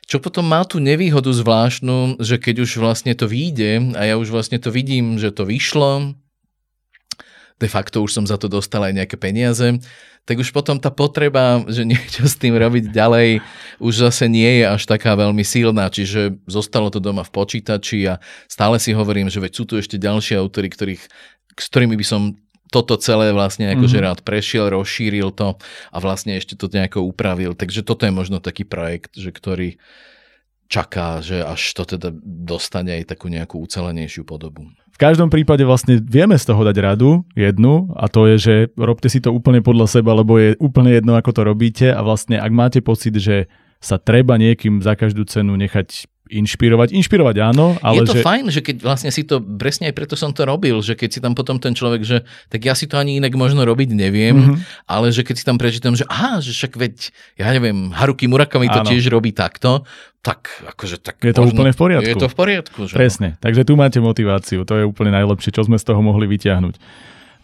Čo 0.06 0.24
potom 0.24 0.48
má 0.48 0.64
tú 0.64 0.80
nevýhodu 0.80 1.34
zvláštnu, 1.34 2.22
že 2.24 2.40
keď 2.40 2.64
už 2.64 2.80
vlastne 2.80 3.12
to 3.18 3.28
vyjde 3.28 3.98
a 3.98 4.02
ja 4.08 4.16
už 4.16 4.32
vlastne 4.32 4.62
to 4.62 4.72
vidím, 4.72 5.20
že 5.20 5.34
to 5.36 5.44
vyšlo, 5.44 6.16
de 7.56 7.70
facto 7.72 8.04
už 8.04 8.12
som 8.12 8.26
za 8.28 8.36
to 8.36 8.52
dostal 8.52 8.84
aj 8.84 8.94
nejaké 8.96 9.16
peniaze, 9.16 9.80
tak 10.26 10.42
už 10.42 10.50
potom 10.50 10.82
tá 10.82 10.90
potreba, 10.90 11.62
že 11.70 11.86
niečo 11.92 12.26
s 12.26 12.36
tým 12.36 12.58
robiť 12.58 12.90
ďalej, 12.90 13.46
už 13.78 13.94
zase 14.10 14.26
nie 14.26 14.62
je 14.62 14.66
až 14.66 14.84
taká 14.90 15.14
veľmi 15.14 15.46
silná, 15.46 15.88
čiže 15.88 16.42
zostalo 16.50 16.90
to 16.90 16.98
doma 16.98 17.22
v 17.22 17.32
počítači 17.32 18.10
a 18.10 18.20
stále 18.50 18.82
si 18.82 18.92
hovorím, 18.92 19.30
že 19.30 19.40
veď 19.40 19.54
sú 19.54 19.64
tu 19.70 19.78
ešte 19.78 20.02
ďalšie 20.02 20.36
autory, 20.36 20.68
ktorých, 20.68 21.04
s 21.56 21.66
ktorými 21.70 21.96
by 21.96 22.06
som 22.06 22.22
toto 22.74 22.98
celé 22.98 23.32
vlastne 23.32 23.72
akože 23.72 24.02
mm-hmm. 24.02 24.08
rád 24.10 24.20
prešiel, 24.26 24.68
rozšíril 24.74 25.32
to 25.32 25.56
a 25.94 25.98
vlastne 26.02 26.36
ešte 26.36 26.58
to 26.58 26.68
nejako 26.68 27.06
upravil. 27.06 27.54
Takže 27.56 27.86
toto 27.86 28.04
je 28.04 28.12
možno 28.12 28.42
taký 28.44 28.68
projekt, 28.68 29.16
že 29.16 29.32
ktorý 29.32 29.80
čaká, 30.66 31.22
že 31.22 31.46
až 31.46 31.62
to 31.78 31.86
teda 31.86 32.10
dostane 32.26 33.00
aj 33.00 33.16
takú 33.16 33.30
nejakú 33.30 33.62
ucelenejšiu 33.62 34.26
podobu. 34.26 34.66
V 34.96 35.04
každom 35.04 35.28
prípade 35.28 35.68
vlastne 35.68 36.00
vieme 36.00 36.40
z 36.40 36.48
toho 36.48 36.64
dať 36.64 36.80
radu 36.80 37.28
jednu 37.36 37.92
a 38.00 38.08
to 38.08 38.32
je, 38.32 38.36
že 38.40 38.56
robte 38.80 39.12
si 39.12 39.20
to 39.20 39.36
úplne 39.36 39.60
podľa 39.60 40.00
seba, 40.00 40.16
lebo 40.16 40.40
je 40.40 40.56
úplne 40.56 40.96
jedno, 40.96 41.20
ako 41.20 41.36
to 41.36 41.42
robíte 41.44 41.88
a 41.92 42.00
vlastne 42.00 42.40
ak 42.40 42.52
máte 42.56 42.80
pocit, 42.80 43.12
že 43.20 43.52
sa 43.84 44.00
treba 44.00 44.40
niekým 44.40 44.80
za 44.80 44.96
každú 44.96 45.28
cenu 45.28 45.60
nechať 45.60 46.08
inšpirovať. 46.26 46.98
Inšpirovať 46.98 47.36
áno, 47.54 47.78
ale 47.86 48.02
Je 48.02 48.10
to 48.10 48.16
že... 48.18 48.24
fajn, 48.26 48.44
že 48.50 48.62
keď 48.66 48.76
vlastne 48.82 49.10
si 49.14 49.22
to, 49.22 49.38
presne 49.38 49.90
aj 49.90 49.96
preto 49.96 50.18
som 50.18 50.34
to 50.34 50.42
robil, 50.42 50.82
že 50.82 50.98
keď 50.98 51.10
si 51.10 51.20
tam 51.22 51.38
potom 51.38 51.62
ten 51.62 51.78
človek, 51.78 52.02
že 52.02 52.18
tak 52.50 52.66
ja 52.66 52.74
si 52.74 52.90
to 52.90 52.98
ani 52.98 53.22
inak 53.22 53.34
možno 53.38 53.62
robiť 53.62 53.94
neviem, 53.94 54.34
mm-hmm. 54.34 54.90
ale 54.90 55.14
že 55.14 55.22
keď 55.22 55.36
si 55.38 55.46
tam 55.46 55.62
prečítam, 55.62 55.94
že 55.94 56.04
aha, 56.10 56.42
že 56.42 56.52
však 56.54 56.74
veď, 56.74 56.96
ja 57.38 57.54
neviem, 57.54 57.94
Haruki 57.94 58.26
Murakami 58.26 58.70
to 58.74 58.82
áno. 58.82 58.90
tiež 58.90 59.06
robí 59.14 59.38
takto, 59.38 59.86
tak 60.26 60.50
akože 60.66 60.98
tak... 61.06 61.22
Je 61.22 61.38
to 61.38 61.46
možno, 61.46 61.62
úplne 61.62 61.72
v 61.72 61.80
poriadku. 61.80 62.10
Je 62.10 62.16
to 62.18 62.30
v 62.30 62.38
poriadku. 62.38 62.80
Že 62.90 62.94
Presne, 62.98 63.30
takže 63.38 63.62
tu 63.62 63.78
máte 63.78 64.02
motiváciu, 64.02 64.66
to 64.66 64.74
je 64.82 64.84
úplne 64.86 65.14
najlepšie, 65.14 65.54
čo 65.54 65.62
sme 65.62 65.78
z 65.78 65.86
toho 65.86 66.02
mohli 66.02 66.26
vyťahnuť. 66.26 66.76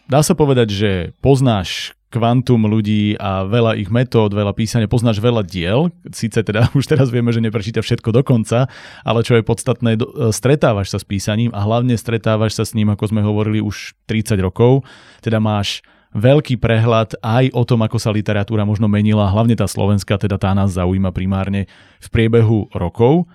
Dá 0.09 0.25
sa 0.25 0.33
povedať, 0.33 0.73
že 0.73 0.91
poznáš 1.21 1.93
kvantum 2.11 2.67
ľudí 2.67 3.15
a 3.15 3.47
veľa 3.47 3.79
ich 3.79 3.87
metód, 3.87 4.35
veľa 4.35 4.51
písania, 4.51 4.91
poznáš 4.91 5.23
veľa 5.23 5.47
diel, 5.47 5.87
síce 6.11 6.43
teda 6.43 6.67
už 6.77 6.83
teraz 6.83 7.07
vieme, 7.07 7.31
že 7.31 7.39
neprečíta 7.39 7.79
všetko 7.79 8.11
do 8.11 8.21
konca, 8.21 8.67
ale 9.07 9.23
čo 9.23 9.39
je 9.39 9.47
podstatné, 9.47 9.95
e, 9.95 9.99
stretávaš 10.35 10.91
sa 10.91 10.99
s 10.99 11.07
písaním 11.07 11.55
a 11.55 11.63
hlavne 11.63 11.95
stretávaš 11.95 12.59
sa 12.59 12.67
s 12.67 12.75
ním, 12.75 12.91
ako 12.91 13.15
sme 13.15 13.23
hovorili, 13.23 13.63
už 13.63 13.95
30 14.11 14.35
rokov, 14.43 14.83
teda 15.23 15.39
máš 15.39 15.79
veľký 16.11 16.59
prehľad 16.59 17.15
aj 17.23 17.55
o 17.55 17.63
tom, 17.63 17.79
ako 17.87 17.95
sa 17.95 18.11
literatúra 18.11 18.67
možno 18.67 18.91
menila, 18.91 19.31
hlavne 19.31 19.55
tá 19.55 19.63
slovenská, 19.63 20.19
teda 20.19 20.35
tá 20.35 20.51
nás 20.51 20.75
zaujíma 20.75 21.15
primárne 21.15 21.71
v 22.03 22.07
priebehu 22.11 22.67
rokov. 22.75 23.31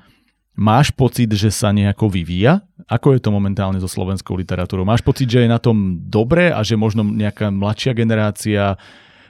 Máš 0.57 0.89
pocit, 0.97 1.29
že 1.37 1.53
sa 1.53 1.69
nejako 1.69 2.09
vyvíja? 2.09 2.65
Ako 2.89 3.13
je 3.13 3.21
to 3.21 3.29
momentálne 3.29 3.77
so 3.77 3.89
slovenskou 3.89 4.41
literatúrou? 4.41 4.89
Máš 4.89 5.05
pocit, 5.05 5.29
že 5.29 5.45
je 5.45 5.53
na 5.53 5.61
tom 5.61 6.01
dobre 6.09 6.49
a 6.49 6.65
že 6.65 6.81
možno 6.81 7.05
nejaká 7.05 7.53
mladšia 7.53 7.93
generácia, 7.93 8.81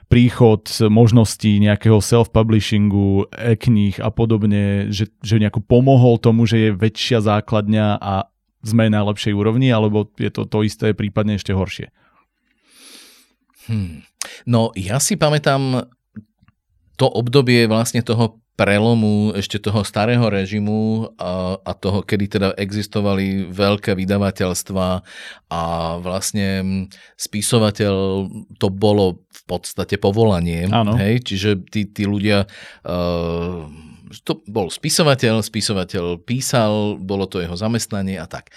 príchod 0.06 0.62
možností 0.86 1.58
nejakého 1.58 1.98
self-publishingu, 1.98 3.26
e-kníh 3.34 3.98
a 3.98 4.14
podobne, 4.14 4.86
že, 4.94 5.10
že 5.18 5.42
nejako 5.42 5.66
pomohol 5.66 6.22
tomu, 6.22 6.46
že 6.46 6.70
je 6.70 6.78
väčšia 6.78 7.18
základňa 7.26 7.98
a 7.98 8.30
sme 8.62 8.86
na 8.86 9.02
lepšej 9.02 9.34
úrovni, 9.34 9.70
alebo 9.74 10.06
je 10.14 10.30
to 10.30 10.46
to 10.46 10.62
isté, 10.62 10.94
prípadne 10.94 11.38
ešte 11.38 11.50
horšie? 11.50 11.90
Hmm. 13.66 14.06
No 14.46 14.70
ja 14.78 15.02
si 15.02 15.18
pamätám 15.18 15.90
to 16.94 17.06
obdobie 17.10 17.66
vlastne 17.66 18.00
toho 18.06 18.38
prelomu 18.56 19.36
ešte 19.36 19.60
toho 19.60 19.84
starého 19.84 20.24
režimu 20.32 21.12
a, 21.20 21.60
a 21.60 21.72
toho, 21.76 22.00
kedy 22.00 22.40
teda 22.40 22.48
existovali 22.56 23.52
veľké 23.52 23.92
vydavateľstva 23.92 24.86
a 25.52 25.62
vlastne 26.00 26.48
spisovateľ 27.20 27.94
to 28.56 28.68
bolo 28.72 29.20
v 29.28 29.42
podstate 29.44 30.00
povolanie. 30.00 30.64
Áno. 30.72 30.96
Hej? 30.96 31.28
Čiže 31.28 31.50
tí, 31.68 31.84
tí 31.92 32.08
ľudia... 32.08 32.48
Uh, 32.82 33.68
to 34.22 34.38
bol 34.46 34.70
spisovateľ, 34.70 35.42
spisovateľ 35.42 36.22
písal, 36.22 36.96
bolo 36.96 37.26
to 37.26 37.42
jeho 37.42 37.58
zamestnanie 37.58 38.16
a 38.16 38.30
tak. 38.30 38.54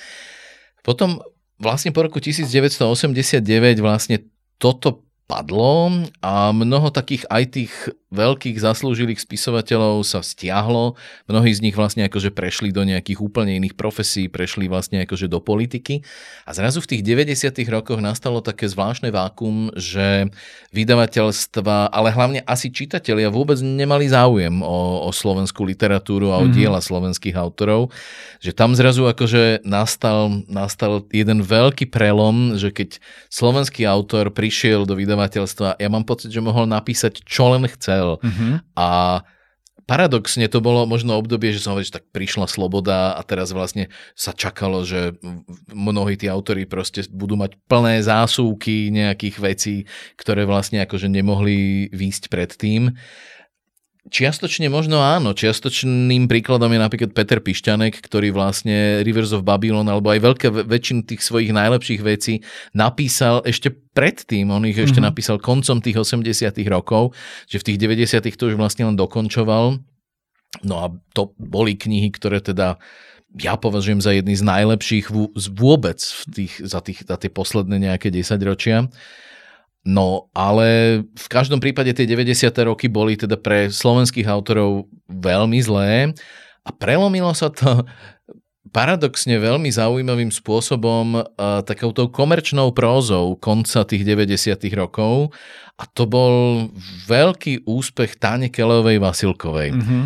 Potom 0.85 1.19
vlastne 1.59 1.91
po 1.91 2.05
roku 2.05 2.21
1989 2.21 3.41
vlastne 3.83 4.29
toto 4.61 5.09
padlo 5.29 5.93
a 6.25 6.49
mnoho 6.49 6.89
takých 6.89 7.29
aj 7.29 7.43
tých 7.53 7.73
veľkých 8.09 8.57
zaslúžilých 8.57 9.21
spisovateľov 9.21 10.01
sa 10.01 10.25
stiahlo. 10.25 10.97
Mnohí 11.29 11.53
z 11.53 11.61
nich 11.61 11.77
vlastne 11.77 12.09
akože 12.09 12.33
prešli 12.33 12.73
do 12.73 12.81
nejakých 12.81 13.21
úplne 13.21 13.53
iných 13.61 13.77
profesí, 13.77 14.25
prešli 14.25 14.65
vlastne 14.65 15.05
akože 15.05 15.29
do 15.29 15.37
politiky. 15.37 16.01
A 16.49 16.57
zrazu 16.57 16.81
v 16.81 16.97
tých 16.97 17.05
90. 17.05 17.53
rokoch 17.69 18.01
nastalo 18.01 18.41
také 18.41 18.65
zvláštne 18.65 19.13
vákum, 19.13 19.69
že 19.77 20.33
vydavateľstva, 20.73 21.93
ale 21.93 22.09
hlavne 22.09 22.41
asi 22.49 22.73
čitatelia 22.73 23.29
vôbec 23.29 23.61
nemali 23.61 24.09
záujem 24.09 24.65
o, 24.65 25.05
o 25.05 25.09
slovenskú 25.13 25.61
literatúru 25.69 26.33
a 26.33 26.41
o 26.41 26.49
mm-hmm. 26.49 26.57
diela 26.57 26.81
slovenských 26.81 27.37
autorov. 27.37 27.93
Že 28.41 28.51
tam 28.57 28.73
zrazu 28.73 29.05
akože 29.05 29.61
nastal, 29.61 30.41
nastal 30.49 31.05
jeden 31.13 31.45
veľký 31.45 31.93
prelom, 31.93 32.57
že 32.57 32.73
keď 32.73 32.97
slovenský 33.29 33.85
autor 33.85 34.33
prišiel 34.33 34.89
do 34.89 34.97
vydavateľstva, 34.97 35.77
ja 35.77 35.89
mám 35.93 36.09
pocit, 36.09 36.33
že 36.33 36.41
mohol 36.41 36.65
napísať 36.65 37.21
čo 37.21 37.53
len 37.53 37.69
chcel 37.69 37.98
chcel. 37.99 38.23
Mm-hmm. 38.23 38.53
A 38.79 38.89
paradoxne 39.83 40.45
to 40.47 40.63
bolo 40.63 40.85
možno 40.85 41.17
obdobie, 41.17 41.51
že 41.51 41.65
som 41.65 41.73
hovoril, 41.75 41.89
že 41.89 41.97
tak 41.99 42.07
prišla 42.13 42.47
sloboda 42.47 43.17
a 43.17 43.21
teraz 43.25 43.51
vlastne 43.51 43.91
sa 44.13 44.31
čakalo, 44.31 44.85
že 44.87 45.17
mnohí 45.73 46.15
tí 46.15 46.29
autori 46.31 46.63
proste 46.69 47.03
budú 47.11 47.35
mať 47.35 47.57
plné 47.67 48.05
zásuvky 48.05 48.93
nejakých 48.93 49.35
vecí, 49.41 49.75
ktoré 50.15 50.45
vlastne 50.45 50.85
akože 50.85 51.09
nemohli 51.09 51.89
výjsť 51.89 52.29
predtým. 52.29 52.93
Čiastočne 54.07 54.71
možno 54.71 55.03
áno. 55.03 55.35
Čiastočným 55.35 56.31
príkladom 56.31 56.71
je 56.71 56.79
napríklad 56.79 57.11
Peter 57.11 57.43
Pišťanek, 57.43 57.99
ktorý 57.99 58.31
vlastne 58.31 59.03
Rivers 59.03 59.35
of 59.35 59.43
Babylon 59.43 59.91
alebo 59.91 60.07
aj 60.15 60.23
veľké 60.23 60.47
väčšinu 60.65 61.03
tých 61.03 61.19
svojich 61.19 61.51
najlepších 61.51 61.99
vecí 61.99 62.39
napísal 62.71 63.43
ešte 63.43 63.75
predtým. 63.91 64.55
On 64.55 64.63
ich 64.63 64.79
mm-hmm. 64.79 64.87
ešte 64.87 65.01
mhm. 65.03 65.07
napísal 65.11 65.37
koncom 65.43 65.83
tých 65.83 65.99
80 65.99 66.31
rokov, 66.71 67.11
že 67.51 67.59
v 67.59 67.65
tých 67.75 67.77
90 67.83 68.39
to 68.39 68.43
už 68.47 68.55
vlastne 68.55 68.87
len 68.87 68.95
dokončoval. 68.95 69.83
No 70.63 70.75
a 70.79 70.95
to 71.11 71.35
boli 71.35 71.75
knihy, 71.75 72.07
ktoré 72.15 72.39
teda 72.39 72.79
ja 73.37 73.53
považujem 73.59 74.01
za 74.01 74.15
jedny 74.15 74.33
z 74.33 74.41
najlepších 74.41 75.13
vôbec 75.53 76.01
v 76.01 76.23
tých, 76.33 76.53
za, 76.65 76.81
tých, 76.81 77.05
za 77.05 77.19
tie 77.19 77.29
posledné 77.29 77.77
nejaké 77.77 78.09
10 78.09 78.41
ročia. 78.41 78.89
No, 79.87 80.27
ale 80.35 81.01
v 81.07 81.27
každom 81.31 81.63
prípade 81.63 81.95
tie 81.95 82.03
90. 82.03 82.51
roky 82.67 82.91
boli 82.91 83.15
teda 83.15 83.39
pre 83.39 83.71
slovenských 83.71 84.27
autorov 84.27 84.91
veľmi 85.07 85.59
zlé 85.63 86.11
a 86.67 86.69
prelomilo 86.75 87.31
sa 87.31 87.47
to 87.47 87.87
paradoxne 88.69 89.33
veľmi 89.39 89.71
zaujímavým 89.71 90.29
spôsobom 90.29 91.17
uh, 91.17 91.25
takouto 91.65 92.11
komerčnou 92.11 92.75
prózou 92.75 93.39
konca 93.39 93.81
tých 93.87 94.05
90. 94.05 94.61
rokov 94.77 95.33
a 95.79 95.83
to 95.87 96.03
bol 96.05 96.67
veľký 97.07 97.63
úspech 97.63 98.19
Táne 98.19 98.51
Kelovej 98.51 98.99
Vasilkovej. 98.99 99.73
Mm-hmm. 99.73 100.03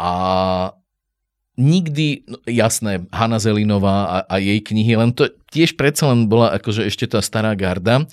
A 0.00 0.12
nikdy, 1.58 2.24
no, 2.30 2.38
jasné, 2.46 3.02
Hanna 3.10 3.42
Zelinová 3.42 4.06
a, 4.06 4.18
a 4.28 4.36
jej 4.38 4.62
knihy, 4.62 4.94
len 4.94 5.10
to 5.10 5.26
tiež 5.50 5.74
predsa 5.74 6.12
len 6.14 6.30
bola 6.30 6.54
akože 6.54 6.86
ešte 6.86 7.10
tá 7.10 7.18
stará 7.18 7.56
garda, 7.58 8.06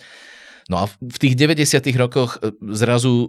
No 0.71 0.83
a 0.83 0.85
v 0.87 1.17
tých 1.19 1.35
90. 1.35 1.83
rokoch 1.99 2.39
e, 2.39 2.55
zrazu 2.71 3.27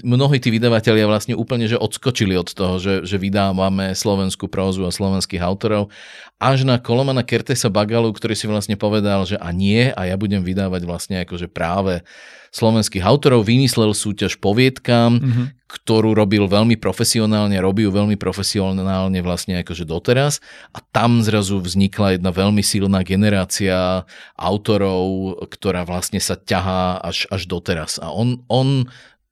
mnohí 0.00 0.38
tí 0.38 0.54
vydavatelia 0.54 1.06
vlastne 1.10 1.34
úplne 1.34 1.66
že 1.66 1.80
odskočili 1.80 2.38
od 2.38 2.50
toho, 2.50 2.78
že, 2.78 2.94
že 3.02 3.16
vydávame 3.18 3.94
slovenskú 3.94 4.46
prózu 4.46 4.86
a 4.86 4.94
slovenských 4.94 5.42
autorov, 5.42 5.90
až 6.38 6.64
na 6.64 6.78
Kolomana 6.78 7.26
Kertesa 7.26 7.68
Bagalu, 7.68 8.14
ktorý 8.14 8.34
si 8.38 8.46
vlastne 8.46 8.78
povedal, 8.78 9.26
že 9.26 9.36
a 9.36 9.50
nie, 9.50 9.90
a 9.90 10.08
ja 10.08 10.16
budem 10.16 10.40
vydávať 10.40 10.82
vlastne 10.86 11.16
akože 11.26 11.50
práve 11.50 12.06
slovenských 12.50 13.06
autorov, 13.06 13.46
vymyslel 13.46 13.94
súťaž 13.94 14.38
poviedkam, 14.42 15.22
mm-hmm. 15.22 15.46
ktorú 15.70 16.18
robil 16.18 16.50
veľmi 16.50 16.74
profesionálne, 16.74 17.54
robí 17.62 17.86
ju 17.86 17.94
veľmi 17.94 18.18
profesionálne 18.18 19.22
vlastne 19.22 19.62
akože 19.62 19.86
doteraz 19.86 20.42
a 20.74 20.82
tam 20.82 21.22
zrazu 21.22 21.62
vznikla 21.62 22.18
jedna 22.18 22.34
veľmi 22.34 22.62
silná 22.62 23.06
generácia 23.06 24.02
autorov, 24.34 25.38
ktorá 25.46 25.86
vlastne 25.86 26.18
sa 26.18 26.34
ťahá 26.34 26.98
až, 26.98 27.30
až 27.30 27.46
doteraz. 27.46 28.02
A 28.02 28.10
on, 28.10 28.42
on 28.50 28.90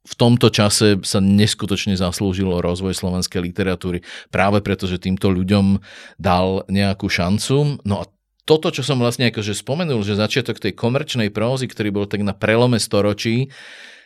v 0.09 0.15
tomto 0.17 0.49
čase 0.49 1.05
sa 1.05 1.21
neskutočne 1.21 1.93
zaslúžilo 1.99 2.65
rozvoj 2.65 2.97
slovenskej 2.97 3.45
literatúry 3.45 4.01
práve 4.33 4.65
preto, 4.65 4.89
že 4.89 5.03
týmto 5.03 5.29
ľuďom 5.29 5.83
dal 6.17 6.65
nejakú 6.73 7.13
šancu. 7.13 7.85
No 7.85 7.95
a 8.01 8.05
toto, 8.49 8.73
čo 8.73 8.81
som 8.81 8.97
vlastne 8.97 9.29
akože 9.29 9.53
spomenul, 9.53 10.01
že 10.01 10.17
začiatok 10.17 10.57
tej 10.57 10.73
komerčnej 10.73 11.29
prózy, 11.29 11.69
ktorý 11.69 11.93
bol 11.93 12.07
tak 12.09 12.25
na 12.25 12.33
prelome 12.33 12.81
storočí, 12.81 13.53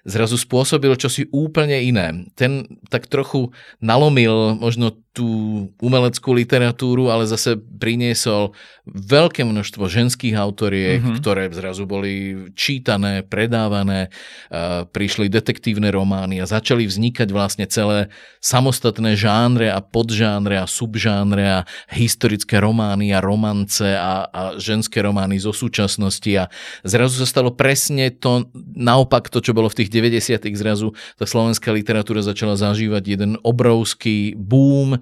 zrazu 0.02 0.35
spôsobil 0.35 0.90
čosi 0.98 1.31
úplne 1.31 1.78
iné. 1.78 2.26
Ten 2.35 2.66
tak 2.90 3.07
trochu 3.07 3.55
nalomil 3.78 4.59
možno 4.59 4.98
tú 5.12 5.29
umeleckú 5.77 6.33
literatúru, 6.33 7.12
ale 7.12 7.29
zase 7.29 7.61
priniesol 7.61 8.57
veľké 8.88 9.44
množstvo 9.44 9.85
ženských 9.85 10.33
autoriek, 10.40 11.05
mm-hmm. 11.05 11.20
ktoré 11.20 11.53
zrazu 11.53 11.85
boli 11.85 12.48
čítané, 12.57 13.20
predávané, 13.20 14.09
uh, 14.09 14.88
prišli 14.88 15.29
detektívne 15.29 15.92
romány 15.92 16.40
a 16.40 16.48
začali 16.48 16.88
vznikať 16.88 17.29
vlastne 17.29 17.68
celé 17.68 18.09
samostatné 18.40 19.12
žánre 19.12 19.68
a 19.68 19.85
podžánre 19.85 20.57
a 20.57 20.64
subžánre 20.64 21.44
a 21.44 21.68
historické 21.92 22.57
romány 22.57 23.12
a 23.12 23.20
romance 23.20 23.85
a, 23.85 24.25
a 24.33 24.42
ženské 24.57 25.05
romány 25.05 25.37
zo 25.37 25.53
súčasnosti 25.53 26.33
a 26.40 26.48
zrazu 26.88 27.20
sa 27.20 27.29
stalo 27.29 27.53
presne 27.53 28.09
to 28.16 28.48
naopak 28.72 29.29
to, 29.29 29.44
čo 29.44 29.53
bolo 29.53 29.68
v 29.68 29.85
tých 29.85 29.92
90 29.92 30.40
zrazu 30.57 30.96
tá 31.20 31.29
slovenská 31.29 31.68
literatúra 31.68 32.25
začala 32.25 32.57
zažívať 32.57 33.05
jeden 33.05 33.33
obrovský 33.44 34.33
boom 34.35 35.02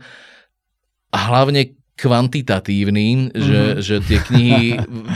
a 1.10 1.18
hlavne 1.18 1.76
kvantitatívny, 2.00 3.08
mm-hmm. 3.12 3.36
že, 3.36 3.60
mhm. 3.60 3.78
že 3.84 3.96
tie 4.08 4.18
knihy 4.24 4.66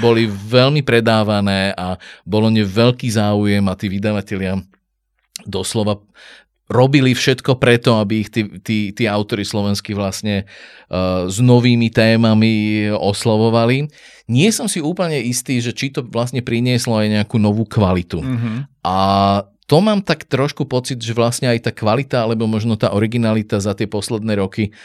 boli 0.05 0.29
veľmi 0.29 0.85
predávané 0.85 1.73
a 1.73 1.97
bolo 2.29 2.53
ne 2.53 2.61
veľký 2.61 3.09
záujem 3.09 3.65
a 3.65 3.79
tí 3.79 3.89
vydavatelia 3.89 4.61
doslova 5.49 5.97
robili 6.65 7.13
všetko 7.13 7.61
preto, 7.61 8.01
aby 8.01 8.25
ich 8.25 8.31
tí, 8.33 8.49
tí, 8.65 8.79
tí 8.97 9.05
autory 9.05 9.45
slovenskí 9.45 9.93
vlastne 9.93 10.49
uh, 10.89 11.29
s 11.29 11.37
novými 11.37 11.93
témami 11.93 12.89
oslovovali. 12.89 13.85
Nie 14.33 14.49
som 14.49 14.65
si 14.65 14.81
úplne 14.81 15.21
istý, 15.21 15.61
že 15.61 15.77
či 15.77 15.93
to 15.93 16.01
vlastne 16.09 16.41
prinieslo 16.41 16.97
aj 16.97 17.21
nejakú 17.21 17.37
novú 17.37 17.69
kvalitu. 17.69 18.25
Mm-hmm. 18.25 18.57
A 18.81 18.99
to 19.65 19.81
mám 19.81 20.05
tak 20.05 20.29
trošku 20.29 20.69
pocit, 20.69 21.01
že 21.01 21.17
vlastne 21.17 21.49
aj 21.49 21.69
tá 21.69 21.73
kvalita, 21.73 22.25
alebo 22.25 22.45
možno 22.45 22.77
tá 22.77 22.93
originalita 22.93 23.57
za 23.61 23.73
tie 23.73 23.89
posledné 23.89 24.37
roky 24.37 24.77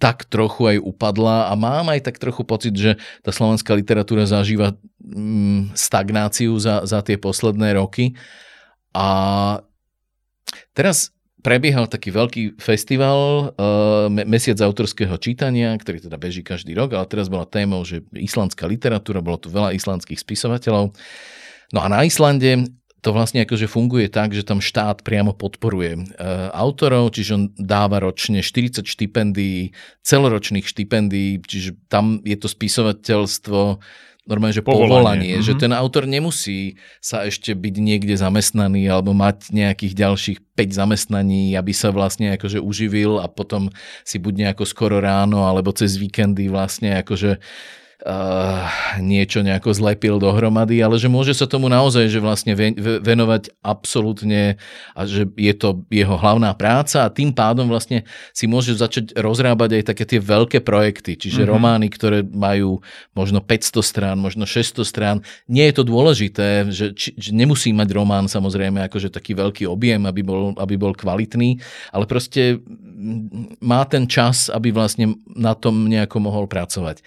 tak 0.00 0.24
trochu 0.32 0.64
aj 0.64 0.76
upadla 0.80 1.52
a 1.52 1.54
mám 1.60 1.92
aj 1.92 2.08
tak 2.08 2.16
trochu 2.16 2.40
pocit, 2.48 2.72
že 2.72 2.96
tá 3.20 3.28
slovenská 3.36 3.76
literatúra 3.76 4.24
zažíva 4.24 4.72
mm, 4.96 5.76
stagnáciu 5.76 6.56
za, 6.56 6.88
za 6.88 7.04
tie 7.04 7.20
posledné 7.20 7.76
roky. 7.76 8.16
A 8.96 9.08
teraz 10.72 11.12
prebiehal 11.44 11.84
taký 11.84 12.16
veľký 12.16 12.42
festival, 12.56 13.52
uh, 13.52 14.08
Mesiac 14.08 14.56
autorského 14.64 15.20
čítania, 15.20 15.76
ktorý 15.76 16.08
teda 16.08 16.16
beží 16.16 16.40
každý 16.40 16.72
rok, 16.72 16.96
ale 16.96 17.04
teraz 17.04 17.28
bola 17.28 17.44
témou, 17.44 17.84
že 17.84 18.00
islandská 18.16 18.64
literatúra, 18.64 19.20
bolo 19.20 19.36
tu 19.36 19.52
veľa 19.52 19.76
islandských 19.76 20.16
spisovateľov. 20.16 20.96
No 21.76 21.78
a 21.84 21.86
na 21.92 22.08
Islande 22.08 22.72
to 23.00 23.16
vlastne 23.16 23.42
akože 23.44 23.66
funguje 23.66 24.12
tak, 24.12 24.36
že 24.36 24.44
tam 24.44 24.60
štát 24.60 25.00
priamo 25.00 25.32
podporuje 25.32 25.92
e, 25.96 26.00
autorov, 26.52 27.16
čiže 27.16 27.32
on 27.32 27.44
dáva 27.56 28.00
ročne 28.00 28.44
40 28.44 28.84
štipendií, 28.84 29.72
celoročných 30.04 30.68
štipendií, 30.68 31.40
čiže 31.40 31.80
tam 31.88 32.20
je 32.20 32.36
to 32.36 32.48
spisovateľstvo 32.48 33.80
normálne, 34.28 34.54
že 34.54 34.62
povolanie, 34.62 34.86
povolanie 34.86 35.32
mm-hmm. 35.40 35.48
že 35.48 35.52
ten 35.58 35.72
autor 35.72 36.04
nemusí 36.04 36.78
sa 37.00 37.24
ešte 37.24 37.56
byť 37.56 37.74
niekde 37.80 38.14
zamestnaný 38.14 38.86
alebo 38.86 39.16
mať 39.16 39.50
nejakých 39.50 39.94
ďalších 39.96 40.38
5 40.54 40.70
zamestnaní, 40.70 41.56
aby 41.56 41.72
sa 41.72 41.90
vlastne 41.90 42.36
akože 42.36 42.60
uživil 42.60 43.18
a 43.18 43.26
potom 43.26 43.72
si 44.06 44.20
buď 44.22 44.46
nejako 44.46 44.64
skoro 44.68 45.00
ráno 45.02 45.48
alebo 45.48 45.72
cez 45.72 45.96
víkendy 45.96 46.46
vlastne 46.46 47.00
akože 47.00 47.40
uh, 48.06 48.64
niečo 49.00 49.44
nejako 49.44 49.76
zlepil 49.76 50.16
dohromady, 50.16 50.80
ale 50.80 50.96
že 50.96 51.08
môže 51.12 51.36
sa 51.36 51.44
tomu 51.44 51.68
naozaj 51.68 52.08
že 52.08 52.20
vlastne 52.20 52.56
venovať 53.00 53.60
absolútne 53.60 54.56
a 54.96 55.00
že 55.04 55.28
je 55.36 55.54
to 55.56 55.84
jeho 55.92 56.16
hlavná 56.16 56.52
práca 56.56 57.04
a 57.04 57.12
tým 57.12 57.32
pádom 57.32 57.68
vlastne 57.68 58.08
si 58.32 58.48
môže 58.48 58.72
začať 58.76 59.16
rozrábať 59.16 59.80
aj 59.80 59.84
také 59.92 60.04
tie 60.08 60.20
veľké 60.20 60.64
projekty, 60.64 61.20
čiže 61.20 61.44
mm-hmm. 61.44 61.52
romány, 61.52 61.86
ktoré 61.92 62.24
majú 62.24 62.80
možno 63.12 63.44
500 63.44 63.80
strán, 63.84 64.16
možno 64.16 64.48
600 64.48 64.84
strán. 64.84 65.16
Nie 65.50 65.68
je 65.70 65.80
to 65.80 65.84
dôležité, 65.84 66.68
že, 66.72 66.96
či, 66.96 67.12
že 67.16 67.30
nemusí 67.36 67.72
mať 67.72 67.88
román 67.92 68.26
samozrejme 68.26 68.80
akože 68.88 69.12
taký 69.12 69.36
veľký 69.36 69.68
objem, 69.68 70.04
aby 70.08 70.24
bol, 70.24 70.56
aby 70.56 70.74
bol 70.80 70.96
kvalitný, 70.96 71.60
ale 71.92 72.04
proste 72.08 72.60
má 73.60 73.84
ten 73.88 74.04
čas, 74.04 74.52
aby 74.52 74.72
vlastne 74.72 75.16
na 75.32 75.56
tom 75.56 75.88
nejako 75.88 76.20
mohol 76.20 76.44
pracovať. 76.44 77.00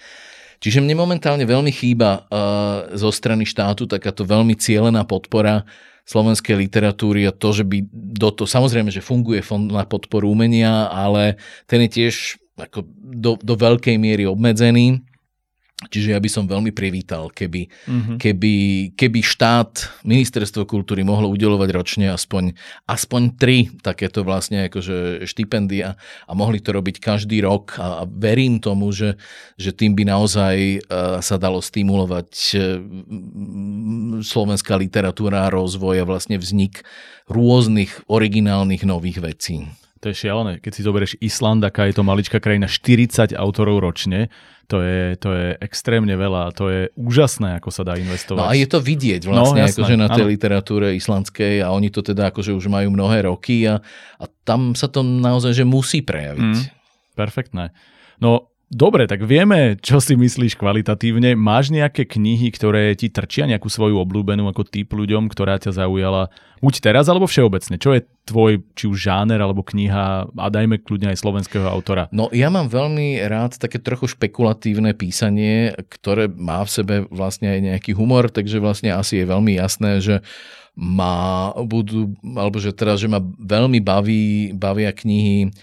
Čiže 0.64 0.80
mne 0.80 0.96
momentálne 0.96 1.44
veľmi 1.44 1.68
chýba 1.68 2.24
uh, 2.24 2.96
zo 2.96 3.12
strany 3.12 3.44
štátu 3.44 3.84
takáto 3.84 4.24
veľmi 4.24 4.56
cielená 4.56 5.04
podpora 5.04 5.68
slovenskej 6.08 6.56
literatúry 6.56 7.28
a 7.28 7.36
to, 7.36 7.52
že 7.52 7.68
by 7.68 7.84
do 7.92 8.32
toho, 8.32 8.48
samozrejme, 8.48 8.88
že 8.88 9.04
funguje 9.04 9.44
fond 9.44 9.68
na 9.68 9.84
podporu 9.84 10.32
umenia, 10.32 10.88
ale 10.88 11.36
ten 11.68 11.84
je 11.84 12.00
tiež 12.00 12.40
ako 12.56 12.80
do, 12.96 13.36
do 13.44 13.60
veľkej 13.60 14.00
miery 14.00 14.24
obmedzený. 14.24 15.04
Čiže 15.88 16.16
ja 16.16 16.20
by 16.20 16.28
som 16.30 16.44
veľmi 16.48 16.72
privítal, 16.72 17.28
keby, 17.30 17.68
mm-hmm. 17.68 18.16
keby, 18.16 18.54
keby 18.96 19.20
štát, 19.20 20.02
ministerstvo 20.04 20.64
kultúry 20.64 21.04
mohlo 21.04 21.28
udelovať 21.30 21.68
ročne 21.72 22.06
aspoň, 22.10 22.56
aspoň 22.88 23.22
tri 23.36 23.68
takéto 23.80 24.24
vlastne 24.24 24.68
akože 24.68 25.28
štipendia 25.28 25.96
a 26.28 26.32
mohli 26.32 26.60
to 26.60 26.72
robiť 26.72 27.00
každý 27.00 27.44
rok 27.44 27.76
a, 27.76 28.00
a 28.00 28.08
verím 28.08 28.58
tomu, 28.58 28.90
že, 28.90 29.20
že 29.60 29.76
tým 29.76 29.92
by 29.92 30.04
naozaj 30.08 30.54
uh, 30.84 31.20
sa 31.20 31.36
dalo 31.36 31.60
stimulovať 31.60 32.30
uh, 32.56 32.60
slovenská 34.24 34.80
literatúra 34.80 35.46
a 35.46 35.52
rozvoj 35.52 36.00
a 36.00 36.08
vlastne 36.08 36.40
vznik 36.40 36.82
rôznych 37.28 38.04
originálnych 38.08 38.84
nových 38.84 39.18
vecí. 39.20 39.64
To 40.04 40.12
je 40.12 40.20
šialené. 40.20 40.60
Keď 40.60 40.72
si 40.76 40.84
zoberieš 40.84 41.16
Island, 41.24 41.64
aká 41.64 41.88
je 41.88 41.96
to 41.96 42.04
maličká 42.04 42.36
krajina, 42.36 42.68
40 42.68 43.32
autorov 43.32 43.80
ročne, 43.80 44.28
to 44.68 44.84
je, 44.84 45.16
to 45.16 45.32
je 45.32 45.46
extrémne 45.64 46.12
veľa. 46.12 46.52
To 46.60 46.68
je 46.68 46.80
úžasné, 46.92 47.56
ako 47.56 47.72
sa 47.72 47.88
dá 47.88 47.96
investovať. 47.96 48.44
No 48.44 48.48
a 48.48 48.52
je 48.52 48.68
to 48.68 48.84
vidieť 48.84 49.24
vlastne, 49.24 49.64
no, 49.64 49.68
akože 49.68 49.96
na 49.96 50.08
tej 50.12 50.24
ano. 50.28 50.32
literatúre 50.32 50.86
islandskej 50.92 51.64
a 51.64 51.72
oni 51.72 51.88
to 51.88 52.04
teda 52.04 52.28
akože 52.28 52.52
už 52.52 52.68
majú 52.68 52.92
mnohé 52.92 53.24
roky 53.24 53.64
a, 53.64 53.80
a 54.20 54.24
tam 54.44 54.76
sa 54.76 54.92
to 54.92 55.00
naozaj 55.00 55.56
že 55.56 55.64
musí 55.64 56.04
prejaviť. 56.04 56.52
Mm, 56.52 56.64
perfektné. 57.16 57.72
No 58.20 58.53
Dobre, 58.72 59.04
tak 59.04 59.20
vieme, 59.28 59.76
čo 59.76 60.00
si 60.00 60.16
myslíš 60.16 60.56
kvalitatívne. 60.56 61.36
Máš 61.36 61.68
nejaké 61.68 62.08
knihy, 62.08 62.48
ktoré 62.48 62.96
ti 62.96 63.12
trčia 63.12 63.44
nejakú 63.44 63.68
svoju 63.68 64.00
obľúbenú 64.00 64.48
ako 64.48 64.64
typ 64.64 64.88
ľuďom, 64.88 65.28
ktorá 65.28 65.60
ťa 65.60 65.84
zaujala 65.84 66.32
buď 66.64 66.74
teraz, 66.80 67.06
alebo 67.12 67.28
všeobecne? 67.28 67.76
Čo 67.76 67.92
je 67.92 68.08
tvoj, 68.24 68.64
či 68.72 68.88
už 68.88 68.96
žáner, 68.96 69.36
alebo 69.36 69.60
kniha, 69.60 70.32
a 70.32 70.46
dajme 70.48 70.80
kľudne 70.80 71.12
aj 71.12 71.20
slovenského 71.20 71.68
autora? 71.68 72.08
No 72.08 72.32
ja 72.32 72.48
mám 72.48 72.72
veľmi 72.72 73.20
rád 73.28 73.60
také 73.60 73.76
trochu 73.76 74.08
špekulatívne 74.08 74.96
písanie, 74.96 75.76
ktoré 75.92 76.32
má 76.32 76.64
v 76.64 76.72
sebe 76.72 76.94
vlastne 77.12 77.52
aj 77.52 77.60
nejaký 77.60 77.92
humor, 77.92 78.32
takže 78.32 78.64
vlastne 78.64 78.96
asi 78.96 79.20
je 79.20 79.26
veľmi 79.28 79.60
jasné, 79.60 80.00
že 80.00 80.24
má, 80.74 81.52
budú, 81.54 82.16
alebo 82.24 82.58
že 82.58 82.72
teraz, 82.74 82.98
že 82.98 83.12
ma 83.12 83.22
veľmi 83.22 83.78
baví, 83.78 84.50
bavia 84.56 84.90
knihy 84.90 85.54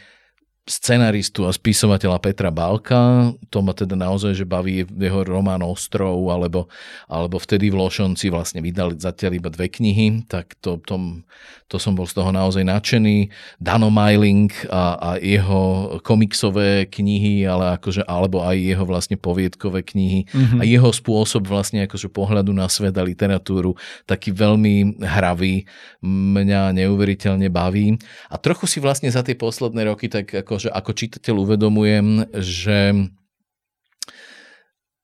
scenaristu 0.72 1.44
a 1.44 1.52
spisovateľa 1.52 2.24
Petra 2.24 2.48
Balka. 2.48 3.36
To 3.52 3.60
ma 3.60 3.76
teda 3.76 4.00
naozaj, 4.00 4.40
že 4.40 4.48
baví 4.48 4.88
jeho 4.88 5.28
román 5.28 5.60
Ostrov, 5.60 6.16
alebo, 6.32 6.72
alebo 7.12 7.36
vtedy 7.36 7.68
v 7.68 7.76
Lošonci 7.76 8.32
vlastne 8.32 8.64
vydali 8.64 8.96
zatiaľ 8.96 9.36
iba 9.36 9.50
dve 9.52 9.68
knihy, 9.68 10.24
tak 10.32 10.56
to, 10.64 10.80
to, 10.88 11.20
to 11.68 11.76
som 11.76 12.00
bol 12.00 12.08
z 12.08 12.16
toho 12.16 12.32
naozaj 12.32 12.64
nadšený. 12.64 13.28
Dano 13.60 13.92
Mailing 13.92 14.48
a, 14.72 14.96
a 14.96 15.10
jeho 15.20 16.00
komiksové 16.00 16.88
knihy, 16.88 17.44
ale 17.44 17.76
akože, 17.76 18.08
alebo 18.08 18.40
aj 18.40 18.56
jeho 18.56 18.88
vlastne 18.88 19.20
poviedkové 19.20 19.84
knihy 19.84 20.32
mm-hmm. 20.32 20.60
a 20.60 20.64
jeho 20.64 20.96
spôsob 20.96 21.52
vlastne 21.52 21.84
akože 21.84 22.08
pohľadu 22.08 22.56
na 22.56 22.72
svet 22.72 22.96
a 22.96 23.04
literatúru, 23.04 23.76
taký 24.08 24.32
veľmi 24.32 25.04
hravý, 25.04 25.68
mňa 26.06 26.72
neuveriteľne 26.80 27.52
baví. 27.52 28.00
A 28.32 28.40
trochu 28.40 28.72
si 28.72 28.80
vlastne 28.80 29.12
za 29.12 29.20
tie 29.20 29.36
posledné 29.36 29.92
roky 29.92 30.08
tak 30.08 30.32
ako 30.32 30.61
akože 30.62 30.78
ako 30.78 30.92
čitateľ 30.94 31.36
uvedomujem, 31.42 32.08
že 32.38 33.10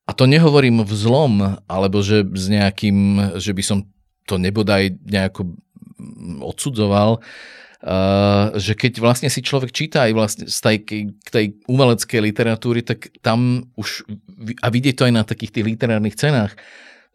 a 0.07 0.11
to 0.13 0.23
nehovorím 0.29 0.85
v 0.85 0.93
zlom, 0.93 1.57
alebo 1.65 2.05
že 2.05 2.21
s 2.23 2.45
nejakým, 2.47 3.33
že 3.41 3.51
by 3.51 3.63
som 3.65 3.89
to 4.29 4.37
nebodaj 4.37 4.93
nejako 5.03 5.57
odsudzoval, 6.45 7.19
uh, 7.19 8.53
že 8.53 8.77
keď 8.77 9.01
vlastne 9.01 9.27
si 9.33 9.41
človek 9.41 9.73
číta 9.73 10.05
aj 10.05 10.11
vlastne 10.13 10.45
z 10.45 10.59
tej, 10.61 10.77
k 11.17 11.27
tej 11.27 11.45
umeleckej 11.65 12.21
literatúry, 12.21 12.85
tak 12.85 13.09
tam 13.25 13.67
už, 13.75 14.05
a 14.61 14.67
vidieť 14.69 14.95
to 14.95 15.05
aj 15.09 15.13
na 15.17 15.23
takých 15.25 15.59
tých 15.59 15.65
literárnych 15.73 16.15
cenách, 16.15 16.53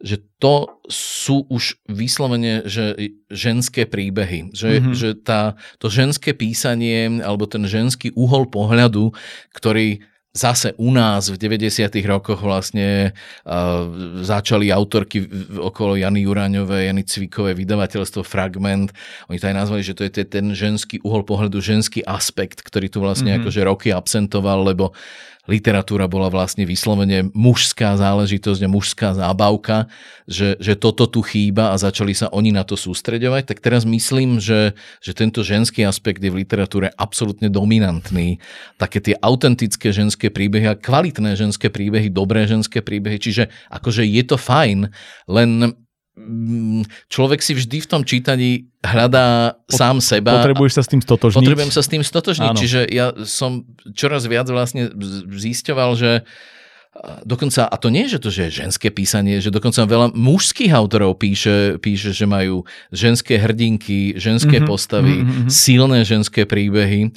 že 0.03 0.19
to 0.43 0.83
sú 0.91 1.47
už 1.47 1.79
vyslovene 1.87 2.67
že 2.67 3.15
ženské 3.31 3.87
príbehy. 3.87 4.51
Že, 4.51 4.71
mm-hmm. 4.71 4.95
že 4.99 5.09
tá, 5.23 5.55
to 5.79 5.87
ženské 5.87 6.35
písanie 6.35 7.23
alebo 7.23 7.47
ten 7.47 7.63
ženský 7.65 8.11
uhol 8.19 8.51
pohľadu, 8.51 9.15
ktorý 9.55 10.03
zase 10.33 10.73
u 10.81 10.89
nás 10.89 11.29
v 11.29 11.37
90. 11.37 11.93
rokoch 12.09 12.41
vlastne 12.41 13.13
uh, 13.45 13.85
začali 14.25 14.73
autorky 14.73 15.29
okolo 15.61 16.01
Jany 16.01 16.25
Juráňovej, 16.25 16.89
Jany 16.89 17.05
Cvikovej, 17.05 17.53
vydavateľstvo 17.53 18.25
Fragment. 18.25 18.97
Oni 19.29 19.37
to 19.37 19.53
aj 19.53 19.57
nazvali, 19.57 19.85
že 19.85 19.93
to 19.93 20.09
je 20.09 20.25
ten 20.25 20.57
ženský 20.57 21.05
uhol 21.05 21.29
pohľadu, 21.29 21.61
ženský 21.61 22.01
aspekt, 22.09 22.65
ktorý 22.65 22.89
tu 22.89 23.05
vlastne 23.05 23.37
mm-hmm. 23.37 23.45
akože 23.45 23.61
roky 23.61 23.89
absentoval, 23.93 24.65
lebo 24.65 24.97
literatúra 25.51 26.07
bola 26.07 26.31
vlastne 26.31 26.63
vyslovene 26.63 27.27
mužská 27.35 27.99
záležitosť 27.99 28.61
a 28.63 28.71
mužská 28.71 29.09
zábavka, 29.19 29.91
že, 30.31 30.55
že 30.63 30.79
toto 30.79 31.11
tu 31.11 31.19
chýba 31.27 31.75
a 31.75 31.77
začali 31.77 32.15
sa 32.15 32.31
oni 32.31 32.55
na 32.55 32.63
to 32.63 32.79
sústreďovať, 32.79 33.51
tak 33.51 33.59
teraz 33.59 33.83
myslím, 33.83 34.39
že, 34.39 34.79
že 35.03 35.13
tento 35.19 35.43
ženský 35.43 35.83
aspekt 35.83 36.23
je 36.23 36.31
v 36.31 36.47
literatúre 36.47 36.95
absolútne 36.95 37.51
dominantný. 37.51 38.39
Také 38.79 39.03
tie 39.03 39.19
autentické 39.19 39.91
ženské 39.91 40.31
príbehy 40.31 40.71
a 40.71 40.79
kvalitné 40.79 41.35
ženské 41.35 41.75
príbehy, 41.75 42.07
dobré 42.07 42.47
ženské 42.47 42.79
príbehy, 42.79 43.19
čiže 43.19 43.51
akože 43.67 44.07
je 44.07 44.23
to 44.23 44.39
fajn, 44.39 44.95
len 45.27 45.75
človek 47.09 47.41
si 47.41 47.57
vždy 47.57 47.79
v 47.81 47.89
tom 47.89 48.03
čítaní 48.05 48.69
hľadá 48.85 49.57
Pot, 49.57 49.81
sám 49.81 49.97
seba. 50.05 50.45
Potrebuješ 50.45 50.73
sa 50.77 50.83
s 50.85 50.89
tým 50.93 51.01
stotožniť. 51.01 51.41
Potrebujem 51.41 51.73
sa 51.73 51.81
s 51.81 51.89
tým 51.89 52.05
stotožniť, 52.05 52.51
Áno. 52.53 52.61
čiže 52.61 52.81
ja 52.93 53.17
som 53.25 53.65
čoraz 53.97 54.29
viac 54.29 54.45
vlastne 54.53 54.93
zisťoval, 55.33 55.91
že 55.97 56.29
dokonca, 57.25 57.65
a 57.65 57.77
to 57.81 57.89
nie 57.89 58.05
je, 58.05 58.21
že 58.21 58.21
to 58.21 58.29
že 58.29 58.43
je 58.49 58.59
ženské 58.69 58.93
písanie, 58.93 59.41
že 59.41 59.49
dokonca 59.49 59.89
veľa 59.89 60.13
mužských 60.13 60.73
autorov 60.77 61.17
píše, 61.17 61.81
píše 61.81 62.13
že 62.13 62.29
majú 62.29 62.69
ženské 62.93 63.41
hrdinky, 63.41 64.21
ženské 64.21 64.61
mm-hmm, 64.61 64.69
postavy, 64.69 65.25
mm-hmm. 65.25 65.49
silné 65.49 66.05
ženské 66.05 66.45
príbehy. 66.45 67.09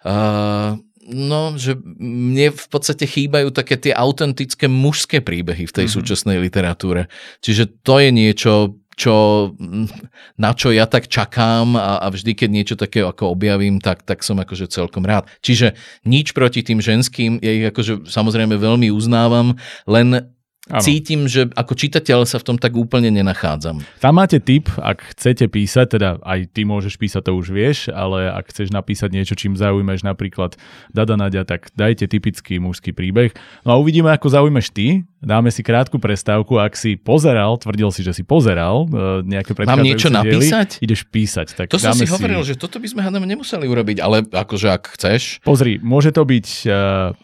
Uh, 0.00 0.76
No, 1.10 1.58
že 1.58 1.74
mne 1.98 2.54
v 2.54 2.66
podstate 2.70 3.02
chýbajú 3.02 3.50
také 3.50 3.74
tie 3.74 3.90
autentické 3.90 4.70
mužské 4.70 5.18
príbehy 5.18 5.66
v 5.66 5.74
tej 5.74 5.86
mm-hmm. 5.90 5.96
súčasnej 5.98 6.38
literatúre. 6.38 7.10
Čiže 7.42 7.82
to 7.82 7.98
je 7.98 8.10
niečo, 8.14 8.78
čo, 8.94 9.16
na 10.38 10.50
čo 10.54 10.70
ja 10.70 10.84
tak 10.84 11.10
čakám 11.10 11.74
a, 11.74 12.04
a 12.04 12.06
vždy, 12.12 12.36
keď 12.36 12.48
niečo 12.52 12.76
také 12.76 13.02
ako 13.02 13.32
objavím, 13.32 13.82
tak, 13.82 14.06
tak 14.06 14.22
som 14.22 14.38
akože 14.38 14.70
celkom 14.70 15.02
rád. 15.02 15.26
Čiže 15.42 15.74
nič 16.06 16.30
proti 16.30 16.60
tým 16.62 16.78
ženským, 16.78 17.40
ja 17.42 17.50
ich 17.50 17.66
akože 17.72 18.06
samozrejme 18.06 18.60
veľmi 18.60 18.92
uznávam, 18.92 19.56
len 19.88 20.30
Ano. 20.68 20.84
cítim, 20.84 21.24
že 21.24 21.48
ako 21.56 21.72
čitateľ 21.72 22.28
sa 22.28 22.36
v 22.36 22.52
tom 22.52 22.56
tak 22.60 22.76
úplne 22.76 23.08
nenachádzam. 23.08 23.80
Tam 23.96 24.12
máte 24.12 24.36
tip, 24.44 24.68
ak 24.76 25.16
chcete 25.16 25.48
písať, 25.48 25.96
teda 25.96 26.20
aj 26.20 26.52
ty 26.52 26.68
môžeš 26.68 27.00
písať, 27.00 27.26
to 27.26 27.32
už 27.32 27.48
vieš, 27.48 27.88
ale 27.88 28.28
ak 28.28 28.52
chceš 28.52 28.68
napísať 28.68 29.08
niečo, 29.08 29.32
čím 29.32 29.56
zaujímaš 29.56 30.04
napríklad 30.04 30.60
Dada 30.92 31.16
Nadia, 31.16 31.48
tak 31.48 31.72
dajte 31.72 32.12
typický 32.12 32.60
mužský 32.60 32.92
príbeh. 32.92 33.32
No 33.64 33.72
a 33.72 33.80
uvidíme, 33.80 34.12
ako 34.12 34.36
zaujímaš 34.36 34.68
ty. 34.68 35.08
Dáme 35.24 35.48
si 35.48 35.64
krátku 35.64 35.96
prestávku. 35.96 36.60
Ak 36.60 36.76
si 36.76 37.00
pozeral, 37.00 37.56
tvrdil 37.56 37.88
si, 37.88 38.04
že 38.04 38.12
si 38.12 38.20
pozeral 38.20 38.84
uh, 38.84 39.24
nejaké 39.24 39.56
Mám 39.64 39.80
niečo 39.80 40.12
diely, 40.12 40.44
napísať? 40.44 40.76
Ideš 40.84 41.08
písať. 41.08 41.56
Tak 41.56 41.72
to 41.72 41.80
som 41.80 41.96
si 41.96 42.04
hovoril, 42.04 42.44
že 42.44 42.60
toto 42.60 42.76
by 42.76 42.88
sme 42.88 43.00
hádame 43.00 43.24
nemuseli 43.24 43.64
urobiť, 43.64 43.96
ale 44.04 44.28
akože 44.28 44.68
ak 44.68 44.92
chceš. 44.92 45.40
Pozri, 45.40 45.80
môže 45.80 46.12
to 46.12 46.20
byť 46.20 46.46
uh, 46.68 47.16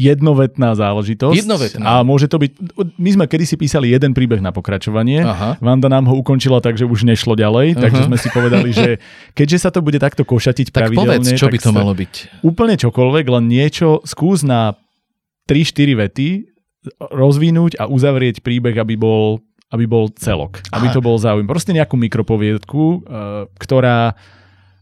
jednovetná 0.00 0.72
záležitosť. 0.72 1.36
Jednovetná. 1.44 1.84
A 1.84 1.92
môže 2.00 2.24
to 2.24 2.40
byť... 2.40 2.50
My 2.96 3.10
sme 3.12 3.24
kedysi 3.28 3.60
písali 3.60 3.92
jeden 3.92 4.16
príbeh 4.16 4.40
na 4.40 4.48
pokračovanie. 4.48 5.20
Aha. 5.20 5.60
Vanda 5.60 5.92
nám 5.92 6.08
ho 6.08 6.16
ukončila 6.16 6.64
tak, 6.64 6.80
že 6.80 6.88
už 6.88 7.04
nešlo 7.04 7.36
ďalej, 7.36 7.76
uh-huh. 7.76 7.82
takže 7.84 8.02
sme 8.08 8.16
si 8.16 8.28
povedali, 8.32 8.70
že 8.72 8.96
keďže 9.36 9.68
sa 9.68 9.68
to 9.68 9.84
bude 9.84 10.00
takto 10.00 10.24
košatiť 10.24 10.72
tak 10.72 10.88
pravidelne... 10.88 11.20
Povedz, 11.20 11.36
čo 11.36 11.52
by 11.52 11.58
to 11.60 11.70
malo 11.76 11.92
byť? 11.92 12.40
Úplne 12.40 12.74
čokoľvek, 12.80 13.24
len 13.28 13.44
niečo, 13.44 14.00
skús 14.08 14.40
na 14.40 14.72
3-4 15.44 16.08
vety 16.08 16.28
rozvinúť 17.12 17.76
a 17.76 17.84
uzavrieť 17.84 18.40
príbeh, 18.40 18.72
aby 18.80 18.96
bol, 18.96 19.44
aby 19.68 19.84
bol 19.84 20.08
celok, 20.16 20.64
aby 20.72 20.88
to 20.88 21.04
bol 21.04 21.20
záujem. 21.20 21.44
Proste 21.44 21.76
nejakú 21.76 22.00
mikropoviedku, 22.00 22.82
uh, 23.04 23.44
ktorá 23.60 24.16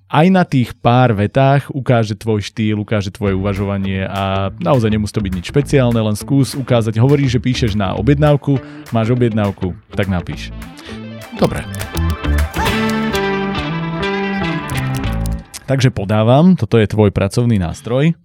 aj 0.08 0.26
na 0.32 0.40
tých 0.48 0.72
pár 0.72 1.12
vetách 1.12 1.68
ukáže 1.68 2.16
tvoj 2.16 2.40
štýl, 2.40 2.80
ukáže 2.80 3.12
tvoje 3.12 3.36
uvažovanie 3.36 4.08
a 4.08 4.48
naozaj 4.56 4.88
nemusí 4.88 5.12
to 5.12 5.20
byť 5.20 5.32
nič 5.36 5.46
špeciálne, 5.52 6.00
len 6.00 6.16
skús 6.16 6.56
ukázať. 6.56 6.96
Hovoríš, 6.96 7.36
že 7.36 7.44
píšeš 7.44 7.72
na 7.76 7.92
objednávku, 7.92 8.56
máš 8.88 9.12
objednávku, 9.12 9.76
tak 9.92 10.08
napíš. 10.08 10.48
Dobre. 11.36 11.60
Takže 15.68 15.92
podávam, 15.92 16.56
toto 16.56 16.80
je 16.80 16.88
tvoj 16.88 17.12
pracovný 17.12 17.60
nástroj. 17.60 18.16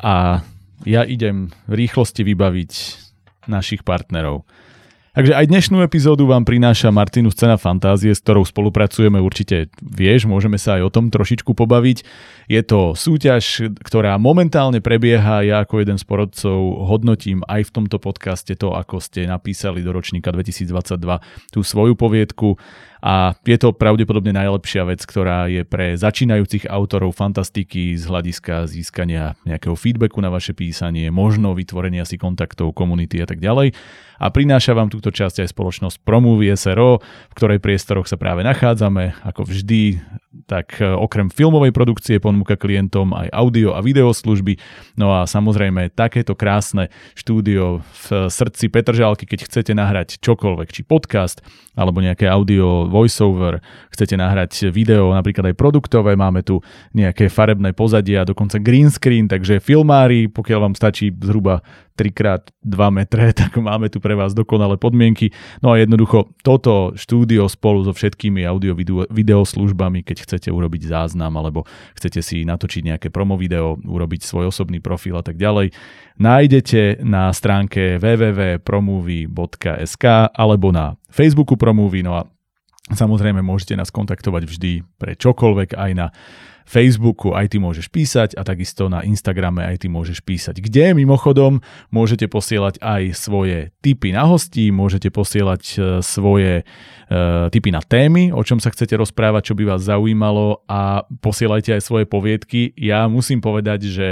A 0.00 0.40
ja 0.88 1.04
idem 1.04 1.52
v 1.68 1.84
rýchlosti 1.84 2.24
vybaviť 2.24 2.72
našich 3.44 3.84
partnerov. 3.84 4.48
Takže 5.18 5.34
aj 5.34 5.50
dnešnú 5.50 5.82
epizódu 5.82 6.30
vám 6.30 6.46
prináša 6.46 6.94
Martinu 6.94 7.34
Scena 7.34 7.58
Fantázie, 7.58 8.14
s 8.14 8.22
ktorou 8.22 8.46
spolupracujeme, 8.46 9.18
určite 9.18 9.66
vieš, 9.82 10.30
môžeme 10.30 10.62
sa 10.62 10.78
aj 10.78 10.82
o 10.86 10.94
tom 10.94 11.10
trošičku 11.10 11.58
pobaviť. 11.58 12.06
Je 12.46 12.62
to 12.62 12.94
súťaž, 12.94 13.66
ktorá 13.82 14.14
momentálne 14.14 14.78
prebieha, 14.78 15.42
ja 15.42 15.66
ako 15.66 15.82
jeden 15.82 15.98
z 15.98 16.06
porodcov 16.06 16.86
hodnotím 16.86 17.42
aj 17.50 17.66
v 17.66 17.70
tomto 17.74 17.98
podcaste 17.98 18.54
to, 18.54 18.78
ako 18.78 19.02
ste 19.02 19.26
napísali 19.26 19.82
do 19.82 19.90
ročníka 19.90 20.30
2022 20.30 20.70
tú 21.50 21.66
svoju 21.66 21.98
poviedku 21.98 22.54
a 23.02 23.34
je 23.42 23.58
to 23.58 23.74
pravdepodobne 23.74 24.30
najlepšia 24.30 24.86
vec, 24.86 25.02
ktorá 25.02 25.50
je 25.50 25.66
pre 25.66 25.98
začínajúcich 25.98 26.70
autorov 26.70 27.14
fantastiky 27.18 27.94
z 27.94 28.06
hľadiska 28.06 28.70
získania 28.70 29.34
nejakého 29.42 29.74
feedbacku 29.74 30.18
na 30.22 30.30
vaše 30.30 30.54
písanie, 30.54 31.10
možno 31.10 31.58
vytvorenia 31.58 32.06
si 32.06 32.18
kontaktov, 32.18 32.70
komunity 32.70 33.18
a 33.18 33.26
tak 33.26 33.42
ďalej. 33.42 33.74
A 34.18 34.34
prináša 34.34 34.74
vám 34.74 34.90
túto 34.90 35.14
časť 35.14 35.46
aj 35.46 35.48
spoločnosť 35.54 35.96
Promovie 36.02 36.58
SRO, 36.58 36.98
v 37.02 37.36
ktorej 37.38 37.62
priestoroch 37.62 38.10
sa 38.10 38.18
práve 38.18 38.42
nachádzame. 38.42 39.14
Ako 39.22 39.46
vždy, 39.46 40.02
tak 40.50 40.82
e, 40.82 40.84
okrem 40.84 41.30
filmovej 41.30 41.70
produkcie 41.70 42.18
ponúka 42.18 42.58
klientom 42.58 43.14
aj 43.14 43.30
audio 43.30 43.78
a 43.78 43.80
video 43.80 44.10
služby. 44.10 44.58
No 44.98 45.14
a 45.14 45.24
samozrejme 45.24 45.94
takéto 45.94 46.34
krásne 46.34 46.90
štúdio 47.14 47.80
v 48.08 48.28
srdci 48.28 48.68
Petržálky, 48.68 49.24
keď 49.24 49.46
chcete 49.46 49.72
nahrať 49.72 50.18
čokoľvek, 50.18 50.68
či 50.74 50.82
podcast, 50.82 51.38
alebo 51.78 52.02
nejaké 52.02 52.26
audio 52.26 52.90
voiceover, 52.90 53.62
chcete 53.94 54.18
nahrať 54.18 54.74
video, 54.74 55.14
napríklad 55.14 55.54
aj 55.54 55.56
produktové, 55.56 56.18
máme 56.18 56.42
tu 56.42 56.58
nejaké 56.90 57.30
farebné 57.30 57.70
pozadia, 57.70 58.26
dokonca 58.26 58.58
green 58.58 58.90
screen, 58.90 59.30
takže 59.30 59.62
filmári, 59.62 60.26
pokiaľ 60.26 60.58
vám 60.68 60.74
stačí 60.74 61.14
zhruba 61.14 61.62
3x2 61.98 62.78
metre, 62.94 63.34
tak 63.40 63.58
máme 63.58 63.90
tu 63.90 63.98
pre 63.98 64.14
vás 64.14 64.38
dokonalé 64.38 64.78
podmienky. 64.78 65.34
No 65.58 65.74
a 65.74 65.82
jednoducho 65.82 66.30
toto 66.46 66.94
štúdio 66.94 67.50
spolu 67.50 67.82
so 67.82 67.90
všetkými 67.90 68.46
audio 68.46 68.78
video 69.10 69.42
službami, 69.42 70.06
keď 70.06 70.22
chcete 70.22 70.54
urobiť 70.54 70.86
záznam 70.86 71.34
alebo 71.34 71.66
chcete 71.98 72.22
si 72.22 72.46
natočiť 72.46 72.94
nejaké 72.94 73.10
promo 73.10 73.34
video, 73.34 73.74
urobiť 73.82 74.22
svoj 74.22 74.54
osobný 74.54 74.78
profil 74.78 75.18
a 75.18 75.26
tak 75.26 75.34
ďalej, 75.34 75.74
nájdete 76.22 77.02
na 77.02 77.34
stránke 77.34 77.98
www.promovie.sk 77.98 80.04
alebo 80.30 80.70
na 80.70 80.94
Facebooku 81.10 81.58
Promovie, 81.58 82.06
no 82.06 82.14
a 82.14 82.22
samozrejme 82.94 83.42
môžete 83.42 83.74
nás 83.76 83.90
kontaktovať 83.90 84.46
vždy 84.46 84.72
pre 84.96 85.18
čokoľvek 85.18 85.76
aj 85.76 85.90
na 85.96 86.06
Facebooku 86.68 87.32
aj 87.32 87.56
ty 87.56 87.56
môžeš 87.56 87.88
písať 87.88 88.36
a 88.36 88.44
takisto 88.44 88.92
na 88.92 89.00
Instagrame 89.00 89.64
aj 89.64 89.80
ty 89.80 89.88
môžeš 89.88 90.20
písať. 90.20 90.60
Kde 90.60 90.92
mimochodom 90.92 91.64
môžete 91.88 92.28
posielať 92.28 92.76
aj 92.84 93.16
svoje 93.16 93.72
tipy 93.80 94.12
na 94.12 94.28
hostí, 94.28 94.68
môžete 94.68 95.08
posielať 95.08 95.62
e, 95.64 95.76
svoje 96.04 96.68
uh, 96.68 97.48
tipy 97.48 97.72
na 97.72 97.80
témy, 97.80 98.36
o 98.36 98.44
čom 98.44 98.60
sa 98.60 98.68
chcete 98.68 98.92
rozprávať, 99.00 99.52
čo 99.52 99.54
by 99.56 99.64
vás 99.64 99.80
zaujímalo 99.88 100.60
a 100.68 101.08
posielajte 101.24 101.80
aj 101.80 101.82
svoje 101.82 102.04
poviedky. 102.04 102.76
Ja 102.76 103.08
musím 103.08 103.40
povedať, 103.40 103.88
že 103.88 104.08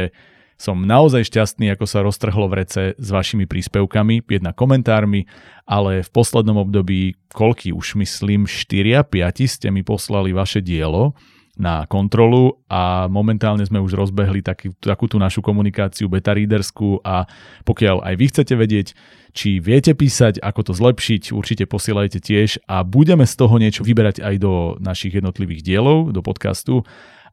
som 0.56 0.88
naozaj 0.88 1.28
šťastný, 1.28 1.76
ako 1.76 1.84
sa 1.84 2.00
roztrhlo 2.00 2.48
v 2.48 2.64
rece 2.64 2.82
s 2.96 3.08
vašimi 3.12 3.44
príspevkami, 3.44 4.24
jedna 4.24 4.56
komentármi, 4.56 5.28
ale 5.68 6.00
v 6.00 6.08
poslednom 6.08 6.56
období, 6.56 7.20
koľky 7.36 7.76
už 7.76 8.00
myslím, 8.00 8.48
4 8.48 9.04
5 9.04 9.44
ste 9.44 9.68
mi 9.68 9.84
poslali 9.84 10.32
vaše 10.32 10.64
dielo 10.64 11.12
na 11.56 11.88
kontrolu 11.88 12.60
a 12.68 13.08
momentálne 13.08 13.64
sme 13.64 13.80
už 13.80 13.96
rozbehli 13.96 14.44
taký, 14.44 14.76
takú 14.76 15.08
tú 15.08 15.16
našu 15.16 15.40
komunikáciu 15.40 16.06
beta 16.06 16.36
readerskú 16.36 17.00
a 17.00 17.24
pokiaľ 17.64 18.04
aj 18.04 18.14
vy 18.14 18.24
chcete 18.28 18.54
vedieť, 18.54 18.88
či 19.32 19.60
viete 19.60 19.96
písať, 19.96 20.40
ako 20.40 20.60
to 20.68 20.72
zlepšiť, 20.76 21.32
určite 21.32 21.64
posielajte 21.64 22.20
tiež 22.20 22.60
a 22.68 22.84
budeme 22.84 23.24
z 23.24 23.34
toho 23.36 23.56
niečo 23.56 23.82
vyberať 23.84 24.20
aj 24.20 24.34
do 24.36 24.76
našich 24.80 25.16
jednotlivých 25.16 25.64
dielov, 25.64 26.12
do 26.12 26.20
podcastu 26.20 26.84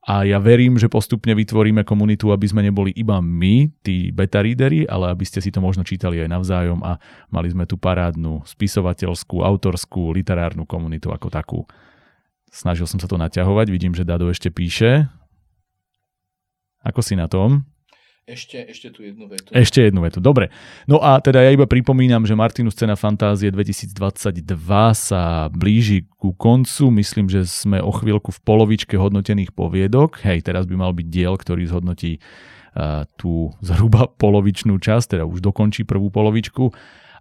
a 0.04 0.28
ja 0.28 0.36
verím, 0.36 0.76
že 0.76 0.92
postupne 0.92 1.32
vytvoríme 1.32 1.88
komunitu, 1.88 2.36
aby 2.36 2.44
sme 2.44 2.68
neboli 2.68 2.92
iba 2.92 3.24
my, 3.24 3.72
tí 3.80 4.12
beta 4.12 4.44
readery, 4.44 4.84
ale 4.84 5.16
aby 5.16 5.24
ste 5.24 5.40
si 5.40 5.48
to 5.48 5.64
možno 5.64 5.88
čítali 5.88 6.20
aj 6.20 6.28
navzájom 6.28 6.84
a 6.84 7.00
mali 7.32 7.48
sme 7.48 7.64
tu 7.64 7.80
parádnu 7.80 8.44
spisovateľskú, 8.44 9.40
autorskú, 9.40 10.12
literárnu 10.12 10.68
komunitu 10.68 11.08
ako 11.08 11.28
takú. 11.32 11.60
Snažil 12.54 12.86
som 12.86 13.02
sa 13.02 13.10
to 13.10 13.18
naťahovať, 13.18 13.74
vidím, 13.74 13.98
že 13.98 14.06
Dado 14.06 14.30
ešte 14.30 14.54
píše. 14.54 15.10
Ako 16.86 17.02
si 17.02 17.18
na 17.18 17.26
tom? 17.26 17.66
Ešte, 18.24 18.56
ešte 18.72 18.88
tu 18.94 19.04
jednu 19.04 19.28
vetu. 19.28 19.52
Ešte 19.52 19.84
jednu 19.84 20.00
vetu, 20.06 20.24
dobre. 20.24 20.48
No 20.88 21.02
a 21.04 21.20
teda 21.20 21.44
ja 21.44 21.52
iba 21.52 21.68
pripomínam, 21.68 22.24
že 22.24 22.39
Martinu 22.39 22.72
Scena 22.72 22.96
Fantázie 22.96 23.52
2022 23.52 24.48
sa 24.96 25.52
blíži 25.52 26.08
ku 26.22 26.32
koncu. 26.32 26.88
Myslím, 26.94 27.28
že 27.28 27.44
sme 27.44 27.84
o 27.84 27.92
chvíľku 27.92 28.32
v 28.32 28.39
polovičke 28.48 28.96
hodnotených 28.96 29.52
poviedok. 29.52 30.24
Hej, 30.24 30.48
teraz 30.48 30.63
by 30.63 30.76
mal 30.80 30.96
byť 30.96 31.08
diel, 31.12 31.36
ktorý 31.36 31.68
zhodnotí 31.68 32.24
uh, 32.78 33.04
tú 33.20 33.52
zhruba 33.60 34.08
polovičnú 34.22 34.80
časť, 34.80 35.20
teda 35.20 35.24
už 35.28 35.44
dokončí 35.44 35.84
prvú 35.84 36.08
polovičku. 36.08 36.72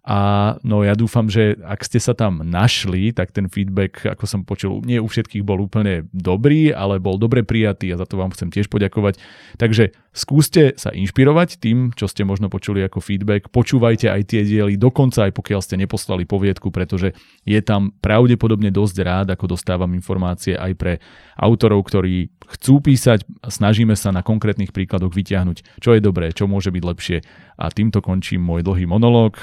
A 0.03 0.19
no 0.67 0.83
ja 0.83 0.99
dúfam, 0.99 1.31
že 1.31 1.55
ak 1.62 1.87
ste 1.87 2.03
sa 2.03 2.11
tam 2.11 2.43
našli, 2.43 3.15
tak 3.15 3.31
ten 3.31 3.47
feedback, 3.47 4.03
ako 4.03 4.25
som 4.27 4.43
počul, 4.43 4.83
nie 4.83 4.99
u 4.99 5.07
všetkých 5.07 5.47
bol 5.47 5.62
úplne 5.62 6.11
dobrý, 6.11 6.75
ale 6.75 6.99
bol 6.99 7.23
dobre 7.23 7.47
prijatý 7.47 7.95
a 7.95 8.01
za 8.03 8.11
to 8.11 8.19
vám 8.19 8.35
chcem 8.35 8.51
tiež 8.51 8.67
poďakovať. 8.67 9.23
Takže 9.62 9.95
skúste 10.11 10.75
sa 10.75 10.91
inšpirovať 10.91 11.62
tým, 11.62 11.95
čo 11.95 12.11
ste 12.11 12.27
možno 12.27 12.51
počuli 12.51 12.83
ako 12.83 12.99
feedback. 12.99 13.47
Počúvajte 13.55 14.11
aj 14.11 14.23
tie 14.27 14.43
diely, 14.43 14.75
dokonca 14.75 15.31
aj 15.31 15.38
pokiaľ 15.38 15.61
ste 15.62 15.79
neposlali 15.79 16.27
poviedku, 16.27 16.75
pretože 16.75 17.15
je 17.47 17.61
tam 17.62 17.95
pravdepodobne 18.03 18.75
dosť 18.75 18.97
rád, 19.07 19.27
ako 19.38 19.55
dostávam 19.55 19.95
informácie 19.95 20.59
aj 20.59 20.73
pre 20.83 20.93
autorov, 21.38 21.87
ktorí 21.87 22.27
chcú 22.59 22.83
písať 22.83 23.23
snažíme 23.47 23.95
sa 23.95 24.11
na 24.11 24.27
konkrétnych 24.27 24.75
príkladoch 24.75 25.15
vyťahnuť, 25.15 25.79
čo 25.79 25.95
je 25.95 26.01
dobré, 26.03 26.35
čo 26.35 26.51
môže 26.51 26.75
byť 26.75 26.83
lepšie. 26.83 27.19
A 27.57 27.71
týmto 27.71 28.03
končím 28.03 28.43
môj 28.43 28.67
dlhý 28.67 28.91
monológ. 28.91 29.38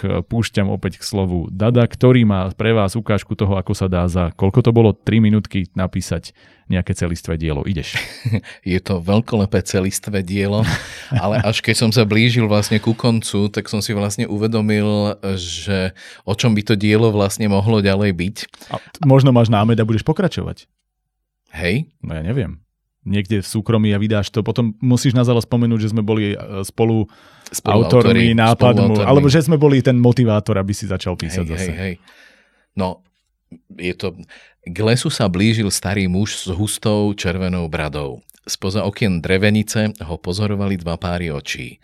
Púšťam 0.50 0.74
opäť 0.74 0.98
k 0.98 1.06
slovu 1.06 1.46
Dada, 1.54 1.86
ktorý 1.86 2.26
má 2.26 2.50
pre 2.58 2.74
vás 2.74 2.98
ukážku 2.98 3.38
toho, 3.38 3.54
ako 3.54 3.78
sa 3.78 3.86
dá 3.86 4.10
za, 4.10 4.34
koľko 4.34 4.66
to 4.66 4.74
bolo, 4.74 4.98
3 4.98 5.22
minútky 5.22 5.70
napísať 5.78 6.34
nejaké 6.66 6.98
celistvé 6.98 7.38
dielo. 7.38 7.62
Ideš. 7.70 7.94
Je 8.66 8.82
to 8.82 8.98
veľkolepé 8.98 9.62
celistvé 9.62 10.26
dielo, 10.26 10.66
ale 11.14 11.38
až 11.46 11.62
keď 11.62 11.76
som 11.78 11.94
sa 11.94 12.02
blížil 12.02 12.50
vlastne 12.50 12.82
ku 12.82 12.98
koncu, 12.98 13.46
tak 13.54 13.70
som 13.70 13.78
si 13.78 13.94
vlastne 13.94 14.26
uvedomil, 14.26 15.22
že 15.38 15.94
o 16.26 16.34
čom 16.34 16.58
by 16.58 16.66
to 16.66 16.74
dielo 16.74 17.14
vlastne 17.14 17.46
mohlo 17.46 17.78
ďalej 17.86 18.10
byť. 18.10 18.38
A 18.74 18.82
možno 19.06 19.30
máš 19.30 19.54
námed 19.54 19.78
a 19.78 19.86
budeš 19.86 20.02
pokračovať. 20.02 20.66
Hej? 21.54 21.94
No 22.02 22.18
ja 22.18 22.26
neviem. 22.26 22.58
Niekde 23.10 23.42
v 23.42 23.48
súkromí 23.50 23.90
a 23.90 23.98
vydáš 23.98 24.30
to. 24.30 24.46
Potom 24.46 24.78
musíš 24.78 25.18
na 25.18 25.26
zále 25.26 25.42
spomenúť, 25.42 25.90
že 25.90 25.92
sme 25.92 26.06
boli 26.06 26.38
e, 26.38 26.62
spolu, 26.62 27.10
spolu 27.50 27.90
autormi 27.90 28.38
nápadmu, 28.38 29.02
alebo 29.02 29.26
že 29.26 29.42
sme 29.42 29.58
boli 29.58 29.82
ten 29.82 29.98
motivátor, 29.98 30.62
aby 30.62 30.78
si 30.78 30.86
začal 30.86 31.18
písať 31.18 31.46
hej, 31.50 31.52
zase. 31.58 31.72
Hej, 31.74 31.78
hej. 31.82 31.94
No, 32.78 33.02
je 33.74 33.98
to... 33.98 34.14
K 34.70 34.78
lesu 34.86 35.10
sa 35.10 35.26
blížil 35.26 35.74
starý 35.74 36.06
muž 36.06 36.46
s 36.46 36.54
hustou 36.54 37.10
červenou 37.18 37.66
bradou. 37.66 38.22
Spoza 38.46 38.86
okien 38.86 39.18
drevenice 39.24 39.98
ho 40.06 40.16
pozorovali 40.22 40.78
dva 40.78 41.02
páry 41.02 41.34
očí. 41.34 41.82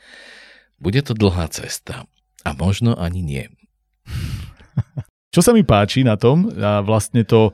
Bude 0.78 1.02
to 1.02 1.18
dlhá 1.18 1.50
cesta. 1.50 2.06
A 2.46 2.54
možno 2.54 2.94
ani 2.94 3.26
nie. 3.26 3.46
Čo 5.34 5.42
sa 5.42 5.52
mi 5.52 5.66
páči 5.66 6.06
na 6.06 6.16
tom, 6.16 6.54
a 6.54 6.80
vlastne 6.86 7.26
to 7.26 7.52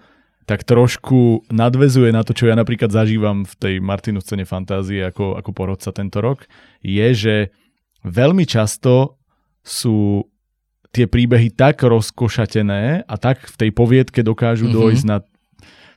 tak 0.50 0.66
trošku 0.66 1.46
nadvezuje 1.54 2.10
na 2.10 2.26
to, 2.26 2.34
čo 2.34 2.50
ja 2.50 2.56
napríklad 2.58 2.90
zažívam 2.90 3.46
v 3.46 3.54
tej 3.58 3.76
Martinu 3.80 4.20
scéne 4.20 4.44
fantázie 4.44 5.06
ako, 5.06 5.38
ako 5.38 5.50
porodca 5.54 5.94
tento 5.94 6.20
rok, 6.20 6.50
je, 6.82 7.08
že 7.14 7.36
veľmi 8.02 8.44
často 8.50 9.22
sú 9.62 10.26
tie 10.92 11.08
príbehy 11.08 11.56
tak 11.56 11.80
rozkošatené 11.86 13.08
a 13.08 13.16
tak 13.16 13.48
v 13.48 13.56
tej 13.56 13.70
poviedke 13.72 14.26
dokážu 14.26 14.68
mm-hmm. 14.68 14.82
dojsť 14.82 15.06
na 15.08 15.18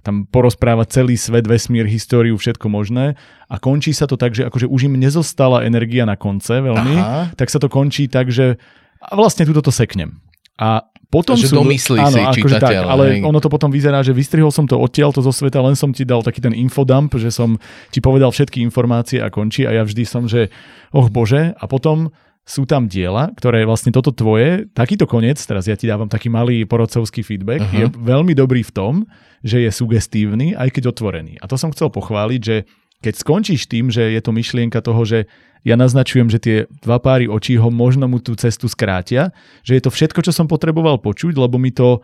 tam 0.04 0.28
porozpráva 0.28 0.84
celý 0.84 1.16
svet, 1.16 1.48
vesmír, 1.48 1.88
históriu, 1.88 2.36
všetko 2.36 2.68
možné 2.68 3.16
a 3.48 3.56
končí 3.56 3.96
sa 3.96 4.04
to 4.04 4.20
tak, 4.20 4.36
že 4.36 4.44
akože 4.44 4.68
už 4.68 4.92
im 4.92 5.00
nezostala 5.00 5.64
energia 5.64 6.04
na 6.04 6.12
konce 6.12 6.60
veľmi, 6.60 6.96
Aha. 7.00 7.32
tak 7.32 7.48
sa 7.48 7.56
to 7.56 7.72
končí 7.72 8.04
tak, 8.04 8.28
že 8.28 8.60
vlastne 9.08 9.48
túto 9.48 9.64
to 9.64 9.72
seknem. 9.72 10.20
A 10.60 10.84
potom 11.14 11.38
že 11.38 11.46
sú... 11.46 11.62
domyslí 11.62 11.98
áno, 12.02 12.10
si 12.10 12.20
akože 12.20 12.58
čitateľ. 12.58 12.82
Tak, 12.82 12.90
ale 12.90 13.04
hej. 13.14 13.20
ono 13.22 13.38
to 13.38 13.46
potom 13.46 13.70
vyzerá, 13.70 14.02
že 14.02 14.10
vystrihol 14.10 14.50
som 14.50 14.66
to 14.66 14.74
odtiaľ 14.74 15.14
to 15.14 15.22
zo 15.22 15.30
sveta, 15.30 15.62
len 15.62 15.78
som 15.78 15.94
ti 15.94 16.02
dal 16.02 16.26
taký 16.26 16.42
ten 16.42 16.50
infodump, 16.50 17.14
že 17.14 17.30
som 17.30 17.54
ti 17.94 18.02
povedal 18.02 18.34
všetky 18.34 18.58
informácie 18.66 19.22
a 19.22 19.30
končí 19.30 19.62
a 19.62 19.70
ja 19.70 19.86
vždy 19.86 20.02
som, 20.02 20.26
že 20.26 20.50
oh 20.90 21.06
bože, 21.06 21.54
a 21.54 21.64
potom 21.70 22.10
sú 22.44 22.68
tam 22.68 22.84
diela, 22.84 23.32
ktoré 23.40 23.64
vlastne 23.64 23.88
toto 23.88 24.12
tvoje, 24.12 24.68
takýto 24.76 25.08
koniec, 25.08 25.40
teraz 25.40 25.64
ja 25.64 25.80
ti 25.80 25.88
dávam 25.88 26.12
taký 26.12 26.28
malý 26.28 26.68
porodcovský 26.68 27.24
feedback, 27.24 27.64
uh-huh. 27.64 27.78
je 27.80 27.86
veľmi 27.88 28.36
dobrý 28.36 28.60
v 28.60 28.72
tom, 28.74 28.94
že 29.40 29.64
je 29.64 29.70
sugestívny, 29.72 30.52
aj 30.52 30.76
keď 30.76 30.92
otvorený. 30.92 31.40
A 31.40 31.48
to 31.48 31.56
som 31.56 31.72
chcel 31.72 31.88
pochváliť, 31.88 32.40
že 32.44 32.56
keď 33.04 33.20
skončíš 33.20 33.68
tým, 33.68 33.92
že 33.92 34.16
je 34.16 34.20
to 34.24 34.32
myšlienka 34.32 34.80
toho, 34.80 35.04
že 35.04 35.28
ja 35.60 35.76
naznačujem, 35.76 36.32
že 36.32 36.40
tie 36.40 36.56
dva 36.80 36.96
páry 36.96 37.28
očí 37.28 37.60
ho 37.60 37.68
možno 37.68 38.08
mu 38.08 38.16
tú 38.20 38.32
cestu 38.32 38.64
skrátia, 38.64 39.32
že 39.60 39.76
je 39.76 39.82
to 39.84 39.92
všetko, 39.92 40.24
čo 40.24 40.32
som 40.32 40.48
potreboval 40.48 40.96
počuť, 40.96 41.36
lebo 41.36 41.60
mi 41.60 41.68
to 41.68 42.00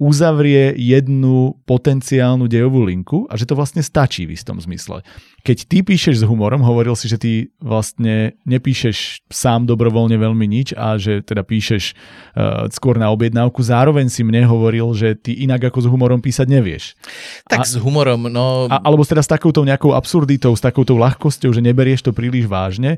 uzavrie 0.00 0.72
jednu 0.80 1.60
potenciálnu 1.68 2.48
dejovú 2.48 2.88
linku 2.88 3.28
a 3.28 3.36
že 3.36 3.44
to 3.44 3.52
vlastne 3.52 3.84
stačí 3.84 4.24
v 4.24 4.32
istom 4.32 4.56
zmysle. 4.56 5.04
Keď 5.44 5.58
ty 5.68 5.84
píšeš 5.84 6.24
s 6.24 6.24
humorom, 6.24 6.64
hovoril 6.64 6.96
si, 6.96 7.04
že 7.04 7.20
ty 7.20 7.32
vlastne 7.60 8.32
nepíšeš 8.48 9.28
sám 9.28 9.68
dobrovoľne 9.68 10.16
veľmi 10.16 10.48
nič 10.48 10.72
a 10.72 10.96
že 10.96 11.20
teda 11.20 11.44
píšeš 11.44 11.92
uh, 11.92 12.64
skôr 12.72 12.96
na 12.96 13.12
objednávku, 13.12 13.60
zároveň 13.60 14.08
si 14.08 14.24
mne 14.24 14.48
hovoril, 14.48 14.96
že 14.96 15.20
ty 15.20 15.36
inak 15.44 15.68
ako 15.68 15.84
s 15.84 15.90
humorom 15.92 16.24
písať 16.24 16.48
nevieš. 16.48 16.96
Tak 17.44 17.60
a, 17.60 17.68
s 17.68 17.76
humorom, 17.76 18.32
no... 18.32 18.72
A, 18.72 18.80
alebo 18.80 19.04
teda 19.04 19.20
s 19.20 19.28
takouto 19.28 19.60
nejakou 19.68 19.92
absurditou, 19.92 20.56
s 20.56 20.64
takouto 20.64 20.96
ľahkosťou, 20.96 21.52
že 21.52 21.60
neberieš 21.60 22.08
to 22.08 22.16
príliš 22.16 22.48
vážne. 22.48 22.96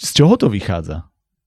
Z 0.00 0.24
čoho 0.24 0.40
to 0.40 0.48
vychádza? 0.48 1.04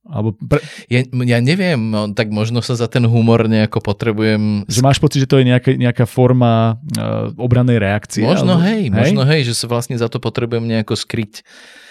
Alebo 0.10 0.34
pre... 0.36 0.60
ja, 0.90 1.06
ja 1.06 1.40
neviem, 1.40 1.78
no, 1.78 2.10
tak 2.12 2.34
možno 2.34 2.66
sa 2.66 2.74
za 2.74 2.90
ten 2.90 3.06
humor 3.06 3.46
nejako 3.46 3.80
potrebujem... 3.80 4.66
Že 4.66 4.82
máš 4.82 4.98
pocit, 4.98 5.24
že 5.24 5.30
to 5.30 5.38
je 5.40 5.46
nejaká, 5.48 5.78
nejaká 5.78 6.06
forma 6.10 6.82
uh, 6.98 7.30
obranej 7.38 7.78
reakcie? 7.78 8.26
Možno 8.26 8.58
alebo... 8.58 8.66
hej, 8.66 8.90
hej, 8.90 8.94
možno 8.94 9.22
hej, 9.30 9.42
že 9.46 9.54
sa 9.54 9.70
vlastne 9.70 9.96
za 9.96 10.10
to 10.10 10.18
potrebujem 10.18 10.66
nejako 10.66 10.98
skryť 10.98 11.46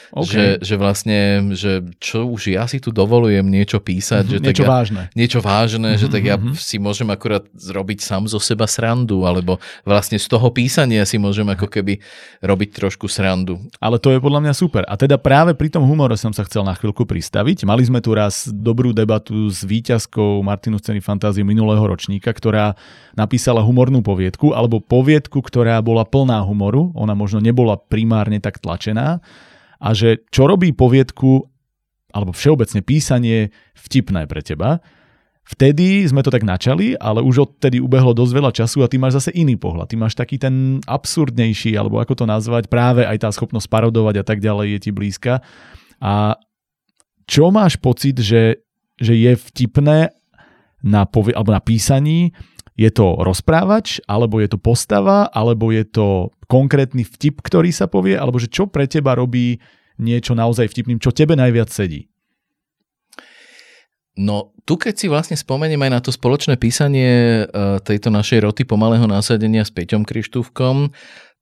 Okay. 0.09 0.33
Že, 0.33 0.45
že 0.65 0.75
vlastne, 0.81 1.21
že 1.53 1.73
čo 2.01 2.25
už 2.25 2.57
ja 2.57 2.65
si 2.65 2.81
tu 2.81 2.89
dovolujem 2.89 3.45
niečo 3.45 3.77
písať. 3.77 4.25
Mm-hmm, 4.25 4.41
že 4.41 4.45
niečo 4.45 4.65
tak 4.65 4.73
vážne. 4.73 5.03
Ja, 5.05 5.13
niečo 5.13 5.41
vážne, 5.45 5.91
mm-hmm, 5.93 6.03
že 6.03 6.07
tak 6.09 6.23
ja 6.25 6.37
mm-hmm. 6.41 6.57
si 6.57 6.77
môžem 6.81 7.09
akurát 7.13 7.45
zrobiť 7.53 7.99
sám 8.01 8.25
zo 8.25 8.41
seba 8.41 8.65
srandu, 8.65 9.29
alebo 9.29 9.61
vlastne 9.85 10.17
z 10.17 10.25
toho 10.25 10.49
písania 10.49 11.05
si 11.05 11.21
môžem 11.21 11.45
ako 11.53 11.69
keby 11.69 12.01
robiť 12.41 12.69
trošku 12.81 13.05
srandu. 13.05 13.61
Ale 13.77 14.01
to 14.01 14.17
je 14.17 14.23
podľa 14.23 14.49
mňa 14.49 14.55
super. 14.57 14.83
A 14.89 14.97
teda 14.97 15.21
práve 15.21 15.53
pri 15.53 15.69
tom 15.69 15.85
humore 15.85 16.17
som 16.17 16.33
sa 16.33 16.45
chcel 16.49 16.65
na 16.65 16.73
chvíľku 16.73 17.05
pristaviť. 17.05 17.69
Mali 17.69 17.85
sme 17.85 18.01
tu 18.01 18.17
raz 18.17 18.49
dobrú 18.49 18.97
debatu 18.97 19.53
s 19.53 19.61
výťazkou 19.61 20.41
Martinu 20.41 20.81
Scény 20.81 21.05
fantázie 21.05 21.45
minulého 21.45 21.85
ročníka, 21.85 22.33
ktorá 22.33 22.73
napísala 23.13 23.61
humornú 23.61 24.01
poviedku, 24.01 24.57
alebo 24.57 24.81
poviedku, 24.81 25.45
ktorá 25.45 25.83
bola 25.85 26.09
plná 26.09 26.41
humoru. 26.47 26.95
Ona 26.97 27.13
možno 27.13 27.43
nebola 27.43 27.77
primárne 27.77 28.39
tak 28.39 28.63
tlačená, 28.63 29.21
a 29.79 29.95
že 29.95 30.27
čo 30.31 30.51
robí 30.51 30.75
poviedku 30.75 31.47
alebo 32.13 32.33
všeobecne 32.33 32.81
písanie 32.83 33.55
vtipné 33.77 34.25
pre 34.27 34.41
teba. 34.41 34.81
Vtedy 35.49 36.05
sme 36.05 36.21
to 36.21 36.29
tak 36.29 36.45
načali, 36.45 36.93
ale 37.01 37.25
už 37.25 37.49
odtedy 37.49 37.81
ubehlo 37.81 38.13
dosť 38.13 38.33
veľa 38.37 38.53
času 38.53 38.85
a 38.85 38.91
ty 38.91 39.01
máš 39.01 39.25
zase 39.25 39.31
iný 39.33 39.57
pohľad. 39.57 39.89
Ty 39.89 39.97
máš 39.97 40.13
taký 40.13 40.37
ten 40.37 40.77
absurdnejší, 40.85 41.73
alebo 41.73 42.05
ako 42.05 42.21
to 42.21 42.25
nazvať, 42.29 42.69
práve 42.69 43.09
aj 43.09 43.25
tá 43.25 43.29
schopnosť 43.33 43.65
parodovať 43.65 44.21
a 44.21 44.25
tak 44.29 44.45
ďalej 44.45 44.77
je 44.77 44.81
ti 44.85 44.91
blízka. 44.93 45.41
A 46.05 46.37
čo 47.25 47.49
máš 47.49 47.81
pocit, 47.81 48.21
že, 48.21 48.61
že 49.01 49.17
je 49.17 49.33
vtipné 49.41 50.13
na, 50.85 51.09
povie, 51.09 51.33
alebo 51.33 51.57
na 51.57 51.65
písaní 51.65 52.37
je 52.79 52.93
to 52.93 53.17
rozprávač, 53.19 54.05
alebo 54.05 54.45
je 54.45 54.53
to 54.53 54.59
postava, 54.61 55.33
alebo 55.33 55.73
je 55.73 55.83
to 55.89 56.29
konkrétny 56.49 57.05
vtip, 57.05 57.45
ktorý 57.45 57.71
sa 57.71 57.87
povie, 57.87 58.17
alebo 58.17 58.41
že 58.41 58.49
čo 58.49 58.67
pre 58.67 58.89
teba 58.89 59.15
robí 59.15 59.61
niečo 60.01 60.33
naozaj 60.33 60.73
vtipným, 60.73 60.99
čo 60.99 61.13
tebe 61.13 61.37
najviac 61.37 61.69
sedí? 61.69 62.09
No, 64.19 64.51
tu 64.67 64.75
keď 64.75 64.95
si 64.99 65.07
vlastne 65.07 65.39
spomeniem 65.39 65.79
aj 65.87 65.93
na 65.95 66.01
to 66.03 66.11
spoločné 66.11 66.59
písanie 66.59 67.47
e, 67.47 67.79
tejto 67.79 68.11
našej 68.11 68.51
roty 68.51 68.67
pomalého 68.67 69.07
násadenia 69.07 69.63
s 69.63 69.71
Peťom 69.71 70.03
Krištúvkom, 70.03 70.91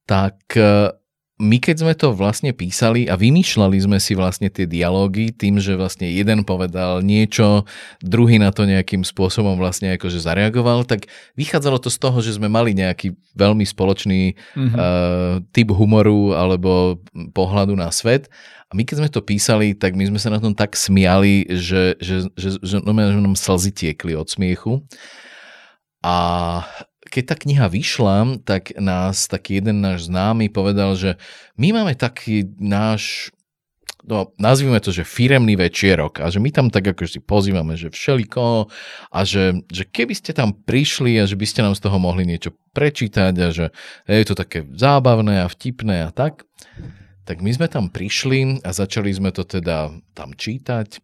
tak 0.05 0.37
e, 0.53 0.93
my 1.37 1.61
keď 1.61 1.77
sme 1.85 1.93
to 1.93 2.17
vlastne 2.17 2.57
písali 2.57 3.05
a 3.13 3.15
vymýšľali 3.21 3.77
sme 3.77 4.01
si 4.01 4.17
vlastne 4.17 4.49
tie 4.49 4.65
dialógy 4.65 5.37
tým, 5.37 5.61
že 5.61 5.77
vlastne 5.77 6.09
jeden 6.09 6.49
povedal 6.49 7.05
niečo, 7.05 7.69
druhý 8.01 8.41
na 8.41 8.49
to 8.49 8.65
nejakým 8.65 9.05
spôsobom 9.05 9.61
vlastne 9.61 9.93
akože 10.01 10.17
zareagoval, 10.17 10.89
tak 10.89 11.13
vychádzalo 11.37 11.77
to 11.77 11.93
z 11.93 11.99
toho, 12.01 12.19
že 12.25 12.41
sme 12.41 12.49
mali 12.49 12.73
nejaký 12.73 13.13
veľmi 13.37 13.69
spoločný 13.69 14.33
mm-hmm. 14.33 14.77
uh, 14.81 15.45
typ 15.53 15.69
humoru 15.77 16.33
alebo 16.33 17.05
pohľadu 17.37 17.77
na 17.77 17.93
svet. 17.93 18.33
A 18.67 18.75
my 18.75 18.89
keď 18.89 19.05
sme 19.05 19.11
to 19.13 19.21
písali, 19.21 19.77
tak 19.77 19.93
my 19.93 20.09
sme 20.09 20.19
sa 20.19 20.33
na 20.33 20.41
tom 20.41 20.57
tak 20.57 20.73
smiali, 20.73 21.45
že, 21.53 22.01
že, 22.01 22.33
že, 22.33 22.59
že, 22.65 22.81
že 22.81 23.21
nám 23.21 23.37
slzy 23.37 23.77
tiekli 23.77 24.17
od 24.17 24.27
smiechu. 24.27 24.83
A 26.01 26.17
keď 27.17 27.25
tá 27.33 27.37
kniha 27.41 27.73
vyšla, 27.73 28.45
tak 28.45 28.77
nás 28.77 29.25
taký 29.25 29.65
jeden 29.65 29.81
náš 29.81 30.13
známy 30.13 30.53
povedal, 30.53 30.93
že 31.01 31.17
my 31.57 31.73
máme 31.73 31.97
taký 31.97 32.45
náš 32.61 33.33
no, 34.05 34.37
nazvime 34.37 34.77
to, 34.85 34.93
že 34.93 35.09
firemný 35.09 35.57
večierok 35.57 36.21
a 36.21 36.29
že 36.29 36.45
my 36.45 36.53
tam 36.53 36.69
tak 36.69 36.93
ako 36.93 37.09
si 37.09 37.25
pozývame, 37.25 37.75
že 37.81 37.89
všeliko 37.89 38.69
a 39.09 39.21
že, 39.25 39.65
že 39.73 39.89
keby 39.89 40.13
ste 40.13 40.37
tam 40.37 40.53
prišli 40.53 41.17
a 41.17 41.25
že 41.25 41.41
by 41.41 41.47
ste 41.49 41.65
nám 41.65 41.73
z 41.73 41.89
toho 41.89 41.97
mohli 41.97 42.29
niečo 42.29 42.53
prečítať 42.77 43.35
a 43.41 43.49
že 43.49 43.73
je 44.05 44.27
to 44.29 44.37
také 44.37 44.69
zábavné 44.77 45.41
a 45.41 45.49
vtipné 45.49 46.05
a 46.05 46.13
tak, 46.13 46.45
tak 47.25 47.41
my 47.41 47.49
sme 47.49 47.67
tam 47.67 47.89
prišli 47.89 48.61
a 48.61 48.71
začali 48.77 49.09
sme 49.09 49.33
to 49.33 49.43
teda 49.43 49.91
tam 50.13 50.37
čítať. 50.37 51.01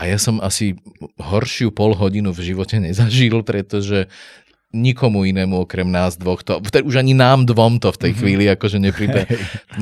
A 0.00 0.08
ja 0.08 0.16
som 0.16 0.40
asi 0.40 0.80
horšiu 1.20 1.76
pol 1.76 1.92
hodinu 1.92 2.32
v 2.32 2.40
živote 2.40 2.80
nezažil, 2.80 3.44
pretože 3.44 4.08
nikomu 4.70 5.26
inému 5.26 5.66
okrem 5.66 5.90
nás 5.90 6.14
dvoch 6.14 6.46
to, 6.46 6.62
už 6.62 7.02
ani 7.02 7.10
nám 7.10 7.42
dvom 7.42 7.82
to 7.82 7.90
v 7.90 8.00
tej 8.06 8.12
mhm. 8.14 8.18
chvíli 8.18 8.44
akože 8.54 8.78
nepripe, 8.78 9.26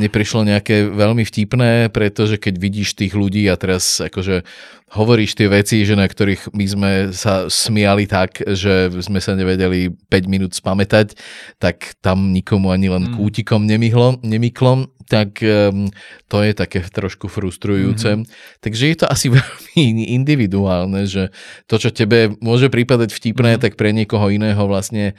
neprišlo 0.01 0.49
nejaké 0.49 0.89
veľmi 0.89 1.25
vtipné, 1.29 1.93
pretože 1.93 2.41
keď 2.41 2.55
vidíš 2.57 2.97
tých 2.97 3.13
ľudí 3.13 3.45
a 3.53 3.55
teraz 3.61 4.01
akože 4.01 4.49
hovoríš 4.93 5.37
tie 5.37 5.49
veci, 5.53 5.85
že 5.85 5.93
na 5.93 6.09
ktorých 6.09 6.53
my 6.57 6.65
sme 6.65 6.93
sa 7.13 7.49
smiali 7.53 8.09
tak, 8.09 8.41
že 8.41 8.89
sme 9.05 9.21
sa 9.21 9.37
nevedeli 9.37 9.93
5 10.09 10.33
minút 10.33 10.53
spamätať, 10.57 11.13
tak 11.61 11.97
tam 12.01 12.33
nikomu 12.33 12.73
ani 12.73 12.89
len 12.89 13.13
mm. 13.13 13.15
kútikom 13.21 13.69
nemihlo, 13.69 14.17
nemyklo, 14.25 14.89
tak 15.09 15.41
um, 15.41 15.89
to 16.29 16.45
je 16.45 16.53
také 16.53 16.85
trošku 16.85 17.33
frustrujúce. 17.33 18.21
Mm-hmm. 18.21 18.61
Takže 18.61 18.85
je 18.93 18.97
to 18.97 19.07
asi 19.09 19.33
veľmi 19.37 20.09
individuálne, 20.17 21.09
že 21.09 21.33
to, 21.69 21.81
čo 21.81 21.93
tebe 21.93 22.37
môže 22.45 22.69
prípadať 22.69 23.13
vtipné, 23.13 23.57
mm-hmm. 23.57 23.65
tak 23.65 23.81
pre 23.81 23.93
niekoho 23.93 24.29
iného 24.29 24.61
vlastne 24.69 25.17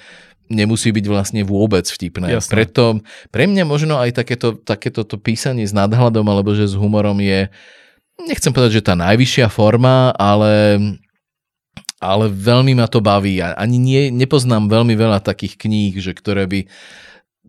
nemusí 0.50 0.90
byť 0.90 1.06
vlastne 1.06 1.42
vôbec 1.46 1.86
vtipné. 1.86 2.34
Jasne. 2.34 2.50
Preto 2.50 2.84
pre 3.30 3.46
mňa 3.46 3.64
možno 3.70 4.02
aj 4.02 4.18
takéto, 4.18 4.58
takéto 4.58 5.06
to 5.06 5.22
písanie 5.22 5.66
s 5.66 5.78
nadhľadom 5.78 6.26
alebo 6.26 6.58
že 6.58 6.66
s 6.66 6.74
humorom 6.74 7.22
je 7.22 7.54
nechcem 8.28 8.52
povedať, 8.52 8.82
že 8.82 8.88
tá 8.88 8.94
najvyššia 8.98 9.48
forma, 9.48 10.12
ale, 10.16 10.80
ale 12.02 12.26
veľmi 12.28 12.76
ma 12.76 12.88
to 12.90 13.00
baví. 13.00 13.40
A 13.40 13.56
ani 13.56 13.78
nie, 13.78 14.02
nepoznám 14.12 14.68
veľmi 14.68 14.96
veľa 14.98 15.24
takých 15.24 15.56
kníh, 15.56 15.94
že 16.00 16.12
ktoré 16.12 16.48
by 16.50 16.68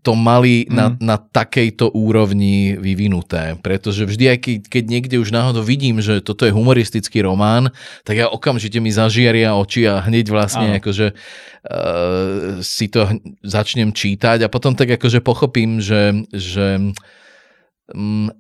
to 0.01 0.17
mali 0.17 0.65
mm. 0.65 0.73
na, 0.73 0.87
na 0.97 1.17
takejto 1.21 1.93
úrovni 1.93 2.73
vyvinuté. 2.81 3.61
Pretože 3.61 4.09
vždy, 4.09 4.25
aj 4.33 4.39
keď, 4.41 4.57
keď 4.73 4.85
niekde 4.89 5.17
už 5.21 5.29
náhodou 5.29 5.61
vidím, 5.61 6.01
že 6.01 6.25
toto 6.25 6.49
je 6.49 6.57
humoristický 6.57 7.21
román, 7.21 7.69
tak 8.09 8.17
ja 8.17 8.33
okamžite 8.33 8.81
mi 8.81 8.89
zažiaria 8.89 9.53
oči 9.53 9.85
a 9.85 10.01
hneď 10.01 10.33
vlastne 10.33 10.81
akože 10.81 11.13
uh, 11.13 12.65
si 12.65 12.89
to 12.89 13.13
začnem 13.45 13.93
čítať 13.93 14.41
a 14.41 14.49
potom 14.49 14.73
tak 14.73 14.97
akože 14.97 15.21
pochopím, 15.21 15.85
že, 15.85 16.25
že 16.33 16.81
Mm, 16.81 16.97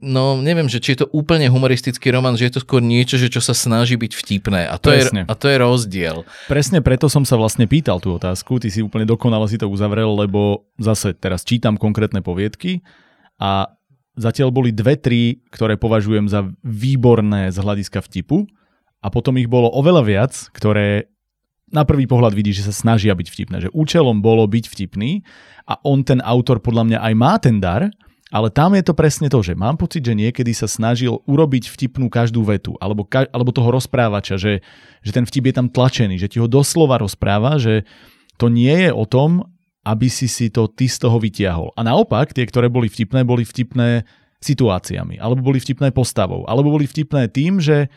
no 0.00 0.38
neviem, 0.38 0.70
že 0.70 0.78
či 0.78 0.94
je 0.94 1.04
to 1.04 1.10
úplne 1.10 1.46
humoristický 1.50 2.10
román, 2.14 2.38
že 2.38 2.50
je 2.50 2.54
to 2.58 2.64
skôr 2.64 2.82
niečo, 2.82 3.18
že 3.18 3.32
čo 3.32 3.42
sa 3.42 3.54
snaží 3.54 3.98
byť 3.98 4.12
vtipné. 4.14 4.66
A 4.70 4.76
to, 4.78 4.94
je, 4.94 5.10
a 5.10 5.34
to 5.34 5.46
je 5.50 5.56
rozdiel. 5.58 6.22
Presne 6.46 6.80
preto 6.80 7.10
som 7.10 7.22
sa 7.26 7.34
vlastne 7.38 7.66
pýtal 7.66 7.98
tú 7.98 8.14
otázku, 8.14 8.62
ty 8.62 8.70
si 8.70 8.84
úplne 8.84 9.06
dokonale 9.06 9.46
si 9.50 9.58
to 9.58 9.66
uzavrel, 9.66 10.14
lebo 10.14 10.68
zase 10.78 11.14
teraz 11.16 11.42
čítam 11.42 11.74
konkrétne 11.78 12.22
poviedky 12.22 12.82
a 13.40 13.72
zatiaľ 14.18 14.52
boli 14.52 14.70
dve, 14.70 15.00
tri, 15.00 15.40
ktoré 15.48 15.80
považujem 15.80 16.28
za 16.28 16.44
výborné 16.60 17.54
z 17.54 17.58
hľadiska 17.58 18.04
vtipu 18.04 18.44
a 19.00 19.08
potom 19.08 19.40
ich 19.40 19.48
bolo 19.48 19.72
oveľa 19.72 20.02
viac, 20.04 20.32
ktoré 20.52 21.08
na 21.70 21.86
prvý 21.86 22.04
pohľad 22.10 22.34
vidí, 22.34 22.50
že 22.50 22.66
sa 22.66 22.74
snažia 22.74 23.14
byť 23.14 23.28
vtipné, 23.30 23.56
že 23.62 23.70
účelom 23.70 24.18
bolo 24.20 24.44
byť 24.50 24.64
vtipný 24.66 25.22
a 25.70 25.78
on 25.86 26.02
ten 26.02 26.18
autor 26.20 26.58
podľa 26.58 26.82
mňa 26.90 26.98
aj 26.98 27.14
má 27.14 27.32
ten 27.38 27.62
dar, 27.62 27.88
ale 28.30 28.48
tam 28.54 28.78
je 28.78 28.86
to 28.86 28.94
presne 28.94 29.26
to, 29.26 29.42
že 29.42 29.58
mám 29.58 29.74
pocit, 29.74 30.06
že 30.06 30.14
niekedy 30.14 30.54
sa 30.54 30.70
snažil 30.70 31.18
urobiť 31.26 31.66
vtipnú 31.66 32.06
každú 32.06 32.46
vetu, 32.46 32.78
alebo, 32.78 33.02
ka, 33.02 33.26
alebo 33.34 33.50
toho 33.50 33.74
rozprávača, 33.74 34.38
že, 34.38 34.62
že 35.02 35.10
ten 35.10 35.26
vtip 35.26 35.50
je 35.50 35.54
tam 35.54 35.66
tlačený, 35.66 36.14
že 36.14 36.30
ti 36.30 36.38
ho 36.38 36.46
doslova 36.46 37.02
rozpráva, 37.02 37.58
že 37.58 37.82
to 38.38 38.46
nie 38.46 38.86
je 38.86 38.90
o 38.94 39.02
tom, 39.02 39.50
aby 39.82 40.06
si 40.06 40.30
si 40.30 40.46
to 40.46 40.70
ty 40.70 40.86
z 40.86 41.02
toho 41.02 41.18
vytiahol. 41.18 41.74
A 41.74 41.82
naopak, 41.82 42.30
tie, 42.30 42.46
ktoré 42.46 42.70
boli 42.70 42.86
vtipné, 42.86 43.26
boli 43.26 43.42
vtipné 43.42 44.06
situáciami, 44.38 45.18
alebo 45.18 45.42
boli 45.42 45.58
vtipné 45.58 45.90
postavou, 45.90 46.46
alebo 46.46 46.72
boli 46.72 46.86
vtipné 46.86 47.28
tým, 47.28 47.58
že 47.58 47.90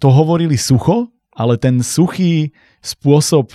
to 0.00 0.08
hovorili 0.10 0.56
sucho, 0.56 1.12
ale 1.36 1.60
ten 1.60 1.84
suchý 1.84 2.50
spôsob 2.80 3.52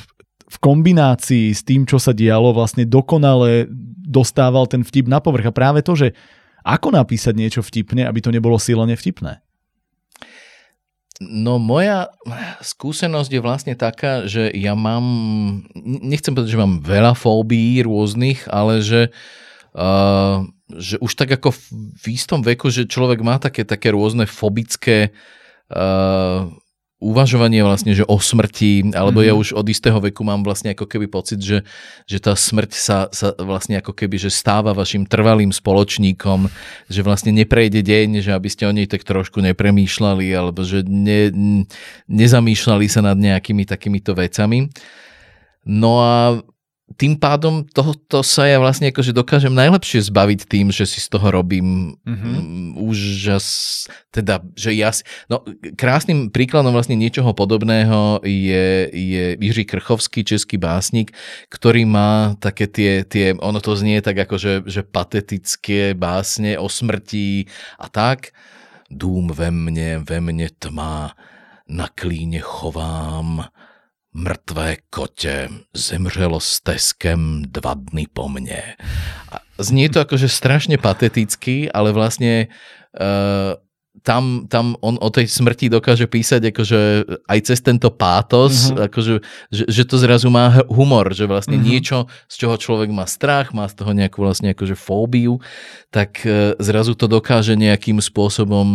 v 0.49 0.57
kombinácii 0.57 1.53
s 1.53 1.61
tým, 1.61 1.85
čo 1.85 2.01
sa 2.01 2.09
dialo, 2.09 2.51
vlastne 2.57 2.83
dokonale 2.89 3.69
dostával 4.09 4.65
ten 4.65 4.81
vtip 4.81 5.05
na 5.05 5.21
povrch. 5.21 5.53
A 5.53 5.53
práve 5.53 5.85
to, 5.85 5.93
že 5.93 6.17
ako 6.65 6.89
napísať 6.97 7.37
niečo 7.37 7.61
vtipne, 7.61 8.03
aby 8.09 8.19
to 8.19 8.33
nebolo 8.33 8.57
silene 8.57 8.97
vtipné? 8.97 9.45
No 11.19 11.59
moja 11.59 12.15
skúsenosť 12.63 13.29
je 13.29 13.43
vlastne 13.43 13.75
taká, 13.75 14.23
že 14.23 14.47
ja 14.55 14.71
mám, 14.71 15.03
nechcem 15.83 16.31
povedať, 16.31 16.55
že 16.55 16.63
mám 16.63 16.79
veľa 16.79 17.11
fóbií 17.11 17.83
rôznych, 17.83 18.47
ale 18.47 18.79
že, 18.79 19.11
uh, 19.75 20.47
že 20.71 20.95
už 21.03 21.11
tak 21.19 21.35
ako 21.35 21.51
v 21.99 22.05
istom 22.07 22.39
veku, 22.39 22.71
že 22.71 22.87
človek 22.87 23.19
má 23.19 23.35
také, 23.35 23.67
také 23.67 23.91
rôzne 23.91 24.23
fobické 24.31 25.11
uh, 25.75 26.47
uvažovanie 26.99 27.63
vlastne, 27.63 27.95
že 27.95 28.03
o 28.03 28.19
smrti, 28.19 28.91
alebo 28.91 29.23
mm-hmm. 29.23 29.29
ja 29.31 29.33
mhm. 29.33 29.41
už 29.41 29.47
od 29.55 29.67
istého 29.71 29.99
veku 30.03 30.27
mám 30.27 30.43
vlastne 30.43 30.75
ako 30.75 30.83
keby 30.83 31.07
pocit, 31.07 31.39
že, 31.39 31.63
že 32.03 32.19
tá 32.19 32.35
smrť 32.35 32.71
sa, 32.75 33.07
sa 33.15 33.31
vlastne 33.39 33.79
ako 33.79 33.95
keby, 33.95 34.19
že 34.19 34.27
stáva 34.27 34.75
vašim 34.75 35.07
trvalým 35.07 35.55
spoločníkom, 35.55 36.51
že 36.91 37.01
vlastne 37.01 37.31
neprejde 37.31 37.79
deň, 37.79 38.19
že 38.19 38.35
aby 38.35 38.49
ste 38.51 38.67
o 38.67 38.75
nej 38.75 38.85
tak 38.85 39.07
trošku 39.07 39.39
nepremýšľali, 39.39 40.27
alebo 40.35 40.67
že 40.67 40.83
ne, 40.83 41.31
nezamýšľali 42.11 42.85
sa 42.91 42.99
nad 42.99 43.15
nejakými 43.15 43.63
takýmito 43.63 44.11
vecami. 44.11 44.67
No 45.63 46.03
a 46.03 46.43
tým 46.97 47.19
pádom 47.19 47.61
tohoto 47.69 48.25
sa 48.25 48.49
ja 48.49 48.57
vlastne 48.57 48.89
akože 48.89 49.13
dokážem 49.13 49.53
najlepšie 49.53 50.09
zbaviť 50.09 50.49
tým, 50.49 50.73
že 50.73 50.89
si 50.89 50.97
z 50.97 51.07
toho 51.11 51.29
robím 51.29 51.99
mm-hmm. 52.01 52.79
úžas, 52.81 53.45
teda, 54.09 54.41
že 54.57 54.73
ja 54.73 54.89
si, 54.89 55.05
no 55.29 55.45
krásnym 55.77 56.33
príkladom 56.33 56.73
vlastne 56.73 56.97
niečoho 56.97 57.29
podobného 57.37 58.25
je, 58.25 58.89
je 58.89 59.23
Jiří 59.37 59.69
Krchovský, 59.69 60.25
český 60.25 60.57
básnik, 60.57 61.13
ktorý 61.53 61.85
má 61.85 62.33
také 62.41 62.65
tie, 62.65 63.05
tie 63.05 63.37
ono 63.37 63.61
to 63.61 63.77
znie 63.77 64.01
tak 64.01 64.25
ako, 64.25 64.35
že, 64.41 64.53
že 64.65 64.81
patetické 64.81 65.93
básne 65.93 66.57
o 66.57 66.65
smrti 66.65 67.45
a 67.77 67.85
tak. 67.91 68.33
Dům 68.89 69.29
ve 69.29 69.53
mne, 69.53 70.01
ve 70.01 70.17
mne 70.17 70.49
tma, 70.57 71.13
na 71.69 71.85
klíne 71.93 72.41
chovám, 72.41 73.45
mrtvé 74.13 74.77
kotě 74.89 75.49
zemřelo 75.73 76.39
s 76.39 76.61
teskem 76.61 77.45
dva 77.47 77.73
dny 77.73 78.07
po 78.13 78.29
mne. 78.29 78.73
A 79.29 79.35
znie 79.61 79.89
to 79.89 80.01
akože 80.01 80.25
strašne 80.25 80.81
pateticky, 80.81 81.69
ale 81.69 81.93
vlastne 81.93 82.49
uh, 82.97 83.53
tam, 84.01 84.47
tam 84.47 84.79
on 84.79 84.97
o 84.97 85.09
tej 85.11 85.27
smrti 85.27 85.69
dokáže 85.69 86.07
písať 86.07 86.55
akože 86.55 86.79
aj 87.27 87.39
cez 87.43 87.59
tento 87.59 87.91
pátos, 87.91 88.71
mm-hmm. 88.71 88.85
akože, 88.89 89.13
že, 89.51 89.63
že 89.67 89.83
to 89.83 89.99
zrazu 89.99 90.31
má 90.31 90.63
humor, 90.71 91.11
že 91.11 91.27
vlastne 91.27 91.59
mm-hmm. 91.59 91.69
niečo, 91.69 91.97
z 92.31 92.35
čoho 92.39 92.55
človek 92.55 92.89
má 92.89 93.03
strach, 93.05 93.51
má 93.51 93.67
z 93.67 93.75
toho 93.77 93.91
nejakú 93.91 94.23
vlastne 94.23 94.55
akože 94.55 94.73
fóbiu, 94.73 95.37
tak 95.93 96.23
uh, 96.25 96.55
zrazu 96.57 96.95
to 96.95 97.05
dokáže 97.05 97.53
nejakým 97.53 97.99
spôsobom 98.01 98.67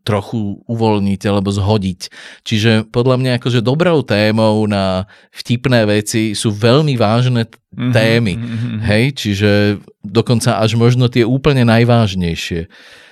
trochu 0.00 0.60
uvoľniť 0.64 1.20
alebo 1.28 1.52
zhodiť. 1.52 2.00
Čiže 2.42 2.88
podľa 2.88 3.16
mňa 3.20 3.30
akože 3.36 3.60
dobrou 3.60 4.00
témou 4.00 4.64
na 4.64 5.04
vtipné 5.32 5.84
veci 5.84 6.32
sú 6.32 6.50
veľmi 6.52 6.96
vážne 6.96 7.46
mhm, 7.46 7.92
témy. 7.92 8.34
Mm-hmm. 8.36 8.78
Hej, 8.84 9.04
čiže 9.20 9.50
dokonca 10.00 10.58
až 10.58 10.76
možno 10.80 11.12
tie 11.12 11.24
úplne 11.24 11.68
najvážnejšie. 11.68 12.66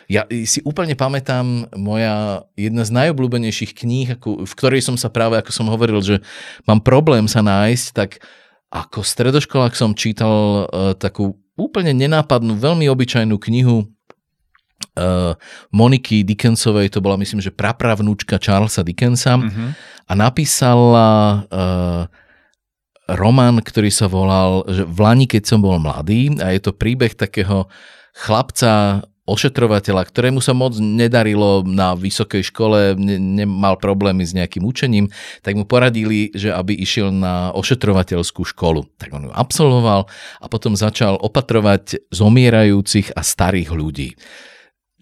Ja 0.09 0.25
si 0.25 0.65
úplne 0.65 0.97
pamätám 0.97 1.69
moja 1.77 2.49
jedna 2.57 2.81
z 2.89 2.97
najobľúbenejších 2.97 3.77
kníh, 3.77 4.17
v 4.25 4.53
ktorej 4.57 4.81
som 4.81 4.97
sa 4.97 5.13
práve, 5.13 5.37
ako 5.37 5.53
som 5.53 5.69
hovoril, 5.69 6.01
že 6.01 6.25
mám 6.65 6.81
problém 6.81 7.29
sa 7.29 7.45
nájsť, 7.45 7.87
tak 7.93 8.25
ako 8.73 9.05
stredoškolák 9.05 9.77
som 9.77 9.93
čítal 9.93 10.65
uh, 10.65 10.97
takú 10.97 11.37
úplne 11.61 11.93
nenápadnú, 11.93 12.57
veľmi 12.57 12.89
obyčajnú 12.89 13.37
knihu 13.37 13.85
Moniky 15.71 16.27
Dickensovej, 16.27 16.91
to 16.91 16.99
bola 16.99 17.21
myslím, 17.21 17.39
že 17.39 17.55
prapravnúčka 17.55 18.41
Charlesa 18.43 18.83
Dickensa 18.83 19.39
uh-huh. 19.39 19.71
a 20.07 20.13
napísala 20.13 21.09
uh, 21.47 22.03
román, 23.09 23.63
ktorý 23.65 23.89
sa 23.89 24.11
volal 24.11 24.69
že 24.69 24.85
V 24.85 24.99
Lani, 25.01 25.25
keď 25.25 25.49
som 25.49 25.65
bol 25.65 25.81
mladý 25.81 26.37
a 26.43 26.53
je 26.53 26.61
to 26.61 26.77
príbeh 26.77 27.17
takého 27.17 27.71
chlapca, 28.13 29.07
ošetrovateľa, 29.29 30.09
ktorému 30.09 30.41
sa 30.41 30.57
moc 30.57 30.81
nedarilo 30.81 31.61
na 31.69 31.93
vysokej 31.93 32.49
škole, 32.49 32.97
ne, 32.97 33.21
nemal 33.21 33.77
problémy 33.77 34.25
s 34.25 34.33
nejakým 34.33 34.65
učením, 34.65 35.13
tak 35.45 35.53
mu 35.53 35.69
poradili, 35.69 36.33
že 36.33 36.49
aby 36.49 36.73
išiel 36.73 37.13
na 37.13 37.53
ošetrovateľskú 37.53 38.49
školu. 38.57 38.89
Tak 38.97 39.13
on 39.13 39.29
ju 39.29 39.33
absolvoval 39.37 40.09
a 40.41 40.47
potom 40.49 40.73
začal 40.73 41.21
opatrovať 41.21 42.09
zomierajúcich 42.09 43.13
a 43.13 43.21
starých 43.21 43.71
ľudí 43.77 44.17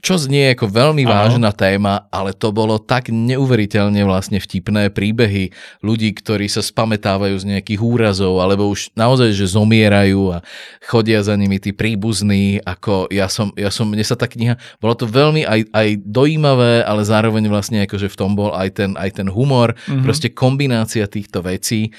čo 0.05 0.21
znie 0.21 0.53
ako 0.53 0.69
veľmi 0.69 1.09
Aho. 1.09 1.13
vážna 1.13 1.51
téma, 1.57 2.07
ale 2.13 2.37
to 2.37 2.53
bolo 2.53 2.77
tak 2.77 3.09
neuveriteľne 3.09 4.05
vlastne 4.05 4.37
vtipné 4.37 4.93
príbehy 4.93 5.51
ľudí, 5.81 6.13
ktorí 6.13 6.47
sa 6.53 6.61
spametávajú 6.61 7.33
z 7.41 7.49
nejakých 7.57 7.81
úrazov, 7.81 8.39
alebo 8.45 8.69
už 8.69 8.93
naozaj, 8.93 9.33
že 9.33 9.57
zomierajú 9.57 10.37
a 10.37 10.45
chodia 10.85 11.25
za 11.25 11.33
nimi 11.35 11.57
tí 11.57 11.73
príbuzní, 11.73 12.61
ako 12.63 13.09
ja 13.09 13.27
som, 13.33 13.57
ja 13.57 13.73
som, 13.73 13.89
mne 13.89 14.05
sa 14.05 14.21
tá 14.21 14.29
kniha, 14.29 14.61
bolo 14.79 14.95
to 14.95 15.09
veľmi 15.09 15.49
aj, 15.49 15.73
aj 15.73 15.89
dojímavé, 16.05 16.85
ale 16.85 17.03
zároveň 17.03 17.49
vlastne 17.49 17.89
akože 17.89 18.13
v 18.13 18.19
tom 18.21 18.37
bol 18.37 18.53
aj 18.53 18.69
ten, 18.77 18.91
aj 19.01 19.25
ten 19.25 19.29
humor, 19.33 19.73
mm-hmm. 19.73 20.05
proste 20.05 20.29
kombinácia 20.29 21.09
týchto 21.09 21.41
vecí 21.41 21.91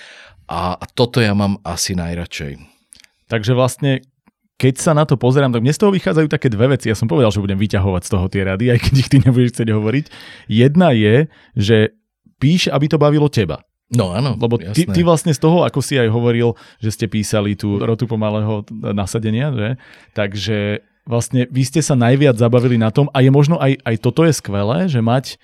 a, 0.46 0.78
a 0.78 0.86
toto 0.86 1.20
ja 1.20 1.36
mám 1.36 1.60
asi 1.66 1.98
najradšej. 1.98 2.62
Takže 3.28 3.52
vlastne 3.52 4.06
keď 4.58 4.74
sa 4.82 4.92
na 4.98 5.06
to 5.06 5.22
pozerám, 5.22 5.54
tak 5.54 5.62
mne 5.62 5.74
z 5.74 5.82
toho 5.86 5.94
vychádzajú 5.94 6.28
také 6.34 6.50
dve 6.50 6.74
veci. 6.74 6.90
Ja 6.90 6.98
som 6.98 7.06
povedal, 7.06 7.30
že 7.30 7.42
budem 7.46 7.62
vyťahovať 7.62 8.02
z 8.02 8.12
toho 8.12 8.26
tie 8.26 8.42
rady, 8.42 8.66
aj 8.74 8.80
keď 8.90 8.94
ich 8.98 9.10
ty 9.10 9.18
nebudeš 9.22 9.54
chcieť 9.54 9.70
hovoriť. 9.70 10.06
Jedna 10.50 10.90
je, 10.98 11.30
že 11.54 11.94
píš, 12.42 12.74
aby 12.74 12.90
to 12.90 12.98
bavilo 12.98 13.30
teba. 13.30 13.62
No 13.88 14.12
áno, 14.12 14.36
Lebo 14.36 14.60
ty, 14.60 14.84
ty 14.84 15.00
vlastne 15.00 15.32
z 15.32 15.40
toho, 15.40 15.64
ako 15.64 15.80
si 15.80 15.96
aj 15.96 16.12
hovoril, 16.12 16.60
že 16.84 16.92
ste 16.92 17.06
písali 17.08 17.56
tú 17.56 17.80
rotu 17.80 18.04
pomalého 18.04 18.68
nasadenia, 18.92 19.48
že? 19.56 19.70
Takže 20.12 20.84
vlastne 21.08 21.48
vy 21.48 21.64
ste 21.64 21.80
sa 21.80 21.96
najviac 21.96 22.36
zabavili 22.36 22.76
na 22.76 22.92
tom 22.92 23.08
a 23.16 23.24
je 23.24 23.32
možno 23.32 23.56
aj, 23.64 23.80
aj 23.80 23.96
toto 24.04 24.28
je 24.28 24.36
skvelé, 24.36 24.92
že 24.92 25.00
mať 25.00 25.40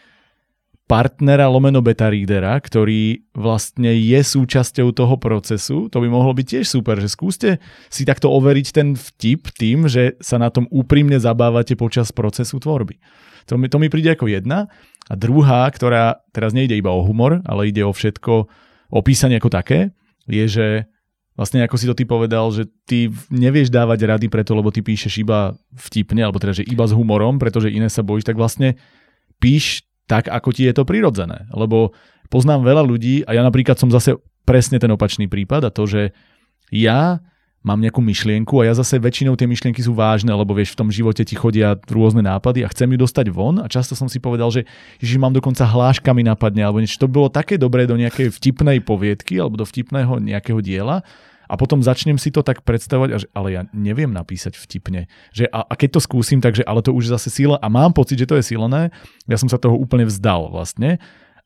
partnera 0.83 1.47
lomeno 1.47 1.79
beta 1.79 2.11
readera, 2.11 2.59
ktorý 2.59 3.23
vlastne 3.31 3.95
je 3.95 4.19
súčasťou 4.19 4.91
toho 4.91 5.15
procesu, 5.15 5.87
to 5.87 5.97
by 6.03 6.07
mohlo 6.11 6.35
byť 6.35 6.45
tiež 6.45 6.65
super, 6.67 6.99
že 6.99 7.07
skúste 7.07 7.49
si 7.87 8.03
takto 8.03 8.27
overiť 8.27 8.67
ten 8.75 8.87
vtip 8.93 9.55
tým, 9.55 9.87
že 9.87 10.19
sa 10.19 10.35
na 10.35 10.51
tom 10.51 10.67
úprimne 10.67 11.15
zabávate 11.23 11.79
počas 11.79 12.11
procesu 12.11 12.59
tvorby. 12.59 12.99
To 13.47 13.55
mi, 13.55 13.67
to 13.71 13.79
mi 13.79 13.87
príde 13.87 14.11
ako 14.11 14.27
jedna. 14.27 14.67
A 15.11 15.19
druhá, 15.19 15.67
ktorá 15.67 16.23
teraz 16.31 16.55
nejde 16.55 16.79
iba 16.79 16.91
o 16.91 17.03
humor, 17.03 17.43
ale 17.43 17.71
ide 17.71 17.83
o 17.83 17.91
všetko, 17.91 18.33
o 18.91 18.99
písanie 19.03 19.39
ako 19.39 19.51
také, 19.51 19.91
je, 20.31 20.45
že 20.47 20.67
vlastne 21.35 21.59
ako 21.65 21.75
si 21.75 21.85
to 21.89 21.95
ty 21.97 22.07
povedal, 22.07 22.51
že 22.55 22.71
ty 22.87 23.11
nevieš 23.27 23.67
dávať 23.67 24.07
rady 24.07 24.27
preto, 24.31 24.55
lebo 24.55 24.71
ty 24.71 24.79
píšeš 24.79 25.19
iba 25.19 25.51
vtipne, 25.75 26.23
alebo 26.23 26.39
teda, 26.39 26.63
že 26.63 26.67
iba 26.67 26.87
s 26.87 26.95
humorom, 26.95 27.35
pretože 27.35 27.73
iné 27.73 27.91
sa 27.91 27.99
bojíš, 27.99 28.31
tak 28.31 28.39
vlastne 28.39 28.79
píš 29.43 29.83
tak, 30.05 30.27
ako 30.27 30.49
ti 30.51 30.67
je 30.67 30.73
to 30.75 30.83
prirodzené. 30.83 31.47
Lebo 31.53 31.95
poznám 32.27 32.65
veľa 32.67 32.83
ľudí 32.83 33.23
a 33.23 33.35
ja 33.37 33.41
napríklad 33.45 33.79
som 33.79 33.91
zase 33.91 34.19
presne 34.43 34.79
ten 34.79 34.91
opačný 34.91 35.31
prípad 35.31 35.67
a 35.67 35.73
to, 35.73 35.87
že 35.87 36.11
ja 36.73 37.23
mám 37.63 37.79
nejakú 37.79 38.03
myšlienku 38.03 38.59
a 38.59 38.67
ja 38.67 38.73
zase 38.75 38.99
väčšinou 38.99 39.39
tie 39.39 39.47
myšlienky 39.47 39.79
sú 39.79 39.95
vážne, 39.95 40.35
lebo 40.35 40.51
vieš, 40.51 40.75
v 40.75 40.79
tom 40.83 40.89
živote 40.91 41.23
ti 41.23 41.39
chodia 41.39 41.79
rôzne 41.87 42.19
nápady 42.19 42.67
a 42.67 42.67
chcem 42.67 42.91
ju 42.91 42.97
dostať 42.99 43.31
von 43.31 43.63
a 43.63 43.71
často 43.71 43.95
som 43.95 44.11
si 44.11 44.19
povedal, 44.19 44.51
že 44.51 44.67
že 44.99 45.15
mám 45.15 45.31
dokonca 45.31 45.63
hláškami 45.63 46.27
napadne 46.27 46.67
alebo 46.67 46.83
niečo. 46.83 46.99
To 46.99 47.07
bolo 47.07 47.31
také 47.31 47.55
dobré 47.55 47.87
do 47.87 47.95
nejakej 47.95 48.35
vtipnej 48.35 48.83
poviedky 48.83 49.39
alebo 49.39 49.55
do 49.55 49.63
vtipného 49.63 50.19
nejakého 50.19 50.59
diela, 50.59 51.07
a 51.47 51.53
potom 51.59 51.83
začnem 51.83 52.15
si 52.15 52.31
to 52.31 52.41
tak 52.41 52.63
predstavovať, 52.63 53.09
že 53.25 53.27
ale 53.35 53.47
ja 53.53 53.61
neviem 53.75 54.09
napísať 54.09 54.55
vtipne. 54.55 55.11
Že 55.35 55.51
a, 55.51 55.67
a 55.67 55.73
keď 55.75 55.99
to 55.99 56.05
skúsim, 56.05 56.39
takže 56.39 56.63
ale 56.63 56.81
to 56.81 56.95
už 56.95 57.11
zase 57.11 57.29
síla 57.29 57.59
a 57.59 57.67
mám 57.67 57.91
pocit, 57.91 58.19
že 58.19 58.29
to 58.29 58.39
je 58.39 58.55
silné, 58.55 58.89
ja 59.27 59.37
som 59.37 59.51
sa 59.51 59.59
toho 59.59 59.75
úplne 59.75 60.07
vzdal 60.07 60.49
vlastne, 60.49 60.97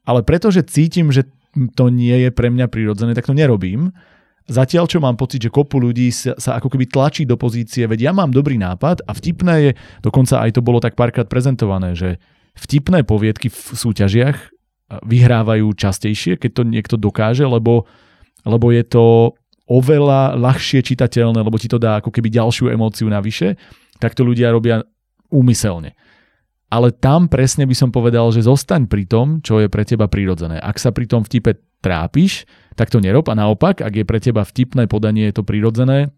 ale 0.07 0.23
pretože 0.23 0.63
cítim, 0.65 1.11
že 1.11 1.27
to 1.73 1.89
nie 1.89 2.27
je 2.27 2.29
pre 2.29 2.53
mňa 2.53 2.69
prirodzené, 2.69 3.17
tak 3.17 3.25
to 3.25 3.33
nerobím. 3.33 3.91
Zatiaľ, 4.47 4.87
čo 4.87 5.03
mám 5.03 5.19
pocit, 5.19 5.43
že 5.43 5.51
kopu 5.51 5.75
ľudí 5.75 6.07
sa, 6.07 6.31
sa 6.39 6.55
ako 6.55 6.71
keby 6.71 6.87
tlačí 6.87 7.27
do 7.27 7.35
pozície, 7.35 7.83
veď 7.83 7.99
ja 7.99 8.11
mám 8.15 8.31
dobrý 8.31 8.55
nápad 8.55 9.03
a 9.03 9.11
vtipné 9.11 9.55
je, 9.59 9.71
dokonca 9.99 10.39
aj 10.39 10.55
to 10.55 10.61
bolo 10.63 10.79
tak 10.79 10.95
párkrát 10.95 11.27
prezentované, 11.27 11.99
že 11.99 12.15
vtipné 12.55 13.03
poviedky 13.03 13.51
v 13.51 13.59
súťažiach 13.75 14.37
vyhrávajú 14.87 15.67
častejšie, 15.75 16.39
keď 16.39 16.51
to 16.55 16.63
niekto 16.63 16.95
dokáže, 16.95 17.43
lebo, 17.43 17.83
lebo 18.47 18.71
je 18.71 18.83
to 18.87 19.35
oveľa 19.67 20.39
ľahšie 20.39 20.79
čitateľné, 20.83 21.43
lebo 21.43 21.59
ti 21.59 21.67
to 21.67 21.79
dá 21.79 21.99
ako 21.99 22.11
keby 22.11 22.31
ďalšiu 22.31 22.71
emóciu 22.71 23.07
navyše, 23.11 23.59
tak 23.99 24.15
to 24.15 24.23
ľudia 24.23 24.51
robia 24.51 24.83
úmyselne. 25.27 25.93
Ale 26.67 26.91
tam 26.91 27.31
presne 27.31 27.63
by 27.63 27.75
som 27.75 27.89
povedal, 27.95 28.27
že 28.35 28.43
zostaň 28.43 28.91
pri 28.91 29.07
tom, 29.07 29.39
čo 29.39 29.63
je 29.63 29.71
pre 29.71 29.87
teba 29.87 30.11
prirodzené. 30.11 30.59
Ak 30.59 30.79
sa 30.79 30.91
pri 30.91 31.07
tom 31.07 31.23
vtipe 31.23 31.55
trápiš, 31.79 32.43
tak 32.75 32.91
to 32.91 32.99
nerob 32.99 33.27
a 33.31 33.35
naopak, 33.35 33.79
ak 33.79 33.93
je 34.03 34.05
pre 34.07 34.19
teba 34.19 34.43
vtipné 34.43 34.91
podanie, 34.91 35.31
je 35.31 35.39
to 35.39 35.47
prirodzené, 35.47 36.11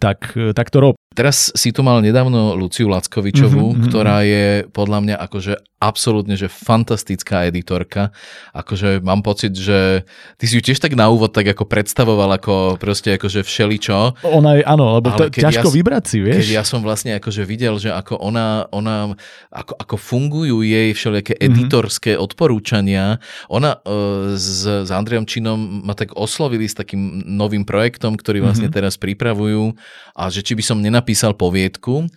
tak, 0.00 0.32
tak 0.56 0.72
to 0.72 0.80
rob. 0.80 0.94
Teraz 1.14 1.54
si 1.54 1.70
tu 1.70 1.86
mal 1.86 2.02
nedávno 2.02 2.58
Luciu 2.58 2.90
Lackovičovú, 2.90 3.72
mm-hmm, 3.72 3.84
ktorá 3.86 4.26
je 4.26 4.66
podľa 4.74 4.98
mňa 5.06 5.16
akože 5.22 5.54
absolútne, 5.84 6.34
že 6.34 6.48
fantastická 6.48 7.44
editorka. 7.44 8.08
Akože 8.56 9.04
mám 9.04 9.20
pocit, 9.20 9.52
že 9.52 10.08
ty 10.40 10.44
si 10.48 10.56
ju 10.56 10.62
tiež 10.64 10.80
tak 10.80 10.96
na 10.96 11.12
úvod 11.12 11.36
tak 11.36 11.44
ako 11.44 11.68
predstavoval 11.68 12.40
ako 12.40 12.80
proste 12.80 13.20
akože 13.20 13.44
všeličo. 13.44 14.24
Ona 14.24 14.50
je, 14.58 14.62
áno, 14.64 14.96
lebo 14.96 15.12
to 15.12 15.28
ťažko 15.28 15.68
ja, 15.68 15.76
vybrať 15.76 16.04
si, 16.08 16.18
vieš. 16.24 16.48
Keď 16.48 16.50
ja 16.56 16.64
som 16.64 16.80
vlastne 16.80 17.20
akože 17.20 17.44
videl, 17.44 17.76
že 17.76 17.92
ako 17.92 18.16
ona, 18.16 18.64
ona 18.72 19.12
ako, 19.52 19.76
ako 19.76 19.96
fungujú 20.00 20.64
jej 20.64 20.96
všelijaké 20.96 21.36
mm-hmm. 21.36 21.48
editorské 21.52 22.12
odporúčania. 22.16 23.20
Ona 23.52 23.76
uh, 23.76 24.32
s, 24.40 24.64
s 24.64 24.90
Andriom 24.90 25.28
Činom 25.28 25.84
ma 25.84 25.92
tak 25.92 26.16
oslovili 26.16 26.64
s 26.64 26.74
takým 26.74 27.28
novým 27.28 27.68
projektom, 27.68 28.16
ktorý 28.16 28.40
vlastne 28.40 28.72
mm-hmm. 28.72 28.78
teraz 28.80 28.96
pripravujú 28.96 29.76
a 30.16 30.32
že 30.32 30.40
či 30.40 30.56
by 30.56 30.64
som 30.64 30.80
nenapísal 30.80 31.03
napísal 31.04 31.36
poviedku 31.36 32.08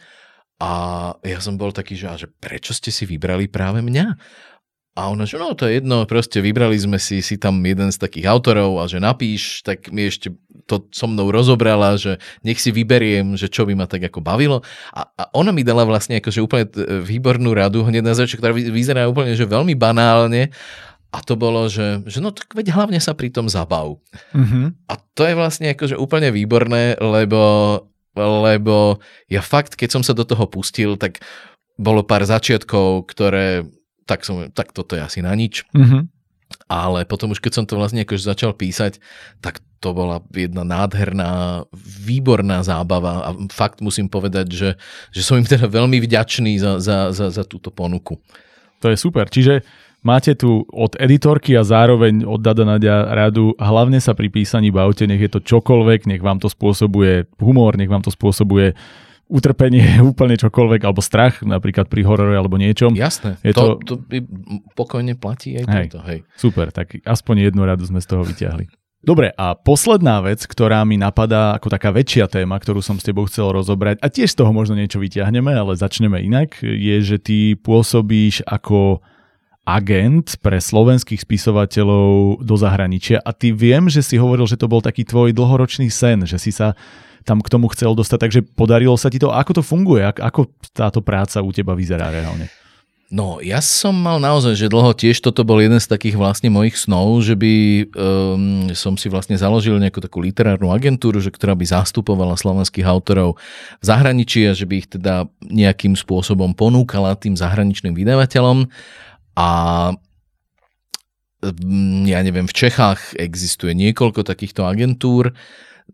a 0.63 0.71
ja 1.19 1.43
som 1.43 1.59
bol 1.59 1.75
taký, 1.75 1.99
že, 1.99 2.07
že 2.15 2.27
prečo 2.31 2.71
ste 2.71 2.87
si 2.87 3.03
vybrali 3.03 3.51
práve 3.51 3.83
mňa? 3.83 4.15
A 4.97 5.13
ona, 5.13 5.29
že 5.29 5.37
no 5.37 5.53
to 5.53 5.69
je 5.69 5.77
jedno, 5.77 6.09
proste 6.09 6.41
vybrali 6.41 6.73
sme 6.73 6.97
si, 6.97 7.21
si 7.21 7.37
tam 7.37 7.61
jeden 7.61 7.93
z 7.93 8.01
takých 8.01 8.33
autorov 8.33 8.81
a 8.81 8.89
že 8.89 8.97
napíš, 8.97 9.61
tak 9.61 9.93
mi 9.93 10.09
ešte 10.09 10.33
to 10.65 10.89
so 10.89 11.05
mnou 11.05 11.29
rozobrala, 11.29 11.93
že 12.01 12.17
nech 12.41 12.57
si 12.57 12.73
vyberiem, 12.73 13.37
že 13.37 13.45
čo 13.45 13.69
by 13.69 13.77
ma 13.77 13.85
tak 13.85 14.09
ako 14.09 14.25
bavilo. 14.25 14.65
A, 14.89 15.05
a 15.05 15.23
ona 15.37 15.53
mi 15.53 15.61
dala 15.61 15.85
vlastne 15.85 16.17
akože 16.17 16.41
úplne 16.41 16.65
výbornú 17.05 17.53
radu 17.53 17.85
hneď 17.85 18.01
na 18.01 18.17
začiatku, 18.17 18.41
ktorá 18.41 18.57
vyzerá 18.57 19.05
úplne 19.05 19.37
že 19.37 19.45
veľmi 19.45 19.77
banálne, 19.77 20.49
a 21.07 21.23
to 21.23 21.39
bolo, 21.39 21.71
že, 21.71 22.03
že 22.03 22.19
no 22.19 22.35
tak 22.35 22.51
veď 22.51 22.75
hlavne 22.75 22.99
sa 22.99 23.15
pri 23.15 23.31
tom 23.31 23.47
zabav. 23.47 23.95
Mm-hmm. 24.35 24.91
A 24.91 24.93
to 25.15 25.23
je 25.23 25.33
vlastne 25.39 25.71
akože 25.71 25.95
úplne 25.95 26.35
výborné, 26.35 26.99
lebo 26.99 27.39
lebo 28.17 28.97
ja 29.29 29.45
fakt, 29.45 29.77
keď 29.77 29.99
som 29.99 30.03
sa 30.03 30.17
do 30.17 30.25
toho 30.25 30.49
pustil, 30.49 30.97
tak 30.97 31.21
bolo 31.77 32.01
pár 32.01 32.25
začiatkov, 32.25 33.05
ktoré, 33.13 33.69
tak, 34.09 34.25
som, 34.25 34.49
tak 34.49 34.73
toto 34.73 34.97
je 34.97 35.05
asi 35.05 35.19
na 35.21 35.37
nič. 35.37 35.63
Mm-hmm. 35.71 36.09
Ale 36.67 37.03
potom 37.03 37.35
už 37.35 37.43
keď 37.43 37.53
som 37.53 37.65
to 37.67 37.75
vlastne 37.75 38.01
akož 38.01 38.23
začal 38.23 38.55
písať, 38.55 38.99
tak 39.43 39.59
to 39.77 39.93
bola 39.93 40.23
jedna 40.33 40.65
nádherná, 40.65 41.63
výborná 41.75 42.65
zábava 42.65 43.29
a 43.29 43.29
fakt 43.53 43.83
musím 43.83 44.09
povedať, 44.09 44.47
že, 44.49 44.69
že 45.13 45.21
som 45.21 45.37
im 45.37 45.45
teda 45.45 45.69
veľmi 45.69 46.01
vďačný 46.01 46.57
za, 46.57 46.81
za, 46.81 47.13
za, 47.13 47.29
za 47.29 47.43
túto 47.45 47.69
ponuku. 47.69 48.17
To 48.81 48.89
je 48.89 48.97
super. 48.97 49.29
Čiže 49.29 49.61
máte 50.05 50.37
tu 50.37 50.65
od 50.69 50.93
editorky 50.97 51.57
a 51.57 51.65
zároveň 51.65 52.25
od 52.25 52.41
Dada 52.41 52.65
Nadia 52.65 53.07
radu, 53.13 53.57
hlavne 53.57 53.97
sa 53.97 54.13
pri 54.13 54.29
písaní 54.29 54.69
bavte, 54.69 55.09
nech 55.09 55.21
je 55.21 55.31
to 55.31 55.39
čokoľvek, 55.41 56.09
nech 56.09 56.21
vám 56.21 56.37
to 56.41 56.49
spôsobuje 56.49 57.29
humor, 57.41 57.77
nech 57.77 57.89
vám 57.89 58.05
to 58.05 58.13
spôsobuje 58.13 58.77
utrpenie, 59.27 59.99
úplne 60.11 60.39
čokoľvek, 60.39 60.81
alebo 60.87 61.03
strach, 61.03 61.43
napríklad 61.43 61.91
pri 61.91 62.01
horore 62.07 62.35
alebo 62.35 62.55
niečom. 62.55 62.95
Jasné, 62.95 63.39
je 63.43 63.53
to, 63.53 63.79
to, 63.83 63.99
to 63.99 64.23
pokojne 64.73 65.13
platí 65.19 65.59
aj 65.59 65.65
hej, 65.67 65.85
toto. 65.91 65.99
Hej. 66.07 66.19
Super, 66.39 66.71
tak 66.71 66.97
aspoň 67.03 67.51
jednu 67.51 67.67
radu 67.67 67.83
sme 67.83 67.99
z 67.99 68.07
toho 68.07 68.23
vyťahli. 68.23 68.67
Dobre, 68.97 69.29
a 69.37 69.53
posledná 69.53 70.19
vec, 70.25 70.41
ktorá 70.43 70.81
mi 70.81 70.97
napadá 70.97 71.53
ako 71.55 71.69
taká 71.69 71.93
väčšia 71.93 72.27
téma, 72.27 72.57
ktorú 72.57 72.81
som 72.81 72.97
s 72.97 73.05
tebou 73.05 73.29
chcel 73.29 73.53
rozobrať, 73.53 74.01
a 74.01 74.07
tiež 74.09 74.33
z 74.33 74.37
toho 74.41 74.51
možno 74.51 74.73
niečo 74.73 74.97
vyťahneme, 74.97 75.53
ale 75.53 75.77
začneme 75.77 76.17
inak, 76.17 76.59
je, 76.65 76.97
že 77.05 77.21
ty 77.21 77.53
pôsobíš 77.55 78.41
ako 78.43 78.99
agent 79.67 80.39
pre 80.39 80.63
slovenských 80.63 81.19
spisovateľov 81.19 82.39
do 82.39 82.55
zahraničia 82.55 83.19
a 83.19 83.35
ty 83.35 83.51
viem, 83.51 83.91
že 83.91 83.99
si 83.99 84.15
hovoril, 84.15 84.47
že 84.47 84.55
to 84.55 84.71
bol 84.71 84.79
taký 84.79 85.03
tvoj 85.03 85.35
dlhoročný 85.35 85.91
sen, 85.91 86.23
že 86.23 86.39
si 86.39 86.55
sa 86.55 86.71
tam 87.27 87.43
k 87.43 87.51
tomu 87.51 87.67
chcel 87.75 87.91
dostať, 87.91 88.19
takže 88.23 88.39
podarilo 88.55 88.95
sa 88.95 89.11
ti 89.11 89.19
to. 89.19 89.35
Ako 89.35 89.59
to 89.59 89.63
funguje? 89.63 90.07
Ako 90.07 90.47
táto 90.71 91.03
práca 91.03 91.43
u 91.43 91.51
teba 91.51 91.75
vyzerá 91.75 92.07
reálne? 92.07 92.47
No, 93.07 93.39
ja 93.39 93.63
som 93.63 93.95
mal 93.95 94.19
naozaj, 94.19 94.59
že 94.59 94.67
dlho 94.67 94.91
tiež 94.91 95.23
toto 95.23 95.47
bol 95.47 95.63
jeden 95.63 95.79
z 95.79 95.87
takých 95.87 96.19
vlastne 96.19 96.51
mojich 96.51 96.75
snov, 96.75 97.23
že 97.23 97.39
by 97.39 97.53
um, 97.95 98.67
som 98.75 98.99
si 98.99 99.07
vlastne 99.07 99.39
založil 99.39 99.79
nejakú 99.79 100.03
takú 100.03 100.19
literárnu 100.19 100.75
agentúru, 100.75 101.23
že 101.23 101.31
ktorá 101.31 101.55
by 101.55 101.63
zastupovala 101.71 102.35
slovenských 102.35 102.83
autorov 102.83 103.39
v 103.79 103.85
zahraničí 103.87 104.43
a 104.43 104.51
že 104.51 104.67
by 104.67 104.83
ich 104.83 104.91
teda 104.91 105.23
nejakým 105.39 105.95
spôsobom 105.95 106.51
ponúkala 106.51 107.15
tým 107.15 107.39
zahraničným 107.39 107.95
vydavateľom. 107.95 108.67
A 109.37 109.47
mm, 111.45 112.09
ja 112.09 112.25
neviem, 112.25 112.49
v 112.49 112.57
Čechách 112.57 113.13
existuje 113.21 113.77
niekoľko 113.77 114.25
takýchto 114.25 114.65
agentúr, 114.65 115.37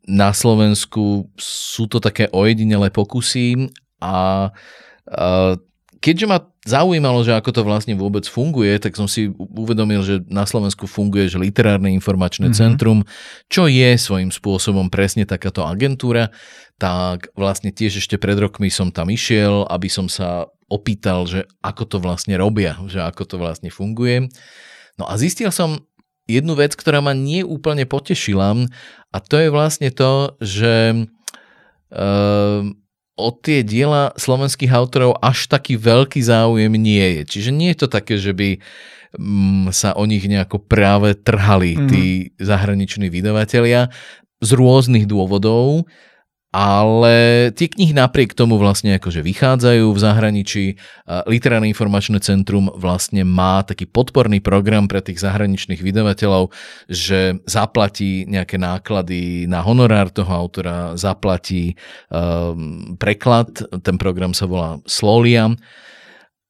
na 0.08 0.34
Slovensku 0.34 1.30
sú 1.38 1.86
to 1.86 2.02
také 2.02 2.26
ojedinelé 2.34 2.90
pokusy 2.90 3.70
a, 4.02 4.50
keďže 6.02 6.26
ma 6.26 6.42
zaujímalo, 6.64 7.28
že 7.28 7.36
ako 7.36 7.52
to 7.52 7.62
vlastne 7.68 7.94
vôbec 8.00 8.24
funguje, 8.24 8.80
tak 8.80 8.96
som 8.96 9.08
si 9.08 9.28
uvedomil, 9.36 10.00
že 10.04 10.24
na 10.32 10.48
Slovensku 10.48 10.88
funguje 10.88 11.28
že 11.28 11.40
literárne 11.40 11.92
informačné 11.92 12.52
mm-hmm. 12.52 12.62
centrum, 12.64 13.00
čo 13.52 13.68
je 13.68 14.00
svojím 14.00 14.32
spôsobom 14.32 14.88
presne 14.88 15.28
takáto 15.28 15.68
agentúra, 15.68 16.32
tak 16.80 17.28
vlastne 17.36 17.76
tiež 17.76 18.00
ešte 18.00 18.16
pred 18.16 18.40
rokmi 18.40 18.72
som 18.72 18.96
tam 18.96 19.12
išiel, 19.12 19.68
aby 19.68 19.92
som 19.92 20.08
sa 20.08 20.48
opýtal, 20.72 21.28
že 21.28 21.46
ako 21.60 21.84
to 21.86 21.98
vlastne 22.00 22.34
robia, 22.40 22.80
že 22.88 23.04
ako 23.04 23.24
to 23.28 23.36
vlastne 23.38 23.68
funguje. 23.68 24.32
No 24.96 25.06
a 25.06 25.20
zistil 25.20 25.52
som 25.52 25.84
jednu 26.26 26.56
vec, 26.56 26.80
ktorá 26.80 27.04
ma 27.04 27.12
nie 27.12 27.44
úplne 27.44 27.84
potešila 27.84 28.56
a 29.12 29.18
to 29.20 29.36
je 29.36 29.50
vlastne 29.52 29.92
to, 29.92 30.40
že 30.40 31.06
uh, 31.92 32.64
o 33.14 33.30
tie 33.30 33.62
diela 33.62 34.10
slovenských 34.18 34.74
autorov 34.74 35.22
až 35.22 35.46
taký 35.46 35.78
veľký 35.78 36.22
záujem 36.22 36.74
nie 36.74 37.22
je. 37.22 37.38
Čiže 37.38 37.52
nie 37.54 37.70
je 37.74 37.86
to 37.86 37.88
také, 37.90 38.18
že 38.18 38.34
by 38.34 38.58
um, 39.18 39.70
sa 39.70 39.94
o 39.94 40.04
nich 40.10 40.26
nejako 40.26 40.58
práve 40.58 41.14
trhali 41.14 41.78
mm-hmm. 41.78 41.90
tí 41.90 42.34
zahraniční 42.42 43.14
vydavatelia 43.14 43.94
z 44.42 44.50
rôznych 44.58 45.06
dôvodov 45.06 45.86
ale 46.54 47.50
tie 47.58 47.66
knihy 47.66 47.98
napriek 47.98 48.38
tomu 48.38 48.62
vlastne 48.62 49.02
akože 49.02 49.26
vychádzajú 49.26 49.90
v 49.90 49.98
zahraničí. 49.98 50.66
Literárne 51.26 51.66
informačné 51.66 52.22
centrum 52.22 52.70
vlastne 52.78 53.26
má 53.26 53.66
taký 53.66 53.90
podporný 53.90 54.38
program 54.38 54.86
pre 54.86 55.02
tých 55.02 55.18
zahraničných 55.18 55.82
vydavateľov, 55.82 56.54
že 56.86 57.42
zaplatí 57.50 58.30
nejaké 58.30 58.62
náklady 58.62 59.50
na 59.50 59.66
honorár 59.66 60.14
toho 60.14 60.30
autora, 60.30 60.94
zaplatí 60.94 61.74
um, 62.14 62.94
preklad, 63.02 63.50
ten 63.82 63.98
program 63.98 64.38
sa 64.38 64.46
volá 64.46 64.78
Slolia 64.86 65.50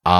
a 0.04 0.20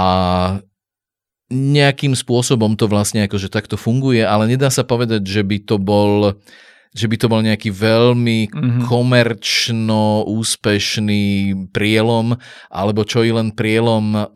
nejakým 1.52 2.16
spôsobom 2.16 2.80
to 2.80 2.88
vlastne 2.88 3.28
akože 3.28 3.52
takto 3.52 3.76
funguje, 3.76 4.24
ale 4.24 4.48
nedá 4.48 4.72
sa 4.72 4.88
povedať, 4.88 5.28
že 5.28 5.44
by 5.44 5.58
to 5.68 5.76
bol 5.76 6.40
že 6.94 7.10
by 7.10 7.16
to 7.18 7.28
bol 7.28 7.42
nejaký 7.42 7.74
veľmi 7.74 8.54
mm-hmm. 8.54 8.84
komerčno 8.86 10.30
úspešný 10.30 11.26
prielom, 11.74 12.38
alebo 12.70 13.02
čo 13.02 13.26
i 13.26 13.34
len 13.34 13.50
prielom, 13.50 14.30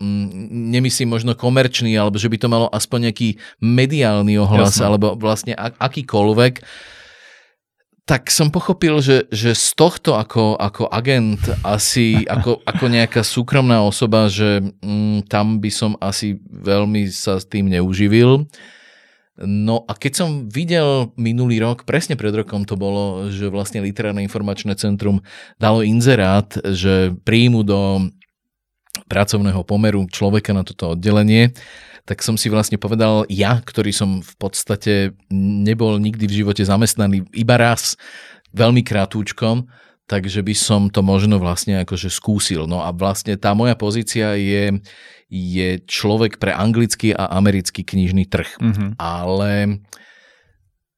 nemyslím 0.74 1.14
možno 1.14 1.38
komerčný, 1.38 1.94
alebo 1.94 2.18
že 2.18 2.28
by 2.28 2.38
to 2.42 2.50
malo 2.50 2.68
aspoň 2.74 3.10
nejaký 3.14 3.38
mediálny 3.62 4.42
ohlas, 4.42 4.82
Jasne. 4.82 4.84
alebo 4.90 5.14
vlastne 5.14 5.54
akýkoľvek 5.58 6.66
tak 8.08 8.32
som 8.32 8.48
pochopil, 8.48 9.04
že, 9.04 9.28
že 9.36 9.52
z 9.52 9.76
tohto 9.76 10.16
ako, 10.16 10.56
ako 10.56 10.88
agent, 10.88 11.44
asi 11.68 12.24
ako, 12.34 12.64
ako 12.64 12.86
nejaká 12.88 13.20
súkromná 13.22 13.84
osoba, 13.84 14.32
že 14.32 14.64
mm, 14.64 15.28
tam 15.28 15.60
by 15.60 15.68
som 15.68 16.00
asi 16.00 16.40
veľmi 16.48 17.12
sa 17.12 17.36
s 17.36 17.46
tým 17.46 17.68
neuživil. 17.68 18.48
No 19.38 19.86
a 19.86 19.94
keď 19.94 20.14
som 20.18 20.30
videl 20.50 21.14
minulý 21.14 21.62
rok, 21.62 21.86
presne 21.86 22.18
pred 22.18 22.34
rokom 22.34 22.66
to 22.66 22.74
bolo, 22.74 23.30
že 23.30 23.54
vlastne 23.54 23.86
Literárne 23.86 24.26
informačné 24.26 24.74
centrum 24.74 25.22
dalo 25.62 25.86
inzerát, 25.86 26.50
že 26.74 27.14
príjmu 27.22 27.62
do 27.62 28.10
pracovného 29.06 29.62
pomeru 29.62 30.10
človeka 30.10 30.58
na 30.58 30.66
toto 30.66 30.98
oddelenie, 30.98 31.54
tak 32.08 32.24
som 32.26 32.34
si 32.34 32.50
vlastne 32.50 32.82
povedal, 32.82 33.30
ja, 33.30 33.62
ktorý 33.62 33.94
som 33.94 34.26
v 34.26 34.34
podstate 34.40 35.14
nebol 35.30 36.02
nikdy 36.02 36.26
v 36.26 36.38
živote 36.42 36.64
zamestnaný, 36.66 37.28
iba 37.36 37.56
raz, 37.60 38.00
veľmi 38.56 38.82
krátúčkom, 38.82 39.68
takže 40.08 40.40
by 40.40 40.56
som 40.56 40.82
to 40.88 41.04
možno 41.04 41.36
vlastne 41.36 41.84
akože 41.84 42.08
skúsil. 42.08 42.64
No 42.64 42.80
a 42.80 42.96
vlastne 42.96 43.36
tá 43.36 43.52
moja 43.52 43.76
pozícia 43.76 44.40
je, 44.40 44.80
je 45.28 45.84
človek 45.84 46.40
pre 46.40 46.56
anglický 46.56 47.12
a 47.12 47.28
americký 47.36 47.84
knižný 47.84 48.32
trh. 48.32 48.48
Mm-hmm. 48.60 48.90
Ale 48.96 49.84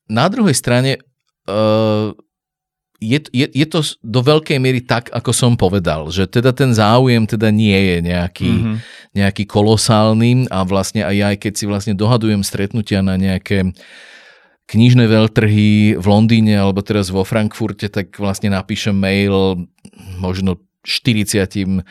na 0.06 0.26
druhej 0.30 0.54
strane 0.54 1.02
uh, 1.50 2.14
je, 3.00 3.20
je, 3.32 3.48
je 3.50 3.66
to 3.66 3.80
do 4.06 4.22
veľkej 4.22 4.60
miery 4.62 4.86
tak, 4.86 5.10
ako 5.10 5.32
som 5.34 5.54
povedal, 5.56 6.12
že 6.14 6.30
teda 6.30 6.54
ten 6.54 6.76
záujem 6.76 7.26
teda 7.26 7.50
nie 7.50 7.74
je 7.74 7.98
nejaký, 8.06 8.52
mm-hmm. 8.54 8.78
nejaký 9.18 9.44
kolosálny 9.50 10.52
a 10.52 10.62
vlastne 10.68 11.02
aj 11.08 11.16
ja, 11.16 11.26
aj 11.34 11.38
keď 11.42 11.54
si 11.56 11.66
vlastne 11.66 11.94
dohadujem 11.98 12.46
stretnutia 12.46 13.02
na 13.02 13.18
nejaké 13.18 13.72
knižné 14.70 15.10
veľtrhy 15.10 15.98
v 15.98 16.06
Londýne 16.06 16.54
alebo 16.54 16.86
teraz 16.86 17.10
vo 17.10 17.26
Frankfurte, 17.26 17.90
tak 17.90 18.14
vlastne 18.22 18.54
napíšem 18.54 18.94
mail 18.94 19.66
možno 20.22 20.62
40 20.86 21.82
Eh, 21.82 21.84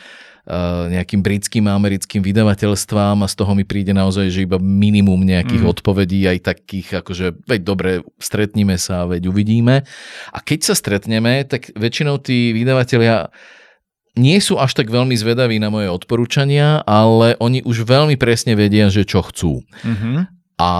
nejakým 0.89 1.21
britským 1.21 1.69
a 1.69 1.77
americkým 1.77 2.25
vydavateľstvám 2.25 3.21
a 3.21 3.27
z 3.29 3.35
toho 3.37 3.53
mi 3.53 3.63
príde 3.63 3.93
naozaj, 3.93 4.33
že 4.33 4.45
iba 4.49 4.57
minimum 4.57 5.21
nejakých 5.21 5.63
mm. 5.63 5.71
odpovedí, 5.77 6.25
aj 6.25 6.39
takých, 6.41 7.05
akože, 7.05 7.45
veď 7.45 7.61
dobre, 7.61 7.91
stretníme 8.17 8.75
sa, 8.81 9.05
veď 9.05 9.29
uvidíme. 9.29 9.85
A 10.33 10.37
keď 10.41 10.73
sa 10.73 10.75
stretneme, 10.75 11.45
tak 11.45 11.69
väčšinou 11.77 12.17
tí 12.17 12.51
vydavatelia 12.57 13.29
nie 14.17 14.41
sú 14.41 14.57
až 14.57 14.73
tak 14.73 14.89
veľmi 14.89 15.13
zvedaví 15.13 15.61
na 15.61 15.69
moje 15.69 15.87
odporúčania, 15.87 16.81
ale 16.83 17.37
oni 17.37 17.61
už 17.61 17.85
veľmi 17.85 18.17
presne 18.17 18.57
vedia, 18.57 18.89
že 18.89 19.05
čo 19.05 19.21
chcú. 19.21 19.61
Mm-hmm 19.85 20.38
a 20.59 20.71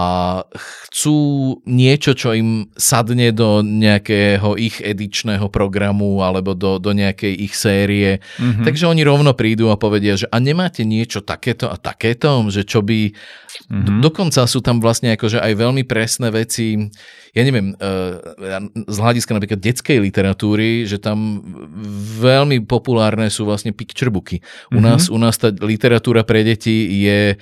chcú 0.92 1.18
niečo, 1.64 2.12
čo 2.12 2.36
im 2.36 2.68
sadne 2.76 3.32
do 3.32 3.64
nejakého 3.64 4.52
ich 4.60 4.76
edičného 4.84 5.48
programu 5.48 6.20
alebo 6.20 6.52
do, 6.52 6.76
do 6.76 6.92
nejakej 6.92 7.32
ich 7.48 7.56
série. 7.56 8.20
Mm-hmm. 8.36 8.68
Takže 8.68 8.84
oni 8.84 9.00
rovno 9.08 9.32
prídu 9.32 9.72
a 9.72 9.80
povedia, 9.80 10.20
že 10.20 10.28
a 10.28 10.36
nemáte 10.36 10.84
niečo 10.84 11.24
takéto 11.24 11.72
a 11.72 11.80
takéto, 11.80 12.44
že 12.52 12.68
čo 12.68 12.84
by... 12.84 13.08
Mm-hmm. 13.72 14.04
Dokonca 14.04 14.44
sú 14.44 14.60
tam 14.60 14.84
vlastne 14.84 15.16
akože 15.16 15.40
aj 15.40 15.52
veľmi 15.56 15.88
presné 15.88 16.28
veci, 16.28 16.76
ja 17.32 17.40
neviem, 17.40 17.72
eh, 17.72 18.20
z 18.84 18.96
hľadiska 19.00 19.32
napríklad 19.32 19.64
detskej 19.64 19.96
literatúry, 19.96 20.84
že 20.84 21.00
tam 21.00 21.40
veľmi 22.20 22.68
populárne 22.68 23.32
sú 23.32 23.48
vlastne 23.48 23.72
picture 23.72 24.12
booky. 24.12 24.44
U, 24.68 24.76
mm-hmm. 24.76 24.84
nás, 24.84 25.08
u 25.08 25.16
nás 25.16 25.40
tá 25.40 25.48
literatúra 25.48 26.20
pre 26.20 26.44
deti 26.44 27.00
je 27.00 27.40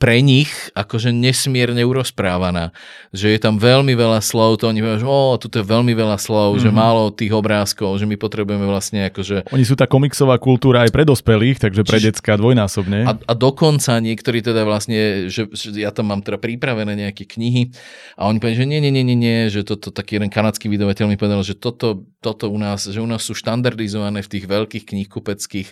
pre 0.00 0.24
nich 0.24 0.48
akože 0.72 1.12
nesmierne 1.12 1.84
urozprávaná. 1.84 2.72
Že 3.12 3.36
je 3.36 3.40
tam 3.44 3.60
veľmi 3.60 3.92
veľa 3.92 4.24
slov, 4.24 4.56
to 4.56 4.72
oni 4.72 4.80
povedia, 4.80 5.04
že 5.04 5.08
o, 5.12 5.36
tu 5.36 5.52
je 5.52 5.60
veľmi 5.60 5.92
veľa 5.92 6.16
slov, 6.16 6.56
mm-hmm. 6.56 6.64
že 6.64 6.70
mhm. 6.72 6.76
málo 6.80 7.02
tých 7.12 7.36
obrázkov, 7.36 8.00
že 8.00 8.08
my 8.08 8.16
potrebujeme 8.16 8.64
vlastne 8.64 9.12
akože... 9.12 9.52
Oni 9.52 9.64
sú 9.68 9.76
tá 9.76 9.84
komiksová 9.84 10.40
kultúra 10.40 10.88
aj 10.88 10.90
pre 10.90 11.04
dospelých, 11.04 11.60
takže 11.60 11.84
pre 11.84 12.00
detská 12.00 12.40
dvojnásobne. 12.40 13.04
A, 13.04 13.12
a 13.12 13.32
dokonca 13.36 14.00
niektorí 14.00 14.40
teda 14.40 14.64
vlastne, 14.64 15.28
že, 15.28 15.52
že 15.52 15.76
ja 15.76 15.92
tam 15.92 16.08
mám 16.08 16.24
teda 16.24 16.40
pripravené 16.40 16.96
nejaké 16.96 17.28
knihy 17.28 17.76
a 18.16 18.24
oni 18.32 18.40
povedia, 18.40 18.64
že 18.64 18.70
nie, 18.72 18.80
nie, 18.80 18.88
nie, 18.88 19.04
nie, 19.04 19.18
nie 19.20 19.52
že 19.52 19.68
toto 19.68 19.92
taký 19.92 20.16
jeden 20.16 20.32
kanadský 20.32 20.72
vydavateľ 20.72 21.12
mi 21.12 21.20
povedal, 21.20 21.44
že 21.44 21.52
toto, 21.52 22.08
toto 22.24 22.48
u 22.48 22.56
nás, 22.56 22.88
že 22.88 22.96
u 22.96 23.08
nás 23.08 23.20
sú 23.20 23.36
štandardizované 23.36 24.24
v 24.24 24.32
tých 24.32 24.44
veľkých 24.48 24.84
knihkupeckých 24.88 25.68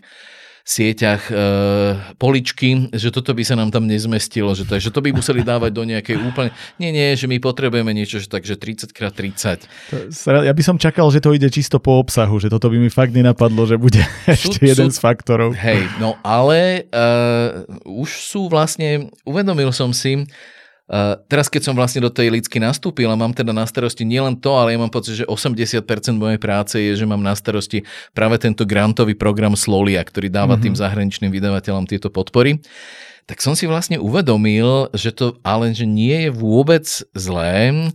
sieťach 0.69 1.33
e, 1.33 1.35
poličky, 2.21 2.93
že 2.93 3.09
toto 3.09 3.33
by 3.33 3.41
sa 3.41 3.57
nám 3.57 3.73
tam 3.73 3.89
nezmestilo, 3.89 4.53
že, 4.53 4.69
takže 4.69 4.93
to 4.93 5.01
by 5.01 5.17
museli 5.17 5.41
dávať 5.41 5.73
do 5.73 5.89
nejakej 5.89 6.21
úplne... 6.21 6.53
Nie, 6.77 6.93
nie, 6.93 7.17
že 7.17 7.25
my 7.25 7.41
potrebujeme 7.41 7.89
niečo, 7.97 8.21
že 8.21 8.29
takže 8.29 8.61
30x30. 8.61 9.65
Ja 10.29 10.53
by 10.53 10.63
som 10.63 10.77
čakal, 10.77 11.09
že 11.09 11.25
to 11.25 11.33
ide 11.33 11.49
čisto 11.49 11.81
po 11.81 11.97
obsahu, 11.97 12.37
že 12.37 12.53
toto 12.53 12.69
by 12.69 12.77
mi 12.77 12.93
fakt 12.93 13.17
nenapadlo, 13.17 13.65
že 13.65 13.81
bude 13.81 14.05
sú, 14.37 14.53
ešte 14.53 14.69
jeden 14.69 14.93
sú, 14.93 14.97
z 14.97 14.99
faktorov. 15.01 15.57
Hej, 15.57 15.89
no 15.97 16.21
ale 16.21 16.85
uh, 16.93 17.65
už 17.89 18.29
sú 18.29 18.53
vlastne, 18.53 19.09
uvedomil 19.25 19.73
som 19.73 19.97
si, 19.97 20.29
Uh, 20.89 21.21
teraz 21.29 21.53
keď 21.53 21.69
som 21.69 21.77
vlastne 21.77 22.01
do 22.01 22.09
tej 22.09 22.33
lidsky 22.33 22.57
nastúpil 22.57 23.13
a 23.13 23.17
mám 23.17 23.37
teda 23.37 23.53
na 23.53 23.69
starosti 23.69 24.09
nielen 24.09 24.41
to, 24.41 24.57
ale 24.57 24.73
ja 24.73 24.81
mám 24.81 24.89
pocit, 24.89 25.21
že 25.21 25.29
80% 25.29 25.85
mojej 26.17 26.41
práce 26.41 26.81
je, 26.81 26.97
že 26.97 27.05
mám 27.05 27.21
na 27.21 27.37
starosti 27.37 27.85
práve 28.17 28.41
tento 28.41 28.65
grantový 28.65 29.13
program 29.13 29.53
Slolia, 29.53 30.01
ktorý 30.01 30.33
dáva 30.33 30.57
mm-hmm. 30.57 30.65
tým 30.65 30.75
zahraničným 30.75 31.31
vydavateľom 31.31 31.85
tieto 31.85 32.09
podpory 32.09 32.59
tak 33.29 33.45
som 33.45 33.53
si 33.53 33.69
vlastne 33.69 34.01
uvedomil, 34.01 34.89
že 34.97 35.13
to 35.13 35.37
ale 35.45 35.77
že 35.77 35.85
nie 35.85 36.17
je 36.27 36.31
vôbec 36.33 36.89
zlé, 37.13 37.93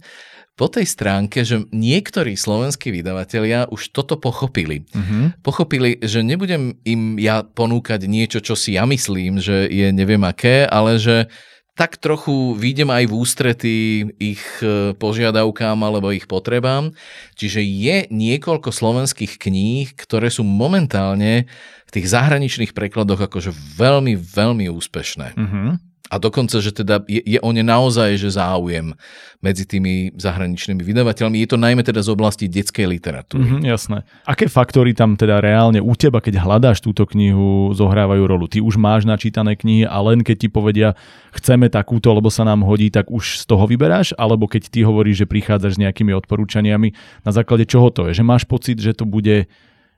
po 0.53 0.69
tej 0.69 0.85
stránke, 0.85 1.41
že 1.41 1.65
niektorí 1.73 2.37
slovenskí 2.37 2.93
vydavatelia 2.93 3.65
už 3.73 3.89
toto 3.89 4.21
pochopili. 4.21 4.85
Mm-hmm. 4.85 5.41
Pochopili, 5.41 5.97
že 5.97 6.21
nebudem 6.21 6.77
im 6.85 7.17
ja 7.17 7.41
ponúkať 7.41 8.05
niečo, 8.05 8.37
čo 8.37 8.53
si 8.53 8.77
ja 8.77 8.85
myslím, 8.85 9.41
že 9.41 9.65
je 9.65 9.89
neviem 9.89 10.21
aké, 10.21 10.69
ale 10.69 11.01
že 11.01 11.25
tak 11.73 11.97
trochu 11.97 12.53
výjdem 12.53 12.93
aj 12.93 13.09
v 13.09 13.13
ústrety 13.17 13.75
ich 14.21 14.43
e, 14.61 14.93
požiadavkám 14.93 15.77
alebo 15.81 16.13
ich 16.13 16.29
potrebám. 16.29 16.93
Čiže 17.33 17.65
je 17.65 17.97
niekoľko 18.13 18.69
slovenských 18.69 19.41
kníh, 19.41 19.89
ktoré 19.97 20.29
sú 20.29 20.45
momentálne 20.45 21.49
v 21.89 21.91
tých 21.93 22.13
zahraničných 22.13 22.77
prekladoch 22.77 23.25
akože 23.25 23.49
veľmi, 23.53 24.13
veľmi 24.13 24.69
úspešné. 24.69 25.33
Mm-hmm. 25.33 25.92
A 26.11 26.19
dokonca, 26.19 26.59
že 26.59 26.75
teda 26.75 26.99
je, 27.07 27.23
je 27.23 27.39
o 27.39 27.49
ne 27.55 27.63
naozaj 27.63 28.19
že 28.19 28.35
záujem 28.35 28.91
medzi 29.39 29.63
tými 29.63 30.11
zahraničnými 30.19 30.83
vydavateľmi. 30.83 31.39
Je 31.39 31.47
to 31.47 31.55
najmä 31.55 31.79
teda 31.79 32.03
z 32.03 32.11
oblasti 32.11 32.51
detskej 32.51 32.91
literatúry. 32.91 33.43
Mm-hmm, 33.43 33.63
jasné. 33.63 34.03
Aké 34.27 34.51
faktory 34.51 34.91
tam 34.91 35.15
teda 35.15 35.39
reálne 35.39 35.79
u 35.79 35.95
teba, 35.95 36.19
keď 36.19 36.43
hľadáš 36.43 36.83
túto 36.83 37.07
knihu, 37.07 37.71
zohrávajú 37.71 38.23
rolu? 38.23 38.51
Ty 38.51 38.59
už 38.59 38.75
máš 38.75 39.07
načítané 39.07 39.55
knihy 39.55 39.87
a 39.87 39.95
len 40.03 40.27
keď 40.27 40.35
ti 40.43 40.47
povedia, 40.51 40.99
chceme 41.35 41.71
takúto, 41.71 42.11
lebo 42.11 42.27
sa 42.27 42.43
nám 42.43 42.67
hodí, 42.67 42.91
tak 42.91 43.07
už 43.07 43.39
z 43.39 43.43
toho 43.47 43.63
vyberáš? 43.63 44.11
Alebo 44.19 44.47
keď 44.47 44.69
ty 44.71 44.83
hovoríš, 44.83 45.23
že 45.23 45.31
prichádzaš 45.31 45.79
s 45.79 45.81
nejakými 45.87 46.11
odporúčaniami, 46.19 46.91
na 47.23 47.31
základe 47.31 47.63
čoho 47.63 47.91
to 47.91 48.11
je? 48.11 48.19
Že 48.19 48.23
máš 48.27 48.43
pocit, 48.43 48.79
že 48.79 48.91
to 48.91 49.07
bude 49.07 49.47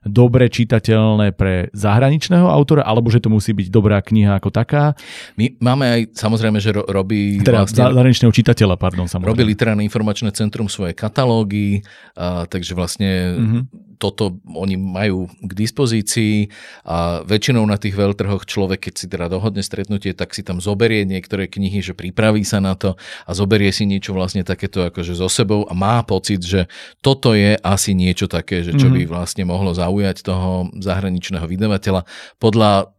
dobre 0.06 0.48
čitateľné 0.48 1.34
pre 1.34 1.74
zahraničného 1.74 2.46
autora, 2.46 2.86
alebo 2.86 3.10
že 3.10 3.20
to 3.20 3.34
musí 3.34 3.52
byť 3.58 3.68
dobrá 3.74 4.00
kniha 4.06 4.38
ako 4.38 4.54
taká? 4.54 4.94
My 5.36 5.58
máme 5.58 5.86
aj, 5.90 6.02
samozrejme, 6.14 6.62
že 6.62 6.78
ro- 6.78 6.86
robí... 6.86 7.42
Teda 7.42 7.66
vlastne, 7.66 7.90
zahraničného 7.90 8.32
čitateľa, 8.32 8.78
pardon, 8.78 9.10
samozrejme. 9.10 9.34
Robí 9.34 9.44
Literárne 9.44 9.82
informačné 9.82 10.30
centrum 10.32 10.70
svoje 10.70 10.94
katalógy, 10.94 11.82
a, 12.14 12.46
takže 12.46 12.78
vlastne 12.78 13.10
mm-hmm 13.36 13.86
toto 14.00 14.40
oni 14.48 14.76
majú 14.80 15.28
k 15.44 15.52
dispozícii 15.52 16.50
a 16.88 17.22
väčšinou 17.24 17.64
na 17.68 17.76
tých 17.76 17.96
veľtrhoch 17.96 18.48
človek, 18.48 18.90
keď 18.90 18.94
si 18.94 19.06
teda 19.12 19.28
dohodne 19.28 19.64
stretnutie, 19.64 20.16
tak 20.16 20.32
si 20.32 20.44
tam 20.44 20.64
zoberie 20.64 21.04
niektoré 21.04 21.48
knihy, 21.52 21.84
že 21.84 21.98
pripraví 21.98 22.44
sa 22.48 22.64
na 22.64 22.76
to 22.80 22.96
a 23.26 23.32
zoberie 23.32 23.72
si 23.76 23.84
niečo 23.84 24.16
vlastne 24.16 24.48
takéto 24.48 24.88
akože 24.88 25.16
so 25.16 25.28
sebou 25.28 25.68
a 25.68 25.74
má 25.76 26.02
pocit, 26.08 26.44
že 26.44 26.72
toto 27.00 27.36
je 27.36 27.60
asi 27.60 27.92
niečo 27.98 28.32
také, 28.32 28.64
že 28.64 28.76
čo 28.76 28.88
by 28.88 29.04
mhm. 29.06 29.10
vlastne 29.12 29.44
mohlo 29.48 29.76
zaujať 29.76 30.24
toho 30.24 30.72
zahraničného 30.80 31.46
vydavateľa 31.46 32.08
podľa 32.40 32.95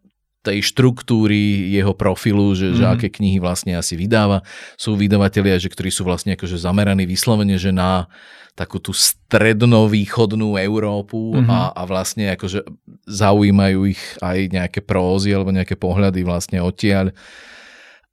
tej 0.47 0.63
štruktúry 0.63 1.75
jeho 1.75 1.91
profilu, 1.93 2.55
že, 2.55 2.71
mm. 2.71 2.75
že 2.79 2.85
mhm. 2.87 2.93
aké 2.95 3.09
knihy 3.11 3.39
vlastne 3.43 3.75
asi 3.75 3.99
vydáva. 3.99 4.47
Sú 4.79 4.95
vydavatelia, 4.95 5.59
že, 5.59 5.67
ktorí 5.67 5.91
sú 5.91 6.07
vlastne 6.07 6.39
akože 6.39 6.57
zameraní 6.63 7.03
vyslovene, 7.05 7.59
že 7.59 7.75
na 7.75 8.07
takú 8.57 8.81
tú 8.81 8.97
strednovýchodnú 8.97 10.57
Európu 10.57 11.37
mm-hmm. 11.37 11.53
a, 11.53 11.77
a 11.77 11.83
vlastne 11.85 12.33
akože 12.33 12.65
zaujímajú 13.05 13.81
ich 13.93 14.01
aj 14.25 14.49
nejaké 14.49 14.81
prózy 14.81 15.37
alebo 15.37 15.53
nejaké 15.53 15.77
pohľady 15.77 16.25
vlastne 16.25 16.65
odtiaľ 16.65 17.13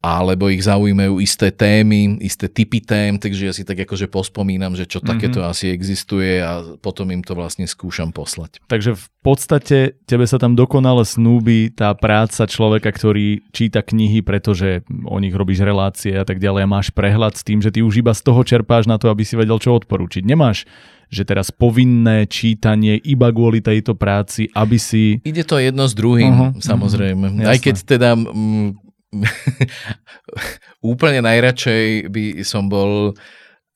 alebo 0.04 0.52
ich 0.52 0.68
zaujímajú 0.68 1.24
isté 1.24 1.48
témy, 1.56 2.20
isté 2.20 2.52
typy 2.52 2.84
tém, 2.84 3.16
takže 3.16 3.48
ja 3.48 3.54
si 3.56 3.64
tak 3.64 3.88
akože 3.88 4.12
pospomínam, 4.12 4.76
že 4.76 4.84
čo 4.84 5.00
mm-hmm. 5.00 5.12
takéto 5.16 5.40
asi 5.48 5.72
existuje 5.72 6.44
a 6.44 6.76
potom 6.84 7.08
im 7.16 7.24
to 7.24 7.32
vlastne 7.32 7.64
skúšam 7.64 8.12
poslať. 8.12 8.60
Takže 8.68 9.00
v 9.00 9.08
podstate 9.24 9.96
tebe 10.04 10.28
sa 10.28 10.36
tam 10.36 10.60
dokonale 10.60 11.08
snúbi 11.08 11.72
tá 11.72 11.96
práca 11.96 12.44
človeka, 12.44 12.92
ktorý 12.92 13.48
číta 13.56 13.80
knihy, 13.80 14.20
pretože 14.20 14.84
o 15.08 15.16
nich 15.24 15.32
robíš 15.32 15.64
relácie 15.64 16.12
a 16.20 16.28
tak 16.28 16.44
ďalej 16.44 16.68
a 16.68 16.74
máš 16.76 16.92
prehľad 16.92 17.40
s 17.40 17.48
tým, 17.48 17.64
že 17.64 17.72
ty 17.72 17.80
už 17.80 18.04
iba 18.04 18.12
z 18.12 18.28
toho 18.28 18.44
čerpáš 18.44 18.92
na 18.92 19.00
to, 19.00 19.08
aby 19.08 19.24
si 19.24 19.40
vedel, 19.40 19.56
čo 19.56 19.72
odporúčiť. 19.72 20.28
Nemáš 20.28 20.68
že 21.14 21.30
teraz 21.30 21.54
povinné 21.54 22.26
čítanie 22.26 22.98
iba 22.98 23.30
kvôli 23.30 23.62
tejto 23.62 23.94
práci, 23.94 24.50
aby 24.58 24.82
si... 24.82 25.22
Ide 25.22 25.46
to 25.46 25.62
jedno 25.62 25.86
s 25.86 25.94
druhým, 25.94 26.34
uh-huh, 26.34 26.52
samozrejme. 26.58 27.26
Uh-huh, 27.30 27.46
Aj 27.54 27.62
keď 27.62 27.76
teda 27.86 28.18
m, 28.18 28.74
úplne 30.82 31.22
najradšej 31.22 32.10
by 32.10 32.24
som 32.42 32.68
bol 32.68 33.14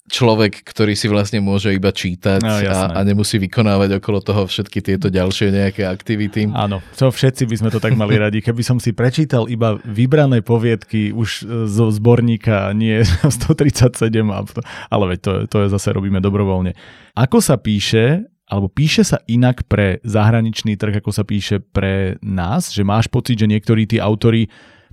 človek, 0.08 0.64
ktorý 0.64 0.96
si 0.96 1.12
vlastne 1.12 1.44
môže 1.44 1.68
iba 1.76 1.92
čítať 1.92 2.40
No, 2.40 2.64
jasné. 2.64 2.96
a, 2.96 3.04
a 3.04 3.04
nemusí 3.04 3.36
vykonávať 3.38 4.00
okolo 4.00 4.24
toho 4.24 4.48
všetky 4.48 4.80
tieto 4.80 5.12
ďalšie 5.12 5.52
nejaké 5.52 5.84
aktivity. 5.84 6.48
Áno, 6.48 6.80
to 6.96 7.12
všetci 7.12 7.44
by 7.44 7.56
sme 7.60 7.70
to 7.76 7.84
tak 7.84 7.92
mali 7.92 8.16
radi. 8.16 8.40
Keby 8.40 8.64
som 8.64 8.80
si 8.80 8.96
prečítal 8.96 9.52
iba 9.52 9.76
vybrané 9.84 10.40
poviedky 10.40 11.12
už 11.12 11.30
e, 11.44 11.68
zo 11.68 11.92
zborníka, 11.92 12.72
nie 12.72 13.04
137, 13.28 13.92
a 14.32 14.48
to- 14.48 14.64
ale 14.88 15.04
veď 15.12 15.20
to, 15.20 15.32
to 15.52 15.58
je 15.68 15.76
zase 15.76 15.92
robíme 15.92 16.24
dobrovoľne. 16.24 16.72
Ako 17.12 17.44
sa 17.44 17.60
píše, 17.60 18.24
alebo 18.48 18.72
píše 18.72 19.04
sa 19.04 19.20
inak 19.28 19.68
pre 19.68 20.00
zahraničný 20.08 20.80
trh, 20.80 21.04
ako 21.04 21.12
sa 21.12 21.28
píše 21.28 21.60
pre 21.60 22.16
nás? 22.24 22.72
Že 22.72 22.88
máš 22.88 23.12
pocit, 23.12 23.36
že 23.36 23.52
niektorí 23.52 23.84
tí 23.84 24.00
autory 24.00 24.48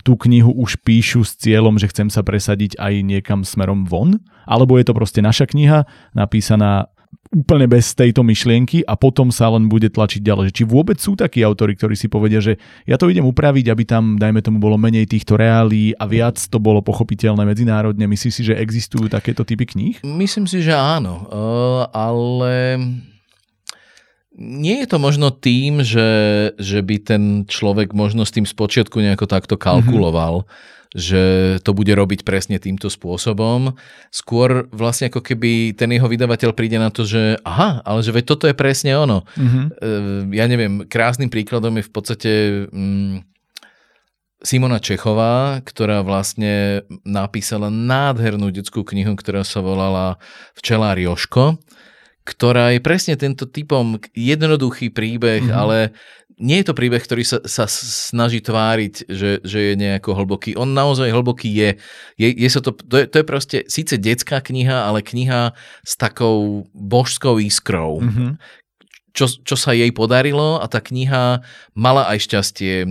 tú 0.05 0.13
knihu 0.21 0.53
už 0.53 0.77
píšu 0.85 1.25
s 1.25 1.33
cieľom, 1.33 1.81
že 1.81 1.89
chcem 1.89 2.13
sa 2.13 2.21
presadiť 2.21 2.77
aj 2.77 2.93
niekam 3.01 3.41
smerom 3.41 3.89
von? 3.89 4.21
Alebo 4.45 4.77
je 4.77 4.85
to 4.85 4.93
proste 4.93 5.25
naša 5.25 5.49
kniha, 5.49 5.89
napísaná 6.13 6.93
úplne 7.33 7.65
bez 7.65 7.97
tejto 7.97 8.21
myšlienky 8.21 8.85
a 8.85 8.93
potom 8.93 9.33
sa 9.33 9.49
len 9.49 9.65
bude 9.65 9.89
tlačiť 9.89 10.21
ďalej. 10.21 10.53
Či 10.53 10.63
vôbec 10.69 11.01
sú 11.01 11.17
takí 11.17 11.41
autory, 11.41 11.73
ktorí 11.73 11.97
si 11.97 12.05
povedia, 12.05 12.37
že 12.39 12.61
ja 12.85 12.95
to 12.95 13.09
idem 13.09 13.25
upraviť, 13.25 13.65
aby 13.73 13.83
tam, 13.83 14.15
dajme 14.15 14.45
tomu, 14.45 14.61
bolo 14.61 14.77
menej 14.77 15.09
týchto 15.09 15.35
reálí 15.35 15.91
a 15.97 16.05
viac 16.05 16.37
to 16.37 16.61
bolo 16.61 16.85
pochopiteľné 16.85 17.43
medzinárodne. 17.43 18.05
Myslíš 18.05 18.33
si, 18.33 18.43
že 18.45 18.55
existujú 18.55 19.09
takéto 19.09 19.41
typy 19.41 19.65
kníh? 19.65 19.95
Myslím 20.05 20.45
si, 20.45 20.61
že 20.61 20.77
áno, 20.77 21.25
uh, 21.27 21.89
ale 21.91 22.77
nie 24.35 24.83
je 24.83 24.87
to 24.91 24.97
možno 24.99 25.31
tým, 25.31 25.79
že, 25.79 26.51
že 26.59 26.83
by 26.83 26.95
ten 26.99 27.23
človek 27.47 27.95
možno 27.95 28.27
s 28.27 28.35
tým 28.35 28.43
spočiatku 28.43 28.99
nejako 28.99 29.31
takto 29.31 29.55
kalkuloval, 29.55 30.43
mm-hmm. 30.43 30.91
že 30.91 31.23
to 31.63 31.71
bude 31.71 31.91
robiť 31.91 32.27
presne 32.27 32.59
týmto 32.59 32.91
spôsobom. 32.91 33.79
Skôr 34.11 34.67
vlastne 34.75 35.07
ako 35.07 35.23
keby 35.23 35.71
ten 35.79 35.87
jeho 35.95 36.11
vydavateľ 36.11 36.51
príde 36.51 36.75
na 36.75 36.91
to, 36.91 37.07
že 37.07 37.39
aha, 37.47 37.79
ale 37.87 38.03
že 38.03 38.11
veď 38.11 38.23
toto 38.27 38.45
je 38.51 38.55
presne 38.55 38.91
ono. 38.99 39.23
Mm-hmm. 39.39 39.65
Ja 40.35 40.45
neviem, 40.51 40.83
krásnym 40.83 41.31
príkladom 41.31 41.79
je 41.79 41.87
v 41.87 41.91
podstate... 41.91 42.31
Mm, 42.69 43.23
Simona 44.45 44.77
Čechová, 44.77 45.57
ktorá 45.65 46.05
vlastne 46.05 46.85
napísala 47.01 47.73
nádhernú 47.73 48.53
detskú 48.53 48.85
knihu, 48.85 49.17
ktorá 49.17 49.41
sa 49.41 49.57
volala 49.65 50.21
Včelár 50.53 51.01
Joško, 51.01 51.57
ktorá 52.25 52.73
je 52.73 52.81
presne 52.81 53.13
tento 53.15 53.45
typom 53.45 54.01
jednoduchý 54.17 54.89
príbeh, 54.89 55.45
mm-hmm. 55.45 55.61
ale 55.61 55.93
nie 56.35 56.59
je 56.59 56.67
to 56.67 56.75
príbeh, 56.75 56.99
ktorý 56.99 57.23
sa, 57.23 57.39
sa 57.47 57.63
snaží 57.69 58.43
tváriť, 58.43 59.07
že, 59.07 59.39
že 59.45 59.59
je 59.71 59.73
nejako 59.79 60.19
hlboký. 60.19 60.59
On 60.59 60.67
naozaj 60.67 61.13
hlboký 61.13 61.47
je. 61.47 61.69
je, 62.19 62.27
je 62.27 62.49
sa 62.51 62.59
to, 62.59 62.75
to, 62.75 62.95
je, 62.99 63.05
to 63.07 63.15
je 63.21 63.25
proste 63.25 63.57
síce 63.71 63.95
detská 63.95 64.43
kniha, 64.43 64.83
ale 64.83 64.99
kniha 64.99 65.55
s 65.85 65.93
takou 65.95 66.67
božskou 66.75 67.39
iskrou. 67.39 68.03
Mm-hmm. 68.03 68.31
Čo, 69.15 69.31
čo 69.31 69.55
sa 69.55 69.71
jej 69.71 69.87
podarilo 69.95 70.59
a 70.59 70.67
tá 70.67 70.83
kniha 70.83 71.39
mala 71.71 72.03
aj 72.11 72.27
šťastie 72.27 72.73
e, 72.83 72.87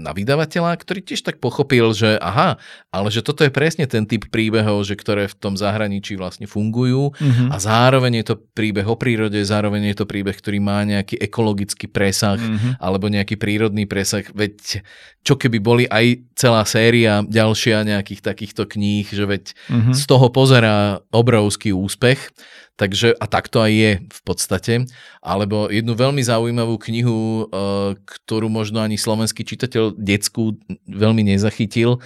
na 0.00 0.16
vydavateľa, 0.16 0.80
ktorý 0.80 1.04
tiež 1.04 1.20
tak 1.28 1.44
pochopil, 1.44 1.92
že 1.92 2.16
aha, 2.16 2.56
ale 2.88 3.08
že 3.12 3.20
toto 3.20 3.44
je 3.44 3.52
presne 3.52 3.84
ten 3.84 4.08
typ 4.08 4.32
príbehov, 4.32 4.80
že 4.88 4.96
ktoré 4.96 5.28
v 5.28 5.36
tom 5.36 5.60
zahraničí 5.60 6.16
vlastne 6.16 6.48
fungujú 6.48 7.12
Mm-hmm. 7.20 7.52
a 7.52 7.56
zároveň 7.60 8.24
je 8.24 8.32
to 8.32 8.36
príbeh 8.40 8.88
o 8.88 8.96
prírode, 8.96 9.36
zároveň 9.44 9.92
je 9.92 9.96
to 10.00 10.06
príbeh, 10.08 10.32
ktorý 10.32 10.56
má 10.56 10.80
nejaký 10.88 11.20
ekologický 11.20 11.84
presah 11.92 12.40
Mm-hmm. 12.40 12.80
alebo 12.80 13.12
nejaký 13.12 13.36
prírodný 13.36 13.84
presah, 13.84 14.24
veď 14.24 14.80
čo 15.20 15.36
keby 15.36 15.58
boli 15.60 15.84
aj 15.84 16.32
celá 16.32 16.64
séria 16.64 17.20
ďalšia 17.28 17.84
nejakých 17.84 18.24
takýchto 18.24 18.64
kníh, 18.64 19.04
že 19.04 19.28
veď 19.28 19.44
Mm-hmm. 19.68 19.92
z 19.92 20.02
toho 20.08 20.32
pozerá 20.32 21.04
obrovský 21.12 21.76
úspech. 21.76 22.32
Takže, 22.80 23.12
a 23.12 23.28
tak 23.28 23.52
to 23.52 23.60
aj 23.60 23.72
je 23.76 23.90
v 24.00 24.20
podstate. 24.24 24.74
Alebo 25.20 25.68
jednu 25.68 25.92
veľmi 25.92 26.24
zaujímavú 26.24 26.80
knihu, 26.80 27.44
eh, 27.44 28.00
ktorú 28.00 28.48
možno 28.48 28.80
ani 28.80 28.96
slovenský 28.96 29.44
čitateľ 29.44 30.00
detskú 30.00 30.56
veľmi 30.88 31.20
nezachytil. 31.28 32.00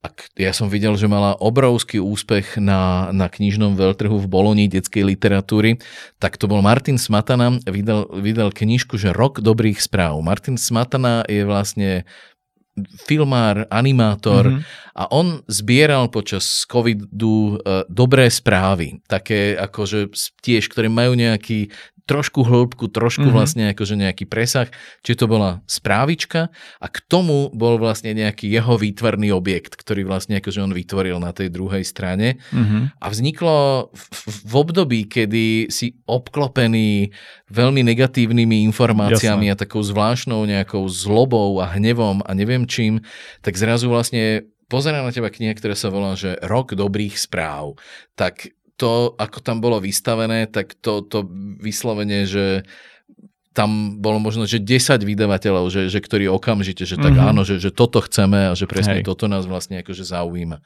A 0.00 0.08
ja 0.40 0.56
som 0.56 0.72
videl, 0.72 0.96
že 0.96 1.12
mala 1.12 1.36
obrovský 1.36 2.00
úspech 2.00 2.56
na, 2.56 3.12
na 3.12 3.28
knižnom 3.28 3.76
veľtrhu 3.76 4.16
v 4.16 4.30
Boloni 4.32 4.64
detskej 4.64 5.04
literatúry. 5.04 5.76
Tak 6.16 6.40
to 6.40 6.48
bol 6.48 6.64
Martin 6.64 6.96
Smatana, 6.96 7.60
vydal, 7.68 8.08
vydal 8.08 8.48
knižku, 8.48 8.96
že 8.96 9.12
Rok 9.12 9.44
dobrých 9.44 9.76
správ. 9.76 10.16
Martin 10.24 10.56
Smatana 10.56 11.28
je 11.28 11.44
vlastne 11.44 12.08
filmár, 13.04 13.66
animátor 13.68 14.46
Mhm. 14.46 14.60
a 14.94 15.04
on 15.10 15.42
zbieral 15.50 16.08
počas 16.08 16.64
covidu 16.64 17.58
e, 17.60 17.84
dobré 17.90 18.30
správy, 18.30 19.02
také 19.08 19.58
akože 19.58 20.08
tiež, 20.40 20.70
ktoré 20.70 20.88
majú 20.88 21.18
nejaký 21.18 21.68
trošku 22.10 22.42
hĺbku, 22.42 22.90
trošku 22.90 23.30
Mhm. 23.30 23.32
vlastne 23.32 23.64
akože 23.70 23.94
nejaký 23.94 24.26
presah, 24.26 24.66
či 25.00 25.14
to 25.14 25.24
bola 25.24 25.62
správička 25.64 26.50
a 26.76 26.86
k 26.90 26.98
tomu 27.06 27.54
bol 27.54 27.78
vlastne 27.78 28.10
nejaký 28.10 28.50
jeho 28.50 28.74
výtvarný 28.74 29.30
objekt, 29.30 29.78
ktorý 29.78 30.02
vlastne 30.02 30.42
akože 30.42 30.58
on 30.60 30.74
vytvoril 30.74 31.22
na 31.22 31.30
tej 31.30 31.46
druhej 31.48 31.86
strane 31.86 32.42
Mm-hmm. 32.50 32.98
a 32.98 33.06
vzniklo 33.06 33.56
v, 33.94 34.02
v- 34.26 34.56
období, 34.56 35.06
kedy 35.06 35.44
si 35.68 35.94
obklopený 36.04 37.14
veľmi 37.46 37.80
negatívnymi 37.84 38.66
informáciami 38.66 39.46
Jasné. 39.46 39.54
a 39.54 39.60
takou 39.60 39.80
zvláštnou 39.80 40.42
nejakou 40.42 40.82
zlobou 40.86 41.60
a 41.60 41.70
hnevom 41.70 42.24
a 42.24 42.30
neviem 42.32 42.64
čím, 42.64 43.04
tak 43.40 43.54
zrazu 43.54 43.86
vlastne 43.86 44.44
pozerá 44.66 45.02
na 45.02 45.10
teba 45.10 45.28
kniha, 45.28 45.52
ktorá 45.52 45.74
sa 45.74 45.88
volá, 45.88 46.14
že 46.14 46.38
Rok 46.40 46.72
dobrých 46.74 47.18
správ. 47.18 47.74
Tak 48.14 48.54
to, 48.80 49.12
ako 49.20 49.44
tam 49.44 49.60
bolo 49.60 49.76
vystavené, 49.76 50.48
tak 50.48 50.72
to, 50.80 51.04
to 51.04 51.28
vyslovene, 51.60 52.24
že 52.24 52.64
tam 53.50 53.98
bolo 53.98 54.22
možno, 54.22 54.46
že 54.46 54.62
10 54.62 55.02
vydavateľov, 55.02 55.74
že, 55.74 55.90
že 55.90 55.98
ktorí 55.98 56.30
okamžite, 56.30 56.86
že 56.86 56.94
tak 56.96 57.18
Mhm. 57.18 57.34
áno, 57.34 57.42
že, 57.42 57.58
že 57.58 57.74
toto 57.74 58.00
chceme 58.00 58.48
a 58.48 58.52
že 58.54 58.70
presne 58.70 59.02
Hej. 59.02 59.10
toto 59.10 59.26
nás 59.26 59.44
vlastne 59.44 59.82
akože 59.82 60.06
zaujíma. 60.06 60.62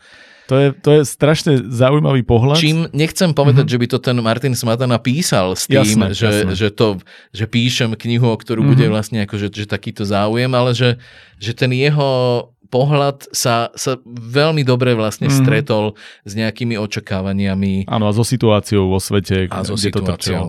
To, 0.52 0.60
je, 0.60 0.68
to 0.76 1.00
je 1.00 1.02
strašne 1.08 1.72
zaujímavý 1.72 2.20
pohľad. 2.20 2.60
Čím 2.60 2.92
nechcem 2.92 3.32
povedať, 3.32 3.64
mm-hmm. 3.64 3.72
že 3.72 3.80
by 3.80 3.86
to 3.88 3.98
ten 4.04 4.16
Martin 4.20 4.52
Smatana 4.52 5.00
písal 5.00 5.56
s 5.56 5.64
tým, 5.64 5.80
Jasné, 5.80 6.12
že, 6.12 6.28
jasné. 6.28 6.52
že, 6.52 6.68
to, 6.68 7.00
že 7.32 7.48
píšem 7.48 7.96
knihu, 7.96 8.28
o 8.28 8.36
ktorú 8.36 8.60
mm-hmm. 8.60 8.72
bude 8.76 8.86
vlastne 8.92 9.24
ako, 9.24 9.40
že, 9.40 9.48
že 9.48 9.64
takýto 9.64 10.04
záujem, 10.04 10.52
ale 10.52 10.76
že, 10.76 11.00
že 11.40 11.56
ten 11.56 11.72
jeho 11.72 12.44
pohľad 12.68 13.28
sa, 13.30 13.72
sa 13.74 13.98
veľmi 14.06 14.64
dobre 14.64 14.96
vlastne 14.96 15.28
mm-hmm. 15.28 15.42
stretol 15.44 15.84
s 16.24 16.32
nejakými 16.32 16.76
očakávaniami 16.80 17.88
Áno, 17.88 18.08
a 18.08 18.12
so 18.12 18.24
situáciou 18.24 18.88
vo 18.90 18.98
svete, 18.98 19.48
a 19.48 19.64
so 19.64 19.74
kde 19.74 19.90
to 19.92 20.00
situáciou. 20.00 20.44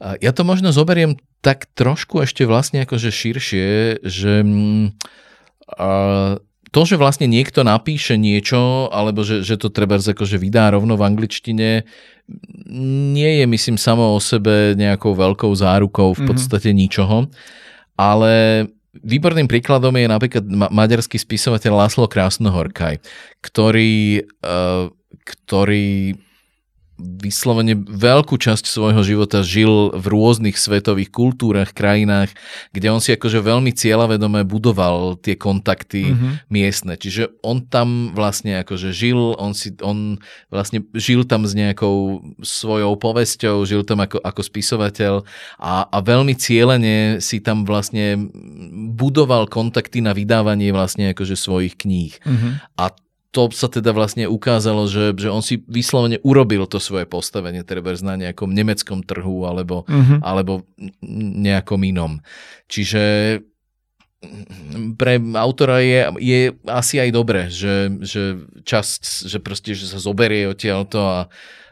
A 0.00 0.18
Ja 0.20 0.36
to 0.36 0.44
možno 0.44 0.68
zoberiem 0.74 1.16
tak 1.40 1.68
trošku 1.72 2.24
ešte 2.24 2.44
vlastne 2.44 2.84
akože 2.84 3.08
širšie, 3.08 3.66
že 4.04 4.44
mm, 4.44 4.84
to, 6.74 6.80
že 6.82 6.98
vlastne 6.98 7.30
niekto 7.30 7.62
napíše 7.62 8.18
niečo, 8.18 8.90
alebo 8.90 9.22
že, 9.22 9.46
že 9.46 9.54
to 9.54 9.70
treba 9.70 9.96
akože 9.96 10.36
vydá 10.36 10.74
rovno 10.74 10.98
v 10.98 11.06
angličtine, 11.06 11.86
nie 13.14 13.30
je, 13.38 13.44
myslím, 13.46 13.76
samo 13.76 14.16
o 14.16 14.20
sebe 14.20 14.74
nejakou 14.74 15.14
veľkou 15.14 15.52
zárukou 15.54 16.16
v 16.16 16.24
Mhm. 16.24 16.28
podstate 16.28 16.68
mm-hmm. 16.72 16.82
ničoho, 16.82 17.18
ale 17.94 18.66
výborným 19.02 19.50
príkladom 19.50 19.96
je 19.98 20.06
napríklad 20.06 20.44
ma- 20.46 20.70
maďarský 20.70 21.18
spisovateľ 21.18 21.72
Laslo 21.74 22.06
Krásnohorkaj, 22.06 23.02
ktorý, 23.42 24.22
uh, 24.44 24.92
ktorý 25.24 26.14
vyslovene 26.94 27.74
veľkú 27.74 28.38
časť 28.38 28.70
svojho 28.70 29.02
života 29.02 29.42
žil 29.42 29.90
v 29.90 30.06
rôznych 30.06 30.54
svetových 30.54 31.10
kultúrach, 31.10 31.74
krajinách, 31.74 32.30
kde 32.70 32.86
on 32.94 33.02
si 33.02 33.10
akože 33.14 33.42
veľmi 33.42 33.74
cieľavedome 33.74 34.46
budoval 34.46 35.18
tie 35.18 35.34
kontakty 35.34 36.14
Mhm. 36.14 36.28
miestne. 36.48 36.94
Čiže 36.94 37.34
on 37.42 37.66
tam 37.66 38.14
vlastne 38.14 38.62
akože 38.62 38.94
žil, 38.94 39.34
on, 39.38 39.58
si, 39.58 39.74
on 39.82 40.22
vlastne 40.54 40.86
žil 40.94 41.26
tam 41.26 41.42
s 41.42 41.58
nejakou 41.58 42.22
svojou 42.40 42.94
povesťou, 42.94 43.66
žil 43.66 43.82
tam 43.82 44.06
ako, 44.06 44.22
ako 44.22 44.40
spisovateľ 44.46 45.26
a, 45.58 45.90
a 45.90 45.98
veľmi 45.98 46.38
cieľene 46.38 47.18
si 47.18 47.42
tam 47.42 47.66
vlastne 47.66 48.30
budoval 48.94 49.50
kontakty 49.50 49.98
na 49.98 50.14
vydávanie 50.14 50.70
vlastne 50.70 51.10
akože 51.10 51.34
svojich 51.34 51.74
kníh. 51.74 52.14
Mhm. 52.22 52.48
A 52.78 52.94
to 53.34 53.50
sa 53.50 53.66
teda 53.66 53.90
vlastne 53.90 54.30
ukázalo, 54.30 54.86
že, 54.86 55.10
že 55.18 55.26
on 55.26 55.42
si 55.42 55.58
vyslovene 55.66 56.22
urobil 56.22 56.70
to 56.70 56.78
svoje 56.78 57.02
postavenie, 57.10 57.66
treba 57.66 57.90
na 57.98 58.14
nejakom 58.14 58.54
nemeckom 58.54 59.02
trhu 59.02 59.42
alebo, 59.42 59.82
Mhm. 59.90 60.22
alebo 60.22 60.62
nejakom 61.42 61.82
inom. 61.82 62.22
Čiže 62.70 63.02
pre 64.96 65.20
autora 65.36 65.84
je, 65.84 66.00
je 66.16 66.40
asi 66.64 66.96
aj 67.02 67.10
dobré, 67.12 67.52
že, 67.52 67.92
že 68.00 68.40
časť, 68.64 69.28
že 69.28 69.38
proste, 69.42 69.76
že 69.76 69.84
sa 69.84 70.00
zoberie 70.00 70.48
odtiaľto 70.48 70.98
a, 71.04 71.20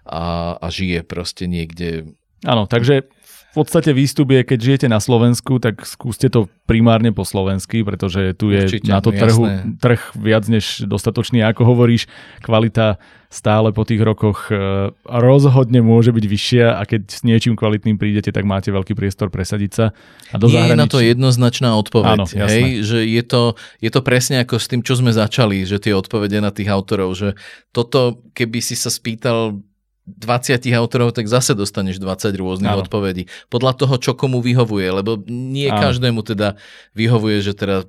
a, 0.05 0.23
a 0.61 0.67
žije 0.69 1.01
proste 1.07 1.49
niekde 1.49 2.13
Áno, 2.43 2.67
takže 2.67 3.07
v 3.53 3.61
podstate 3.61 3.93
výstup 3.93 4.33
je, 4.33 4.41
keď 4.49 4.59
žijete 4.65 4.89
na 4.89 4.97
Slovensku, 4.97 5.61
tak 5.61 5.85
skúste 5.85 6.33
to 6.33 6.49
primárne 6.65 7.13
po 7.13 7.21
slovensky, 7.21 7.85
pretože 7.85 8.33
tu 8.33 8.49
je 8.49 8.65
Určite, 8.65 8.89
na 8.89 9.05
to 9.05 9.13
trhu, 9.13 9.45
trh 9.77 10.01
viac 10.17 10.49
než 10.49 10.89
dostatočný. 10.89 11.45
Ako 11.45 11.69
hovoríš, 11.69 12.09
kvalita 12.41 12.97
stále 13.29 13.69
po 13.77 13.85
tých 13.85 14.01
rokoch 14.01 14.49
e, 14.49 14.57
rozhodne 15.05 15.85
môže 15.85 16.17
byť 16.17 16.25
vyššia 16.25 16.67
a 16.77 16.83
keď 16.89 17.03
s 17.13 17.21
niečím 17.29 17.53
kvalitným 17.53 18.01
prídete, 18.01 18.33
tak 18.33 18.49
máte 18.49 18.73
veľký 18.73 18.97
priestor 18.97 19.29
presadiť 19.29 19.73
sa. 19.73 19.87
A 20.33 20.41
do 20.41 20.49
Nie 20.49 20.73
je 20.73 20.77
na 20.77 20.89
to 20.89 21.05
jednoznačná 21.05 21.77
odpoveď. 21.77 22.09
Áno, 22.09 22.25
hej, 22.25 22.81
že 22.81 23.05
je 23.05 23.21
to, 23.25 23.57
je 23.85 23.93
to 23.93 24.01
presne 24.01 24.41
ako 24.41 24.57
s 24.57 24.69
tým, 24.69 24.81
čo 24.81 24.97
sme 24.97 25.13
začali, 25.13 25.69
že 25.69 25.77
tie 25.77 25.93
odpovede 25.93 26.41
na 26.41 26.53
tých 26.53 26.73
autorov, 26.73 27.13
že 27.13 27.37
toto, 27.69 28.21
keby 28.33 28.65
si 28.65 28.81
sa 28.81 28.89
spýtal 28.89 29.61
20 30.03 30.67
autorov, 30.75 31.15
tak 31.15 31.31
zase 31.31 31.55
dostaneš 31.55 32.03
20 32.03 32.35
rôznych 32.35 32.75
odpovedí. 32.75 33.31
Podľa 33.47 33.73
toho, 33.79 33.95
čo 34.03 34.13
komu 34.19 34.43
vyhovuje, 34.43 34.91
lebo 34.91 35.23
nie 35.31 35.71
Áno. 35.71 35.79
každému 35.79 36.27
teda 36.27 36.59
vyhovuje, 36.99 37.39
že 37.39 37.55
teda 37.55 37.87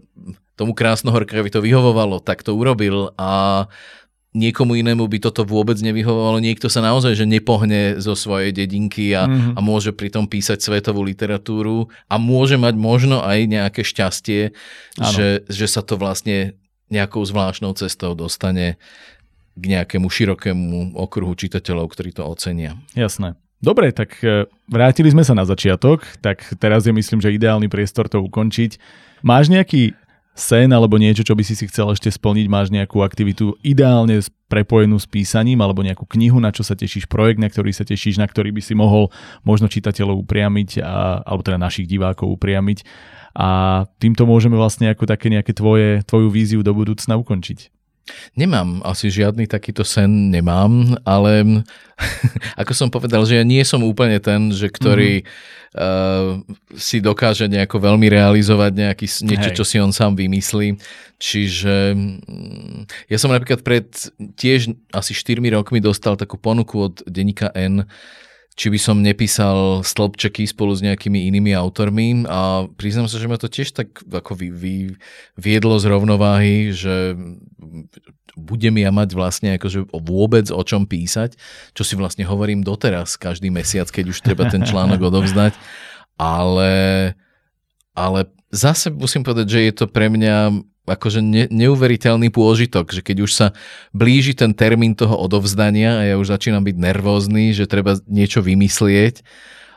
tomu 0.54 0.78
krásnohorkávi 0.78 1.50
to 1.50 1.66
vyhovovalo, 1.66 2.22
tak 2.22 2.46
to 2.46 2.54
urobil 2.54 3.10
a 3.18 3.66
niekomu 4.34 4.78
inému 4.78 5.06
by 5.06 5.18
toto 5.22 5.46
vôbec 5.46 5.78
nevyhovovalo. 5.78 6.42
Niekto 6.42 6.70
sa 6.70 6.82
naozaj 6.82 7.18
že 7.18 7.30
nepohne 7.30 8.02
zo 8.02 8.18
svojej 8.18 8.50
dedinky 8.54 9.14
a, 9.14 9.30
mm-hmm. 9.30 9.58
a 9.58 9.60
môže 9.62 9.94
pritom 9.94 10.26
písať 10.26 10.62
svetovú 10.62 11.06
literatúru 11.06 11.90
a 12.10 12.18
môže 12.18 12.58
mať 12.58 12.74
možno 12.78 13.22
aj 13.22 13.40
nejaké 13.46 13.82
šťastie, 13.86 14.54
že, 14.98 15.46
že 15.46 15.66
sa 15.70 15.86
to 15.86 15.98
vlastne 16.02 16.58
nejakou 16.94 17.26
zvláštnou 17.26 17.74
cestou 17.74 18.14
dostane 18.14 18.78
k 19.54 19.64
nejakému 19.78 20.10
širokému 20.10 20.98
okruhu 20.98 21.34
čitateľov, 21.38 21.94
ktorí 21.94 22.16
to 22.16 22.26
ocenia. 22.26 22.78
Jasné. 22.98 23.38
Dobre, 23.64 23.96
tak 23.96 24.20
e, 24.20 24.44
vrátili 24.68 25.08
sme 25.08 25.24
sa 25.24 25.32
na 25.32 25.48
začiatok, 25.48 26.04
tak 26.20 26.44
teraz 26.60 26.84
je 26.84 26.92
myslím, 26.92 27.24
že 27.24 27.32
ideálny 27.32 27.72
priestor 27.72 28.12
to 28.12 28.20
ukončiť. 28.20 28.76
Máš 29.24 29.48
nejaký 29.48 29.96
sen 30.36 30.68
alebo 30.74 31.00
niečo, 31.00 31.24
čo 31.24 31.38
by 31.38 31.46
si 31.46 31.56
si 31.56 31.70
chcel 31.70 31.94
ešte 31.94 32.12
splniť? 32.12 32.52
Máš 32.52 32.74
nejakú 32.74 33.06
aktivitu 33.06 33.56
ideálne 33.64 34.20
prepojenú 34.52 34.98
s 34.98 35.08
písaním 35.08 35.62
alebo 35.62 35.86
nejakú 35.86 36.04
knihu, 36.10 36.42
na 36.42 36.52
čo 36.52 36.66
sa 36.66 36.76
tešíš, 36.76 37.08
projekt, 37.08 37.40
na 37.40 37.48
ktorý 37.48 37.72
sa 37.72 37.86
tešíš, 37.86 38.20
na 38.20 38.28
ktorý 38.28 38.52
by 38.52 38.62
si 38.66 38.74
mohol 38.76 39.14
možno 39.46 39.72
čitateľov 39.72 40.26
upriamiť 40.28 40.82
a, 40.82 41.24
alebo 41.24 41.46
teda 41.46 41.62
našich 41.62 41.88
divákov 41.88 42.34
upriamiť 42.36 42.84
a 43.34 43.50
týmto 43.98 44.30
môžeme 44.30 44.54
vlastne 44.54 44.94
ako 44.94 45.10
také 45.10 45.34
nejaké 45.34 45.58
tvoje, 45.58 46.06
tvoju 46.06 46.30
víziu 46.30 46.62
do 46.62 46.70
budúcna 46.74 47.18
ukončiť. 47.18 47.74
Nemám 48.36 48.84
asi 48.84 49.08
žiadny 49.08 49.48
takýto 49.48 49.88
sen, 49.88 50.28
nemám, 50.28 51.00
ale 51.08 51.64
ako 52.62 52.74
som 52.76 52.90
povedal, 52.92 53.24
že 53.24 53.40
ja 53.40 53.46
nie 53.48 53.64
som 53.64 53.80
úplne 53.80 54.20
ten, 54.20 54.52
že 54.52 54.68
ktorý 54.68 55.24
mm-hmm. 55.24 55.80
uh, 55.80 56.44
si 56.76 57.00
dokáže 57.00 57.48
nejako 57.48 57.80
veľmi 57.80 58.12
realizovať 58.12 58.72
nejaký, 58.76 59.06
niečo, 59.24 59.50
Hej. 59.54 59.58
čo 59.58 59.64
si 59.64 59.78
on 59.80 59.96
sám 59.96 60.20
vymyslí. 60.20 60.76
Čiže 61.16 61.96
mm, 61.96 63.08
ja 63.08 63.16
som 63.16 63.32
napríklad 63.32 63.64
pred 63.64 63.88
tiež 64.36 64.76
asi 64.92 65.16
4 65.16 65.40
rokmi 65.56 65.80
dostal 65.80 66.20
takú 66.20 66.36
ponuku 66.36 66.92
od 66.92 67.00
denníka 67.08 67.56
N, 67.56 67.88
či 68.54 68.70
by 68.70 68.80
som 68.80 69.02
nepísal 69.02 69.82
stĺpčeky 69.82 70.46
spolu 70.46 70.78
s 70.78 70.86
nejakými 70.86 71.26
inými 71.30 71.58
autormi 71.58 72.30
a 72.30 72.70
priznám 72.70 73.10
sa, 73.10 73.18
že 73.18 73.26
ma 73.26 73.42
to 73.42 73.50
tiež 73.50 73.74
tak 73.74 74.06
ako 74.06 74.38
vy, 74.38 74.48
vy, 74.54 74.76
viedlo 75.34 75.82
z 75.82 75.90
rovnováhy, 75.90 76.70
že 76.70 77.18
budem 78.38 78.78
ja 78.82 78.94
mať 78.94 79.10
vlastne 79.14 79.50
akože 79.58 79.90
vôbec 79.90 80.50
o 80.54 80.62
čom 80.62 80.86
písať, 80.86 81.38
čo 81.74 81.84
si 81.86 81.94
vlastne 81.98 82.26
hovorím 82.26 82.62
doteraz 82.62 83.18
každý 83.18 83.50
mesiac, 83.50 83.90
keď 83.90 84.14
už 84.14 84.22
treba 84.22 84.50
ten 84.50 84.62
článok 84.66 85.02
odovzdať, 85.02 85.58
ale, 86.18 86.72
ale 87.94 88.30
zase 88.54 88.94
musím 88.94 89.26
povedať, 89.26 89.48
že 89.50 89.60
je 89.66 89.74
to 89.74 89.86
pre 89.90 90.10
mňa 90.10 90.66
akože 90.84 91.24
ne, 91.24 91.48
neuveriteľný 91.48 92.28
pôžitok, 92.28 92.92
že 92.92 93.00
keď 93.00 93.18
už 93.24 93.32
sa 93.32 93.48
blíži 93.96 94.36
ten 94.36 94.52
termín 94.52 95.00
toho 95.00 95.16
odovzdania 95.16 96.04
a 96.04 96.04
ja 96.04 96.16
už 96.20 96.36
začínam 96.36 96.60
byť 96.60 96.76
nervózny, 96.76 97.56
že 97.56 97.72
treba 97.72 97.96
niečo 98.04 98.44
vymyslieť 98.44 99.24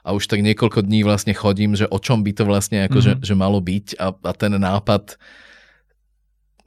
a 0.03 0.15
už 0.15 0.27
tak 0.27 0.43
niekoľko 0.43 0.83
dní 0.83 1.07
vlastne 1.07 1.31
chodím, 1.35 1.79
že 1.79 1.87
o 1.87 1.99
čom 2.03 2.27
by 2.27 2.33
to 2.35 2.43
vlastne 2.43 2.91
akože, 2.91 3.19
mm-hmm. 3.19 3.27
že 3.27 3.35
malo 3.39 3.63
byť 3.63 3.87
a, 4.03 4.07
a 4.19 4.33
ten 4.35 4.59
nápad 4.59 5.15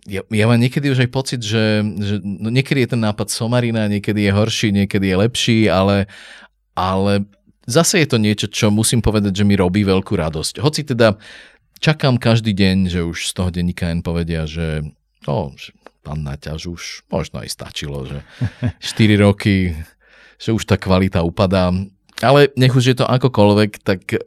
ja, 0.07 0.23
ja 0.31 0.45
mám 0.49 0.57
niekedy 0.57 0.89
už 0.89 1.05
aj 1.05 1.11
pocit, 1.11 1.41
že, 1.43 1.83
že 1.99 2.15
no 2.23 2.49
niekedy 2.49 2.87
je 2.87 2.95
ten 2.95 3.01
nápad 3.03 3.29
somarina, 3.29 3.91
niekedy 3.91 4.25
je 4.25 4.31
horší, 4.31 4.73
niekedy 4.73 5.11
je 5.11 5.15
lepší, 5.21 5.59
ale, 5.67 6.09
ale 6.73 7.27
zase 7.69 8.01
je 8.01 8.07
to 8.09 8.17
niečo, 8.17 8.49
čo 8.49 8.73
musím 8.73 8.99
povedať, 9.05 9.31
že 9.31 9.47
mi 9.47 9.53
robí 9.53 9.85
veľkú 9.85 10.17
radosť. 10.17 10.59
Hoci 10.59 10.81
teda 10.83 11.15
čakám 11.77 12.17
každý 12.17 12.51
deň, 12.57 12.77
že 12.89 13.05
už 13.05 13.29
z 13.29 13.31
toho 13.37 13.49
denníka 13.53 13.87
N 13.93 14.01
povedia, 14.01 14.49
že, 14.49 14.83
oh, 15.29 15.53
že 15.53 15.71
pán 16.01 16.25
Naťaž 16.25 16.73
už 16.73 16.83
možno 17.13 17.45
aj 17.45 17.49
stačilo, 17.53 18.09
že 18.09 18.25
4 18.81 19.25
roky, 19.25 19.77
že 20.41 20.49
už 20.51 20.65
tá 20.65 20.75
kvalita 20.75 21.21
upadá. 21.21 21.69
Ale 22.19 22.51
nech 22.59 22.75
už 22.75 22.83
je 22.83 22.97
to 22.99 23.07
akokoľvek, 23.07 23.71
tak 23.79 24.11
e, 24.11 24.19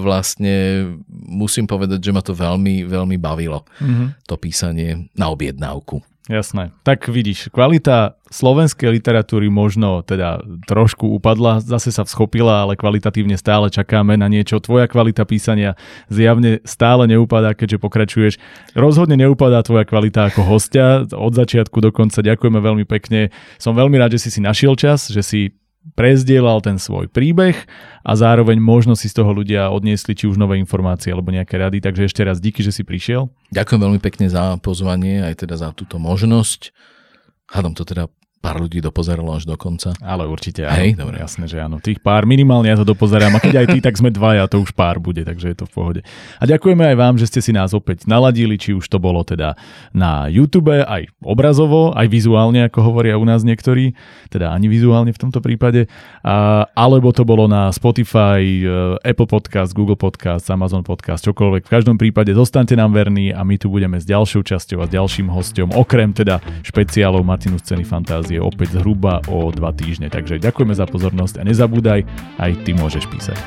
vlastne 0.00 0.88
musím 1.12 1.68
povedať, 1.68 2.00
že 2.00 2.14
ma 2.16 2.24
to 2.24 2.32
veľmi, 2.32 2.88
veľmi 2.88 3.20
bavilo, 3.20 3.68
mm-hmm. 3.84 4.24
to 4.24 4.40
písanie 4.40 5.12
na 5.12 5.28
objednávku. 5.28 6.00
Jasné. 6.24 6.72
Tak 6.88 7.12
vidíš, 7.12 7.52
kvalita 7.52 8.16
slovenskej 8.32 8.88
literatúry 8.96 9.52
možno 9.52 10.00
teda 10.00 10.40
trošku 10.64 11.04
upadla, 11.12 11.60
zase 11.60 11.92
sa 11.92 12.00
vschopila, 12.00 12.64
ale 12.64 12.80
kvalitatívne 12.80 13.36
stále 13.36 13.68
čakáme 13.68 14.16
na 14.16 14.24
niečo. 14.32 14.56
Tvoja 14.56 14.88
kvalita 14.88 15.28
písania 15.28 15.76
zjavne 16.08 16.64
stále 16.64 17.04
neupadá, 17.12 17.52
keďže 17.52 17.76
pokračuješ. 17.76 18.34
Rozhodne 18.72 19.20
neupadá 19.20 19.60
tvoja 19.60 19.84
kvalita 19.84 20.32
ako 20.32 20.48
hostia. 20.48 21.04
Od 21.12 21.32
začiatku 21.36 21.84
do 21.84 21.92
konca 21.92 22.24
ďakujeme 22.24 22.56
veľmi 22.56 22.88
pekne. 22.88 23.28
Som 23.60 23.76
veľmi 23.76 24.00
rád, 24.00 24.16
že 24.16 24.24
si 24.24 24.32
si 24.32 24.40
našiel 24.40 24.80
čas, 24.80 25.12
že 25.12 25.20
si 25.20 25.52
prezdielal 25.92 26.64
ten 26.64 26.80
svoj 26.80 27.12
príbeh 27.12 27.52
a 28.00 28.12
zároveň 28.16 28.56
možno 28.56 28.96
si 28.96 29.12
z 29.12 29.20
toho 29.20 29.36
ľudia 29.36 29.68
odniesli 29.68 30.16
či 30.16 30.24
už 30.24 30.40
nové 30.40 30.56
informácie 30.56 31.12
alebo 31.12 31.28
nejaké 31.28 31.60
rady. 31.60 31.84
Takže 31.84 32.08
ešte 32.08 32.24
raz 32.24 32.40
díky, 32.40 32.64
že 32.64 32.72
si 32.72 32.80
prišiel. 32.80 33.28
Ďakujem 33.52 33.80
veľmi 33.84 34.00
pekne 34.00 34.32
za 34.32 34.56
pozvanie 34.64 35.20
aj 35.20 35.44
teda 35.44 35.60
za 35.60 35.68
túto 35.76 36.00
možnosť. 36.00 36.72
Hádam 37.52 37.76
to 37.76 37.84
teda 37.84 38.08
pár 38.44 38.60
ľudí 38.60 38.84
dopozeralo 38.84 39.32
až 39.32 39.48
do 39.48 39.56
konca. 39.56 39.96
Ale 40.04 40.28
určite 40.28 40.68
áno. 40.68 40.76
Hej, 40.76 41.00
dobre. 41.00 41.16
Jasné, 41.16 41.48
že 41.48 41.56
áno. 41.64 41.80
Tých 41.80 42.04
pár 42.04 42.28
minimálne 42.28 42.68
ja 42.68 42.76
to 42.76 42.84
dopozerám 42.84 43.32
a 43.32 43.40
keď 43.40 43.64
aj 43.64 43.66
ty, 43.72 43.78
tak 43.80 43.96
sme 43.96 44.12
dvaja, 44.12 44.44
to 44.52 44.60
už 44.60 44.76
pár 44.76 45.00
bude, 45.00 45.24
takže 45.24 45.56
je 45.56 45.56
to 45.56 45.64
v 45.64 45.72
pohode. 45.72 46.00
A 46.36 46.44
ďakujeme 46.44 46.84
aj 46.92 46.96
vám, 47.00 47.14
že 47.16 47.32
ste 47.32 47.40
si 47.40 47.56
nás 47.56 47.72
opäť 47.72 48.04
naladili, 48.04 48.60
či 48.60 48.76
už 48.76 48.84
to 48.84 49.00
bolo 49.00 49.24
teda 49.24 49.56
na 49.96 50.28
YouTube, 50.28 50.68
aj 50.68 51.08
obrazovo, 51.24 51.96
aj 51.96 52.04
vizuálne, 52.12 52.68
ako 52.68 52.84
hovoria 52.84 53.16
u 53.16 53.24
nás 53.24 53.40
niektorí, 53.40 53.96
teda 54.28 54.52
ani 54.52 54.68
vizuálne 54.68 55.16
v 55.16 55.20
tomto 55.24 55.40
prípade, 55.40 55.88
a, 56.20 56.68
alebo 56.76 57.16
to 57.16 57.24
bolo 57.24 57.48
na 57.48 57.72
Spotify, 57.72 58.44
e, 58.44 58.68
Apple 59.00 59.30
Podcast, 59.30 59.72
Google 59.72 59.96
Podcast, 59.96 60.44
Amazon 60.52 60.84
Podcast, 60.84 61.24
čokoľvek. 61.24 61.64
V 61.64 61.72
každom 61.72 61.96
prípade 61.96 62.36
zostaňte 62.36 62.76
nám 62.76 62.92
verní 62.92 63.32
a 63.32 63.40
my 63.40 63.56
tu 63.56 63.72
budeme 63.72 63.96
s 63.96 64.04
ďalšou 64.04 64.44
časťou 64.44 64.84
a 64.84 64.86
s 64.86 64.92
ďalším 64.92 65.32
hostom, 65.32 65.72
okrem 65.72 66.12
teda 66.12 66.44
špeciálov 66.60 67.24
Martinu 67.24 67.56
Scény 67.56 67.86
Fantázie 67.86 68.33
je 68.34 68.40
opäť 68.42 68.78
zhruba 68.78 69.22
o 69.30 69.50
dva 69.54 69.70
týždne. 69.70 70.10
Takže 70.10 70.42
ďakujeme 70.42 70.74
za 70.74 70.86
pozornosť 70.90 71.40
a 71.40 71.46
nezabúdaj, 71.46 72.00
aj 72.38 72.52
ty 72.66 72.70
môžeš 72.74 73.06
písať. 73.06 73.38